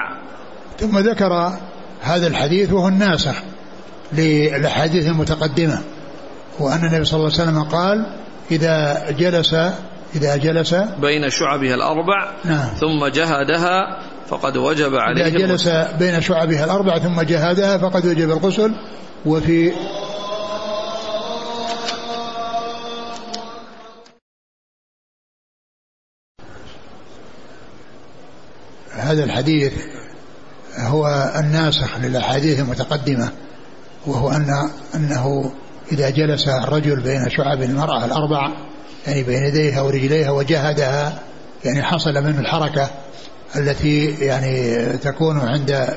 ثم 0.79 0.99
ذكر 0.99 1.57
هذا 2.01 2.27
الحديث 2.27 2.73
وهو 2.73 2.87
الناسخ 2.87 3.35
للأحاديث 4.13 5.05
المتقدمة 5.05 5.81
وأن 6.59 6.85
النبي 6.85 7.05
صلى 7.05 7.17
الله 7.17 7.31
عليه 7.33 7.43
وسلم 7.43 7.63
قال 7.63 8.05
إذا 8.51 9.05
جلس 9.11 9.55
إذا 10.15 10.35
جلس. 10.35 10.73
بين 11.01 11.29
شعبها 11.29 11.75
الأربع 11.75 12.31
نعم. 12.45 12.69
ثم 12.79 13.07
جهدها 13.07 13.99
فقد 14.27 14.57
وجب 14.57 14.95
عليه 14.95 15.25
إذا 15.25 15.29
جلس 15.29 15.67
الغسل. 15.67 15.97
بين 15.97 16.21
شعبها 16.21 16.65
الأربع 16.65 16.99
ثم 16.99 17.21
جهادها 17.21 17.77
فقد 17.77 18.05
وجب 18.05 18.31
الغسل. 18.31 18.75
وفي 19.25 19.71
هذا 29.09 29.23
الحديث 29.23 29.73
هو 30.79 31.31
الناسخ 31.39 31.97
للأحاديث 31.97 32.59
المتقدمة 32.59 33.31
وهو 34.07 34.29
أن 34.29 34.69
أنه 34.95 35.51
إذا 35.91 36.09
جلس 36.09 36.47
الرجل 36.47 37.01
بين 37.01 37.29
شعب 37.29 37.61
المرأة 37.61 38.05
الأربع 38.05 38.68
يعني 39.07 39.23
بين 39.23 39.43
يديها 39.43 39.81
ورجليها 39.81 40.31
وجهدها 40.31 41.19
يعني 41.65 41.83
حصل 41.83 42.13
منه 42.13 42.39
الحركة 42.39 42.89
التي 43.55 44.05
يعني 44.05 44.85
تكون 44.97 45.39
عند 45.39 45.87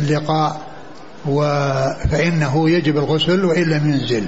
اللقاء 0.00 0.60
و- 1.28 2.08
فإنه 2.10 2.70
يجب 2.70 2.96
الغسل 2.98 3.44
وإن 3.44 3.62
لم 3.62 3.90
ينزل. 3.92 4.24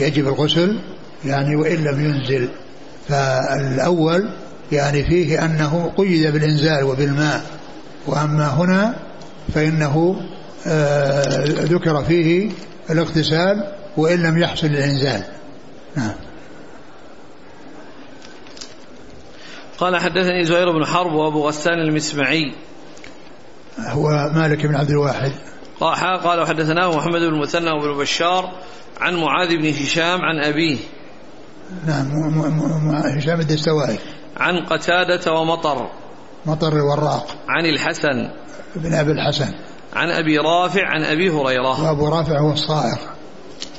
يجب 0.00 0.28
الغسل 0.28 0.80
يعني 1.24 1.56
وإن 1.56 1.84
لم 1.84 2.04
ينزل. 2.04 2.48
فالأول 3.08 4.30
يعني 4.72 5.04
فيه 5.04 5.44
أنه 5.44 5.92
قيد 5.96 6.26
بالإنزال 6.32 6.84
وبالماء. 6.84 7.42
وأما 8.06 8.46
هنا 8.48 8.94
فإنه 9.54 10.20
آه، 10.66 11.44
ذكر 11.46 12.04
فيه 12.04 12.50
الاغتسال 12.90 13.72
وإن 13.96 14.22
لم 14.22 14.38
يحصل 14.38 14.66
الإنزال 14.66 15.22
نعم. 15.96 16.12
قال 19.78 19.96
حدثني 19.96 20.44
زهير 20.44 20.72
بن 20.72 20.86
حرب 20.86 21.12
وابو 21.12 21.48
غسان 21.48 21.78
المسمعي. 21.78 22.54
هو 23.78 24.08
مالك 24.34 24.66
بن 24.66 24.76
عبد 24.76 24.90
الواحد. 24.90 25.32
قال 25.80 26.20
قال 26.20 26.40
وحدثناه 26.40 26.96
محمد 26.96 27.20
بن 27.20 27.34
المثنى 27.34 27.70
وابن 27.70 27.98
بشار 27.98 28.52
عن 29.00 29.14
معاذ 29.14 29.56
بن 29.56 29.68
هشام 29.68 30.20
عن 30.22 30.44
أبيه. 30.44 30.78
نعم 31.86 32.40
هشام 33.18 33.40
الدستوائي 33.40 33.98
عن 34.36 34.64
قتادة 34.64 35.32
ومطر. 35.32 35.90
مطر 36.46 36.72
الوراق. 36.72 37.36
عن 37.48 37.66
الحسن. 37.66 38.30
بن 38.76 38.94
أبي 38.94 39.12
الحسن. 39.12 39.54
عن 39.92 40.10
أبي 40.10 40.38
رافع 40.38 40.86
عن 40.86 41.04
أبي 41.04 41.30
هريرة. 41.30 41.84
وأبو 41.84 42.08
رافع 42.08 42.38
هو 42.40 42.52
الصائغ. 42.52 42.96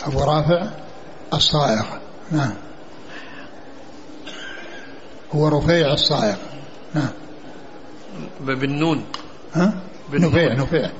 أبو 0.08 0.20
رافع 0.20 0.68
الصائغ. 1.34 1.84
نعم. 2.32 2.54
هو 5.36 5.48
رفيع 5.48 5.94
الصائغ. 5.94 6.36
نعم 6.94 7.10
بالنون. 8.42 9.06
ها؟ 9.54 9.74
بالنون. 10.12 10.32
نفيع 10.32 10.54
نفيع. 10.54 10.92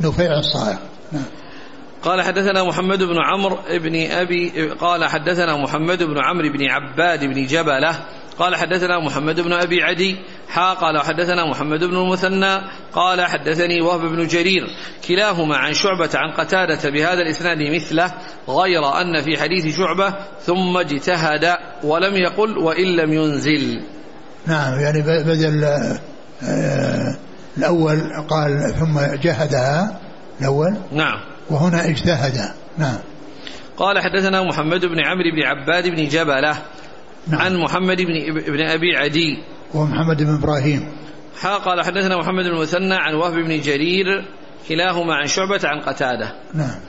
نفيع 0.00 0.38
الصائغ. 0.38 0.78
نعم 1.12 1.24
قال 2.02 2.22
حدثنا 2.22 2.64
محمد 2.64 3.02
بن 3.02 3.16
عمرو 3.18 3.58
بن 3.70 4.10
أبي 4.10 4.68
قال 4.70 5.04
حدثنا 5.04 5.56
محمد 5.56 6.02
بن 6.02 6.18
عمرو 6.18 6.48
بن 6.48 6.70
عباد 6.70 7.24
بن 7.24 7.46
جبلة 7.46 8.04
قال 8.38 8.56
حدثنا 8.56 8.98
محمد 8.98 9.40
بن 9.40 9.52
أبي 9.52 9.82
عدي 9.82 10.16
حا 10.48 10.74
قال 10.74 11.02
حدثنا 11.02 11.50
محمد 11.50 11.84
بن 11.84 11.96
المثنى 11.96 12.58
قال 12.92 13.26
حدثني 13.26 13.80
وهب 13.80 14.00
بن 14.00 14.26
جرير 14.26 14.66
كلاهما 15.08 15.56
عن 15.56 15.72
شعبة 15.72 16.10
عن 16.14 16.32
قتادة 16.32 16.90
بهذا 16.90 17.22
الإسناد 17.22 17.58
مثله 17.74 18.12
غير 18.48 19.00
أن 19.00 19.22
في 19.22 19.42
حديث 19.42 19.76
شعبة 19.76 20.14
ثم 20.46 20.76
اجتهد 20.76 21.56
ولم 21.82 22.14
يقل 22.14 22.58
وإن 22.58 22.96
لم 22.96 23.12
ينزل. 23.12 23.82
نعم 24.46 24.80
يعني 24.80 25.02
بدل 25.02 25.64
آه، 26.42 27.16
الأول 27.58 28.00
قال 28.28 28.74
ثم 28.78 29.00
جهدها 29.00 30.00
الأول 30.40 30.76
نعم. 30.92 31.20
وهنا 31.50 31.88
اجتهد. 31.88 32.54
نعم. 32.78 32.98
قال 33.76 33.98
حدثنا 33.98 34.42
محمد 34.42 34.80
بن 34.80 35.06
عمرو 35.06 35.30
بن 35.36 35.42
عباد 35.42 35.88
بن 35.88 36.08
جبلة 36.08 36.56
نعم. 37.28 37.40
عن 37.40 37.56
محمد 37.56 37.96
بن, 37.96 38.34
بن 38.34 38.60
أبي 38.66 38.96
عدي 38.96 39.38
وهو 39.74 39.86
محمد 39.86 40.22
بن 40.22 40.34
إبراهيم. 40.34 40.88
حا 41.40 41.56
قال 41.56 41.84
حدثنا 41.84 42.16
محمد 42.16 42.44
بن 42.44 42.56
المثنى 42.56 42.94
عن 42.94 43.14
وهب 43.14 43.32
بن 43.32 43.60
جرير 43.60 44.24
كلاهما 44.68 45.14
عن 45.14 45.26
شعبة 45.26 45.60
عن 45.64 45.80
قتادة. 45.80 46.34
نعم. 46.54 46.80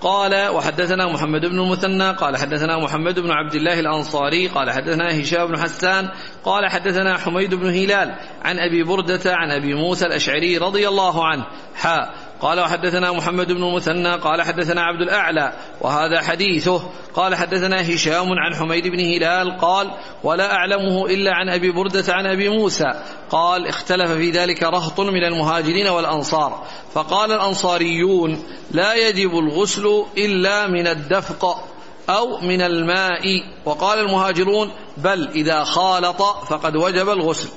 قال 0.00 0.48
وحدثنا 0.48 1.12
محمد 1.12 1.40
بن 1.40 1.60
المثنى 1.60 2.10
قال 2.10 2.36
حدثنا 2.36 2.78
محمد 2.78 3.20
بن 3.20 3.30
عبد 3.30 3.54
الله 3.54 3.80
الأنصاري 3.80 4.48
قال 4.48 4.70
حدثنا 4.70 5.20
هشام 5.20 5.46
بن 5.46 5.58
حسان 5.58 6.08
قال 6.44 6.70
حدثنا 6.70 7.18
حميد 7.18 7.54
بن 7.54 7.66
هلال 7.66 8.14
عن 8.42 8.58
أبي 8.58 8.82
بردة 8.82 9.20
عن 9.26 9.50
أبي 9.50 9.74
موسى 9.74 10.06
الأشعري 10.06 10.58
رضي 10.58 10.88
الله 10.88 11.26
عنه. 11.26 11.44
حاء 11.74 12.14
قال 12.40 12.60
وحدثنا 12.60 13.12
محمد 13.12 13.52
بن 13.52 13.64
المثنى 13.64 14.14
قال 14.14 14.42
حدثنا 14.42 14.82
عبد 14.82 15.00
الأعلى 15.00 15.52
وهذا 15.80 16.20
حديثه. 16.20 16.90
قال 17.14 17.34
حدثنا 17.34 17.94
هشام 17.94 18.28
عن 18.38 18.54
حميد 18.54 18.88
بن 18.88 19.00
هلال 19.00 19.58
قال 19.60 19.90
ولا 20.22 20.52
أعلمه 20.52 21.06
إلا 21.06 21.34
عن 21.34 21.48
أبي 21.48 21.70
بردة 21.70 22.14
عن 22.14 22.26
أبي 22.26 22.48
موسى. 22.48 22.92
قال 23.30 23.66
اختلف 23.66 24.10
في 24.10 24.30
ذلك 24.30 24.62
رهط 24.62 25.00
من 25.00 25.24
المهاجرين 25.24 25.86
والأنصار. 25.86 26.66
فقال 26.94 27.32
الأنصاريون 27.32 28.42
لا 28.70 28.94
يجب 28.94 29.38
الغسل 29.38 30.04
إلا 30.18 30.66
من 30.66 30.86
الدفق 30.86 31.64
أو 32.08 32.40
من 32.40 32.62
الماء. 32.62 33.22
وقال 33.64 33.98
المهاجرون 33.98 34.70
بل 34.96 35.28
إذا 35.28 35.64
خالط 35.64 36.22
فقد 36.22 36.76
وجب 36.76 37.08
الغسل. 37.08 37.48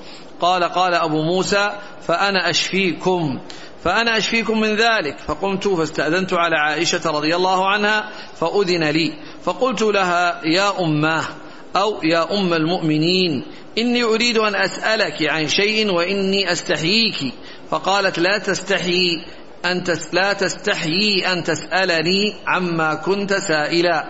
قال 0.42 0.64
قال 0.64 0.94
أبو 0.94 1.22
موسى 1.22 1.72
فأنا 2.08 2.50
أشفيكم. 2.50 3.40
فأنا 3.84 4.18
أشفيكم 4.18 4.60
من 4.60 4.76
ذلك. 4.76 5.18
فقمت 5.28 5.68
فاستأذنت 5.68 6.34
على 6.34 6.56
عائشة 6.56 7.12
رضي 7.12 7.36
الله 7.36 7.70
عنها 7.70 8.10
فأذن 8.40 8.84
لي. 8.84 9.14
فقلت 9.44 9.82
لها 9.82 10.42
يا 10.46 10.80
أماه 10.80 11.24
أو 11.76 12.04
يا 12.04 12.34
أم 12.34 12.54
المؤمنين 12.54 13.44
إني 13.78 14.04
أريد 14.04 14.38
أن 14.38 14.56
أسألك 14.56 15.30
عن 15.30 15.48
شيء 15.48 15.92
وإني 15.92 16.52
أستحييك. 16.52 17.34
فقالت 17.72 18.20
لا 18.20 18.38
تستحيي 18.38 19.26
أن 19.66 19.84
تس 19.84 20.14
لا 20.14 20.34
تستحيي 20.34 21.32
أن 21.32 21.44
تسألني 21.44 22.36
عما 22.48 22.94
كنت 22.94 23.34
سائلا 23.34 24.06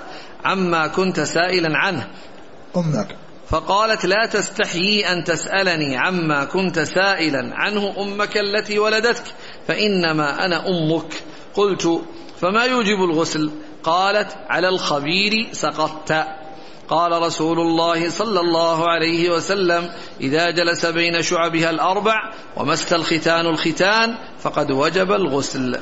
عما 0.45 0.88
كنت 0.88 1.20
سائلا 1.20 1.78
عنه. 1.78 2.07
أمك. 2.78 3.15
فقالت 3.49 4.05
لا 4.05 4.26
تستحيي 4.26 5.11
أن 5.11 5.24
تسألني 5.24 5.97
عما 5.97 6.45
كنت 6.45 6.80
سائلا 6.80 7.49
عنه 7.53 7.93
أمك 7.97 8.38
التي 8.38 8.80
ولدتك. 8.80 9.24
فإنما 9.68 10.45
أنا 10.45 10.70
أمك. 10.70 11.13
قلت 11.55 12.01
فما 12.41 12.63
يوجب 12.63 13.03
الغسل؟ 13.03 13.51
قالت 13.84 14.36
على 14.49 14.70
الخبير 14.70 15.49
سقطت. 15.51 16.26
قال 16.89 17.22
رسول 17.22 17.59
الله 17.59 18.09
صلى 18.09 18.39
الله 18.39 18.89
عليه 18.89 19.30
وسلم 19.30 19.89
إذا 20.22 20.51
جلس 20.51 20.86
بين 20.86 21.22
شعبها 21.22 21.70
الأربع 21.70 22.13
ومس 22.57 22.93
الختان 22.93 23.45
الختان 23.45 24.15
فقد 24.39 24.72
وجب 24.72 25.11
الغسل. 25.11 25.78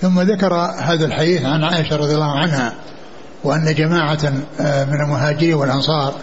ثم 0.00 0.20
ذكر 0.20 0.54
هذا 0.78 1.06
الحديث 1.06 1.44
عن 1.44 1.64
عائشة 1.64 1.96
رضي 1.96 2.14
الله 2.14 2.38
عنها 2.38 2.74
وأن 3.44 3.74
جماعة 3.74 4.32
آه، 4.60 4.84
من 4.84 5.00
المهاجرين 5.00 5.54
والأنصار 5.54 6.14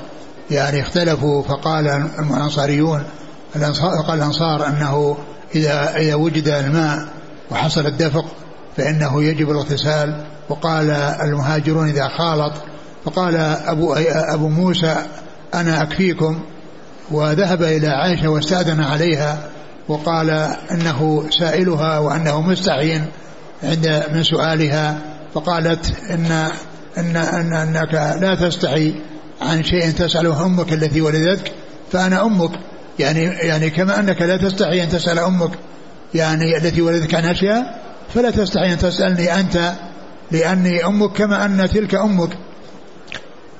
يعني 0.52 0.82
اختلفوا 0.82 1.44
فقال 1.44 1.88
الأنصاريون 2.20 3.04
الأنصار 3.56 4.02
قال 4.08 4.18
الأنصار 4.18 4.68
أنه 4.68 5.18
إذا 5.56 5.98
إذا 5.98 6.16
وجد 6.16 6.48
الماء 6.48 7.08
وحصل 7.52 7.86
الدفق 7.86 8.26
فإنه 8.78 9.24
يجب 9.24 9.52
الاغتسال. 9.52 10.24
وقال 10.50 10.90
المهاجرون 11.22 11.90
إذا 11.90 12.08
خالط 12.08 12.54
فقال 13.06 13.36
أبو 13.66 13.94
أبو 14.34 14.48
موسى 14.48 14.96
أنا 15.54 15.82
أكفيكم. 15.82 16.40
وذهب 17.12 17.64
إلى 17.64 17.88
عائشة 17.88 18.28
واستأذن 18.28 18.82
عليها 18.82 19.40
وقال 19.88 20.30
إنه 20.72 21.26
سائلها 21.40 22.00
وأنه 22.00 22.42
مستحين 22.42 23.06
عند 23.64 24.04
من 24.14 24.24
سؤالها. 24.24 24.98
فقالت 25.34 25.94
إن 26.10 26.52
إن, 26.98 27.16
إن 27.18 27.54
أنك 27.54 27.94
لا 27.94 28.36
تستحي 28.36 28.94
عن 29.42 29.64
شيء 29.64 29.92
تسأله 29.92 30.46
أمك 30.46 30.74
التي 30.74 31.02
ولدتك 31.02 31.52
فأنا 31.92 32.26
أمك. 32.26 32.52
يعني 33.00 33.24
يعني 33.24 33.70
كما 33.70 34.00
أنك 34.00 34.22
لا 34.22 34.38
تستحي 34.38 34.84
أن 34.84 34.90
تسأل 34.90 35.20
أمك 35.20 35.52
يعني 36.14 36.58
التي 36.58 36.82
ولدتك 36.82 37.16
عن 37.16 37.26
أشياء 37.26 37.82
فلا 38.14 38.32
تستحي 38.32 38.74
أن 38.74 38.78
تسألني 38.78 39.40
أنت 39.40 39.74
لأني 40.32 40.86
أمك 40.86 41.12
كما 41.12 41.46
أن 41.46 41.70
تلك 41.70 41.96
أمك. 41.96 42.30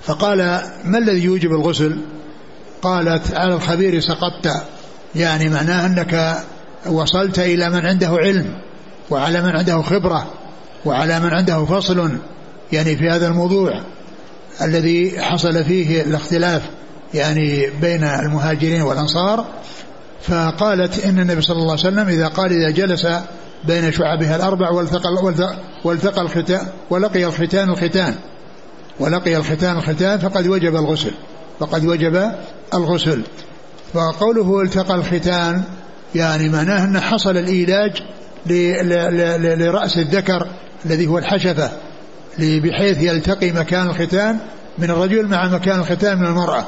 فقال 0.04 0.62
ما 0.84 0.98
الذي 0.98 1.24
يوجب 1.24 1.52
الغسل؟ 1.52 1.98
قالت 2.82 3.34
على 3.34 3.54
الخبير 3.54 4.00
سقطت. 4.00 4.52
يعني 5.16 5.50
معناه 5.50 5.86
أنك 5.86 6.44
وصلت 6.86 7.40
إلى 7.40 7.70
من 7.70 7.86
عنده 7.86 8.08
علم 8.10 8.58
وعلى 9.10 9.42
من 9.42 9.50
عنده 9.50 9.82
خبرة 9.82 10.34
وعلى 10.86 11.20
من 11.20 11.34
عنده 11.34 11.66
فصل 11.66 12.18
يعني 12.72 12.96
في 12.96 13.10
هذا 13.10 13.28
الموضوع 13.28 13.82
الذي 14.62 15.22
حصل 15.22 15.64
فيه 15.64 16.02
الاختلاف. 16.02 16.62
يعني 17.16 17.70
بين 17.82 18.04
المهاجرين 18.04 18.82
والأنصار 18.82 19.46
فقالت 20.22 21.06
إن 21.06 21.20
النبي 21.20 21.42
صلى 21.42 21.58
الله 21.58 21.72
عليه 21.72 21.82
وسلم 21.88 22.08
إذا 22.08 22.28
قال 22.28 22.52
إذا 22.52 22.70
جلس 22.70 23.08
بين 23.64 23.92
شعبها 23.92 24.36
الأربع 24.36 24.70
والتقى, 24.70 25.10
والتقى 25.84 26.22
الختان 26.22 26.68
ولقي 26.90 27.26
الختان 27.26 27.70
الختان 27.70 28.16
ولقي 29.00 29.38
الختان 29.38 29.78
الختان 29.78 30.20
فقد 30.20 30.48
وجب 30.48 30.76
الغسل 30.76 31.12
فقد 31.60 31.86
وجب 31.86 32.32
الغسل. 32.74 33.22
وقوله 33.94 34.62
التقى 34.62 34.96
الختان 34.96 35.64
يعني 36.16 36.50
معناه 36.50 36.84
أن 36.84 37.00
حصل 37.00 37.38
الإيلاج 37.38 38.04
لرأس 39.58 39.98
الذكر 39.98 40.48
الذي 40.86 41.08
هو 41.08 41.18
الحشفة 41.18 41.72
بحيث 42.40 43.04
يلتقي 43.04 43.52
مكان 43.52 43.90
الختان 43.90 44.40
من 44.78 44.90
الرجل 44.90 45.28
مع 45.28 45.48
مكان 45.48 45.80
الختان 45.80 46.20
من 46.20 46.26
المرأة. 46.26 46.68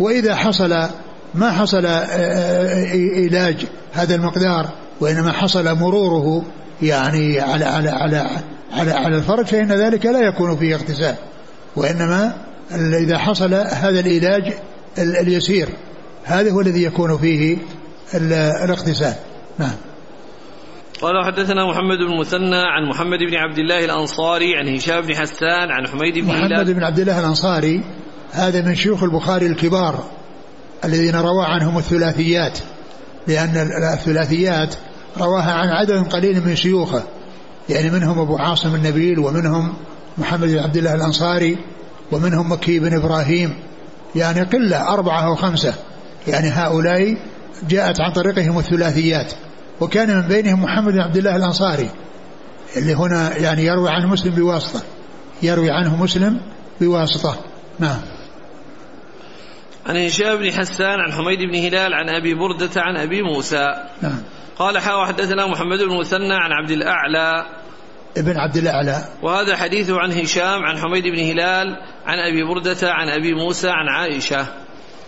وإذا 0.00 0.34
حصل 0.34 0.88
ما 1.34 1.50
حصل 1.50 1.86
علاج 1.86 3.56
آه، 3.60 3.66
آه، 3.66 4.02
هذا 4.02 4.14
المقدار 4.14 4.68
وإنما 5.00 5.32
حصل 5.32 5.74
مروره 5.74 6.44
يعني 6.82 7.40
على 7.40 7.64
على 7.64 7.88
على 7.88 8.30
على, 8.72 8.92
على 8.92 9.16
الفرج 9.16 9.46
فإن 9.46 9.72
ذلك 9.72 10.06
لا 10.06 10.20
يكون 10.20 10.56
فيه 10.56 10.74
اغتسال. 10.74 11.14
وإنما 11.76 12.36
إذا 12.74 13.18
حصل 13.18 13.54
هذا 13.54 14.00
العلاج 14.00 14.52
اليسير 14.98 15.68
هذا 16.24 16.50
هو 16.50 16.60
الذي 16.60 16.82
يكون 16.82 17.18
فيه 17.18 17.58
الاغتسال. 18.14 19.14
نعم. 19.58 19.74
قال 21.00 21.24
حدثنا 21.24 21.66
محمد 21.66 21.98
بن 21.98 22.18
مثنى 22.20 22.56
عن 22.56 22.88
محمد 22.88 23.18
بن 23.18 23.34
عبد 23.34 23.58
الله 23.58 23.84
الأنصاري 23.84 24.56
عن 24.56 24.76
هشام 24.76 25.00
بن 25.00 25.14
حسان 25.14 25.70
عن 25.70 25.88
حميد 25.88 26.14
بن 26.18 26.26
محمد 26.26 26.70
بن 26.70 26.84
عبد 26.84 26.98
الله 26.98 27.20
الأنصاري 27.20 27.84
هذا 28.32 28.62
من 28.62 28.74
شيوخ 28.74 29.02
البخاري 29.02 29.46
الكبار 29.46 30.04
الذين 30.84 31.16
روى 31.16 31.44
عنهم 31.44 31.78
الثلاثيات 31.78 32.58
لأن 33.26 33.56
الثلاثيات 33.92 34.74
رواها 35.18 35.52
عن 35.52 35.68
عدد 35.68 36.12
قليل 36.12 36.46
من 36.46 36.56
شيوخه 36.56 37.02
يعني 37.68 37.90
منهم 37.90 38.18
أبو 38.18 38.36
عاصم 38.36 38.74
النبيل 38.74 39.18
ومنهم 39.18 39.74
محمد 40.18 40.48
بن 40.48 40.58
عبد 40.58 40.76
الله 40.76 40.94
الأنصاري 40.94 41.58
ومنهم 42.12 42.52
مكي 42.52 42.78
بن 42.78 42.96
إبراهيم 42.96 43.54
يعني 44.16 44.40
قلة 44.40 44.92
أربعة 44.92 45.26
أو 45.26 45.34
خمسة 45.34 45.74
يعني 46.28 46.48
هؤلاء 46.48 47.16
جاءت 47.68 48.00
عن 48.00 48.12
طريقهم 48.12 48.58
الثلاثيات. 48.58 49.32
وكان 49.80 50.16
من 50.16 50.28
بينهم 50.28 50.62
محمد 50.62 50.92
بن 50.92 51.00
عبد 51.00 51.16
الله 51.16 51.36
الأنصاري 51.36 51.90
اللي 52.76 52.94
هنا 52.94 53.36
يعني 53.36 53.64
يروي 53.64 53.90
عنه 53.90 54.06
مسلم 54.06 54.34
بواسطة 54.34 54.82
يروي 55.42 55.70
عنه 55.70 56.02
مسلم 56.02 56.40
بواسطة. 56.80 57.36
نعم. 57.78 57.98
عن 59.86 59.96
هشام 59.96 60.36
بن 60.36 60.52
حسان 60.52 61.00
عن 61.00 61.12
حميد 61.12 61.38
بن 61.38 61.54
هلال 61.54 61.94
عن 61.94 62.08
أبي 62.08 62.34
بردة 62.34 62.70
عن 62.76 62.96
أبي 62.96 63.22
موسى. 63.22 63.66
نعم. 64.02 64.22
قال 64.58 64.78
حا 64.78 64.94
وحدثنا 64.94 65.46
محمد 65.46 65.78
بن 65.78 65.98
مثنى 65.98 66.34
عن 66.34 66.52
عبد 66.52 66.70
الأعلى. 66.70 67.46
ابن 68.16 68.38
عبد 68.38 68.56
الأعلى. 68.56 69.04
وهذا 69.22 69.56
حديثه 69.56 70.00
عن 70.00 70.12
هشام 70.12 70.64
عن 70.64 70.78
حميد 70.78 71.04
بن 71.04 71.18
هلال 71.18 71.76
عن 72.06 72.18
أبي 72.18 72.44
بردة 72.44 72.92
عن 72.92 73.08
أبي 73.08 73.34
موسى 73.34 73.68
عن 73.68 73.88
عائشة. 73.88 74.46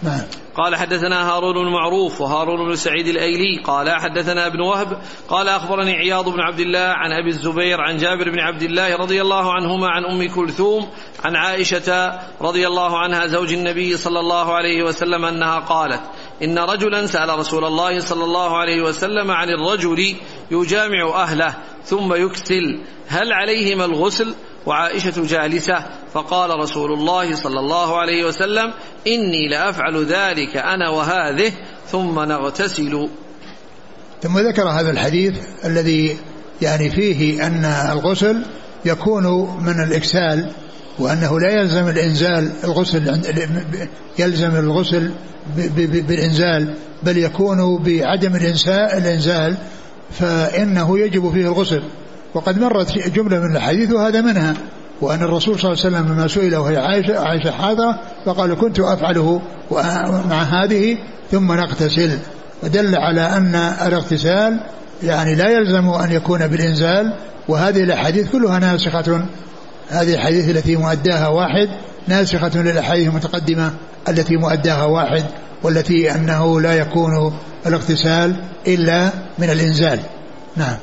نعم. 0.02 0.20
قال 0.54 0.76
حدثنا 0.76 1.30
هارون 1.30 1.66
المعروف 1.66 2.20
وهارون 2.20 2.68
بن 2.68 2.74
سعيد 2.74 3.06
الأيلي. 3.06 3.62
قال 3.64 3.90
حدثنا 3.90 4.46
ابن 4.46 4.60
وهب. 4.60 4.98
قال 5.28 5.48
أخبرني 5.48 5.92
عياض 5.92 6.28
بن 6.28 6.40
عبد 6.40 6.60
الله 6.60 6.78
عن 6.78 7.12
أبي 7.12 7.28
الزبير 7.28 7.80
عن 7.80 7.96
جابر 7.96 8.30
بن 8.30 8.38
عبد 8.38 8.62
الله 8.62 8.96
رضي 8.96 9.22
الله 9.22 9.52
عنهما 9.52 9.88
عن 9.88 10.04
أم 10.04 10.34
كلثوم 10.34 10.88
عن 11.24 11.36
عائشة 11.36 12.18
رضي 12.40 12.66
الله 12.66 12.98
عنها 12.98 13.26
زوج 13.26 13.52
النبي 13.52 13.96
صلى 13.96 14.20
الله 14.20 14.54
عليه 14.54 14.82
وسلم 14.82 15.24
أنها 15.24 15.58
قالت 15.58 16.00
إن 16.42 16.58
رجلا 16.58 17.06
سأل 17.06 17.38
رسول 17.38 17.64
الله 17.64 18.00
صلى 18.00 18.24
الله 18.24 18.56
عليه 18.56 18.82
وسلم 18.82 19.30
عن 19.30 19.48
الرجل 19.48 20.16
يجامع 20.50 21.22
أهله 21.22 21.54
ثم 21.84 22.14
يكسل 22.14 22.80
هل 23.08 23.32
عليهما 23.32 23.84
الغسل؟ 23.84 24.34
وعائشة 24.66 25.26
جالسة 25.26 25.86
فقال 26.12 26.50
رسول 26.60 26.92
الله 26.92 27.34
صلى 27.34 27.60
الله 27.60 27.98
عليه 27.98 28.24
وسلم 28.24 28.72
إني 29.06 29.48
لأفعل 29.48 30.04
ذلك 30.04 30.56
أنا 30.56 30.88
وهذه 30.88 31.52
ثم 31.86 32.20
نغتسل. 32.20 33.08
ثم 34.22 34.38
ذكر 34.38 34.68
هذا 34.68 34.90
الحديث 34.90 35.38
الذي 35.64 36.18
يعني 36.62 36.90
فيه 36.90 37.46
أن 37.46 37.64
الغسل 37.64 38.42
يكون 38.84 39.24
من 39.64 39.84
الإكسال 39.88 40.52
وأنه 40.98 41.40
لا 41.40 41.50
يلزم 41.50 41.88
الإنزال 41.88 42.50
الغسل 42.64 43.20
يلزم 44.18 44.56
الغسل 44.56 45.10
بالإنزال 46.08 46.74
بل 47.02 47.18
يكون 47.18 47.82
بعدم 47.82 48.36
الإنزال 48.36 49.56
فإنه 50.18 50.98
يجب 50.98 51.32
فيه 51.32 51.46
الغسل. 51.46 51.82
وقد 52.34 52.58
مرت 52.58 52.98
جملة 52.98 53.40
من 53.40 53.56
الحديث 53.56 53.92
وهذا 53.92 54.20
منها 54.20 54.54
وأن 55.00 55.22
الرسول 55.22 55.58
صلى 55.58 55.72
الله 55.72 55.84
عليه 55.84 55.96
وسلم 55.96 56.12
لما 56.12 56.28
سئل 56.28 56.56
وهي 56.56 56.76
عائشة, 56.76 57.20
عائشة 57.20 57.50
حاضرة 57.50 58.00
فقال 58.26 58.54
كنت 58.54 58.80
أفعله 58.80 59.42
مع 60.30 60.42
هذه 60.42 60.96
ثم 61.30 61.52
نغتسل. 61.52 62.18
ودل 62.62 62.96
على 62.96 63.20
أن 63.20 63.54
الاغتسال 63.54 64.60
يعني 65.02 65.34
لا 65.34 65.48
يلزم 65.50 65.88
أن 65.88 66.12
يكون 66.12 66.46
بالإنزال 66.46 67.14
وهذه 67.48 67.82
الأحاديث 67.82 68.32
كلها 68.32 68.58
ناسخة 68.58 69.22
هذه 69.88 70.14
الحديث 70.14 70.50
التي 70.50 70.76
مؤداها 70.76 71.28
واحد 71.28 71.68
ناسخة 72.08 72.62
للأحاديث 72.62 73.08
المتقدمة 73.08 73.74
التي 74.08 74.36
مؤداها 74.36 74.84
واحد 74.84 75.24
والتي 75.62 76.14
أنه 76.14 76.60
لا 76.60 76.74
يكون 76.74 77.38
الاغتسال 77.66 78.36
إلا 78.66 79.10
من 79.38 79.50
الإنزال. 79.50 80.00
نعم. 80.56 80.76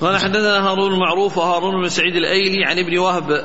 قال 0.00 0.16
حدثنا 0.16 0.68
هارون 0.68 0.92
المعروف 0.92 1.38
وهارون 1.38 1.82
بن 1.82 1.88
سعيد 1.88 2.16
الأيلي 2.16 2.64
عن 2.64 2.78
ابن 2.78 2.98
وهب. 2.98 3.44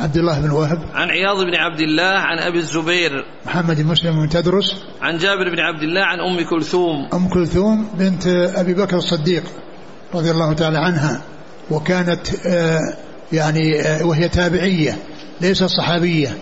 عبد 0.00 0.16
الله 0.16 0.40
بن 0.40 0.50
وهب. 0.50 0.78
عن 0.94 1.10
عياض 1.10 1.36
بن 1.36 1.54
عبد 1.54 1.80
الله 1.80 2.18
عن 2.18 2.38
أبي 2.38 2.58
الزبير. 2.58 3.24
محمد 3.46 3.76
بن 3.80 3.86
مسلم 3.86 4.22
بن 4.22 4.28
تدرس. 4.28 4.76
عن 5.02 5.18
جابر 5.18 5.50
بن 5.50 5.60
عبد 5.60 5.82
الله 5.82 6.04
عن 6.04 6.20
أم 6.20 6.48
كلثوم. 6.50 7.08
أم 7.14 7.28
كلثوم 7.28 7.88
بنت 7.98 8.26
أبي 8.56 8.74
بكر 8.74 8.96
الصديق 8.96 9.44
رضي 10.14 10.30
الله 10.30 10.52
تعالى 10.52 10.78
عنها. 10.78 11.20
وكانت 11.70 12.46
آه، 12.46 12.80
يعني 13.32 13.80
آه، 13.80 14.06
وهي 14.06 14.28
تابعية 14.28 14.98
ليست 15.40 15.64
صحابية. 15.64 16.38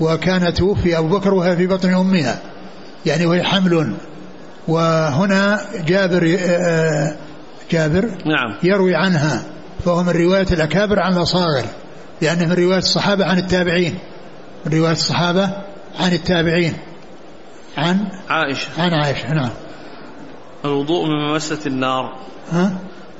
وكانت 0.00 0.56
توفي 0.56 0.98
أبو 0.98 1.18
بكر 1.18 1.34
وهي 1.34 1.56
في 1.56 1.66
بطن 1.66 1.94
أمها. 1.94 2.38
يعني 3.06 3.26
وهي 3.26 3.42
حمل. 3.42 3.94
وهنا 4.68 5.60
جابر 5.86 6.36
آه، 6.40 7.16
جابر 7.70 8.04
نعم. 8.04 8.56
يروي 8.62 8.94
عنها. 8.94 9.42
فهو 9.84 10.02
من 10.02 10.10
رواية 10.12 10.46
الأكابر 10.52 11.00
عن 11.00 11.12
الأصاغر. 11.12 11.64
لأنه 12.22 12.46
من 12.46 12.52
رواية 12.52 12.78
الصحابة 12.78 13.24
عن 13.24 13.38
التابعين. 13.38 13.98
من 14.66 14.78
رواية 14.78 14.92
الصحابة 14.92 15.50
عن 16.00 16.12
التابعين. 16.12 16.74
عن 17.76 18.08
عائشة. 18.28 18.68
عن 18.78 18.94
عائشة 18.94 19.34
نعم. 19.34 19.50
الوضوء 20.64 21.06
مما 21.06 21.34
مست 21.34 21.66
النار. 21.66 22.18
ها؟ 22.52 22.72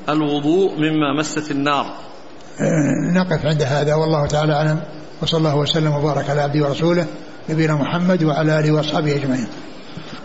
الوضوء 0.09 0.79
مما 0.79 1.19
مست 1.19 1.51
النار. 1.51 1.87
آه، 1.87 2.08
نقف 3.15 3.47
عند 3.47 3.63
هذا 3.63 3.95
والله 3.95 4.27
تعالى 4.27 4.53
أعلم. 4.53 4.83
وصلى 5.23 5.39
الله 5.39 5.57
وسلم 5.57 5.93
وبارك 5.93 6.31
على 6.31 6.41
عبده 6.41 6.69
ورسوله 6.69 7.07
نبينا 7.49 7.75
محمد 7.75 8.23
وعلى 8.23 8.59
آله 8.59 8.73
وأصحابه 8.73 9.17
أجمعين. 9.17 9.49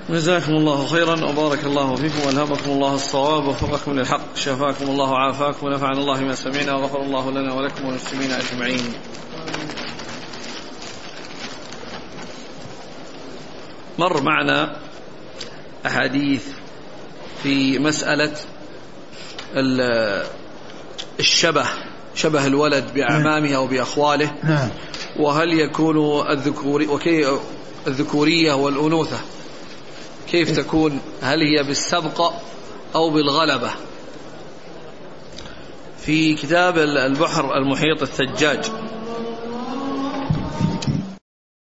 جزاكم 0.10 0.52
الله 0.52 0.88
خيرا 0.88 1.26
وبارك 1.26 1.64
الله 1.64 1.96
فيكم 1.96 2.28
وألهمكم 2.28 2.72
الله 2.72 2.96
الصواب 2.96 3.46
ووفقكم 3.46 3.92
للحق 3.92 4.36
شفاكم 4.36 4.86
الله 4.86 5.12
وعافاكم 5.12 5.68
ونفعنا 5.68 6.00
الله 6.00 6.22
ما 6.22 6.36
سمعنا 6.36 6.74
وغفر 6.74 7.02
الله 7.02 7.32
لنا 7.32 7.54
ولكم 7.54 7.86
والمسلمين 7.86 8.32
أجمعين. 8.32 8.94
مر 14.00 14.22
معنا 14.22 14.76
أحاديث 15.86 16.44
في 17.44 17.80
مسألة 17.80 18.34
الشبه. 21.20 21.66
شبه 22.16 22.48
الولد 22.48 22.94
بأعمامه 22.94 23.56
أو 23.56 23.68
بأخواله. 23.68 24.32
نعم. 24.44 24.70
وهل 25.20 25.54
يكون 25.54 26.28
الذكوري 26.30 26.88
وكي 26.88 27.38
الذكورية 27.88 28.54
والأنوثة 28.54 29.20
كيف 30.32 30.60
تكون؟ 30.60 31.00
هل 31.22 31.40
هي 31.40 31.64
بالسبق 31.64 32.34
أو 32.96 33.10
بالغلبة؟ 33.10 33.72
في 36.06 36.34
كتاب 36.34 36.78
البحر 36.78 37.58
المحيط 37.58 38.02
الثجاج. 38.02 38.66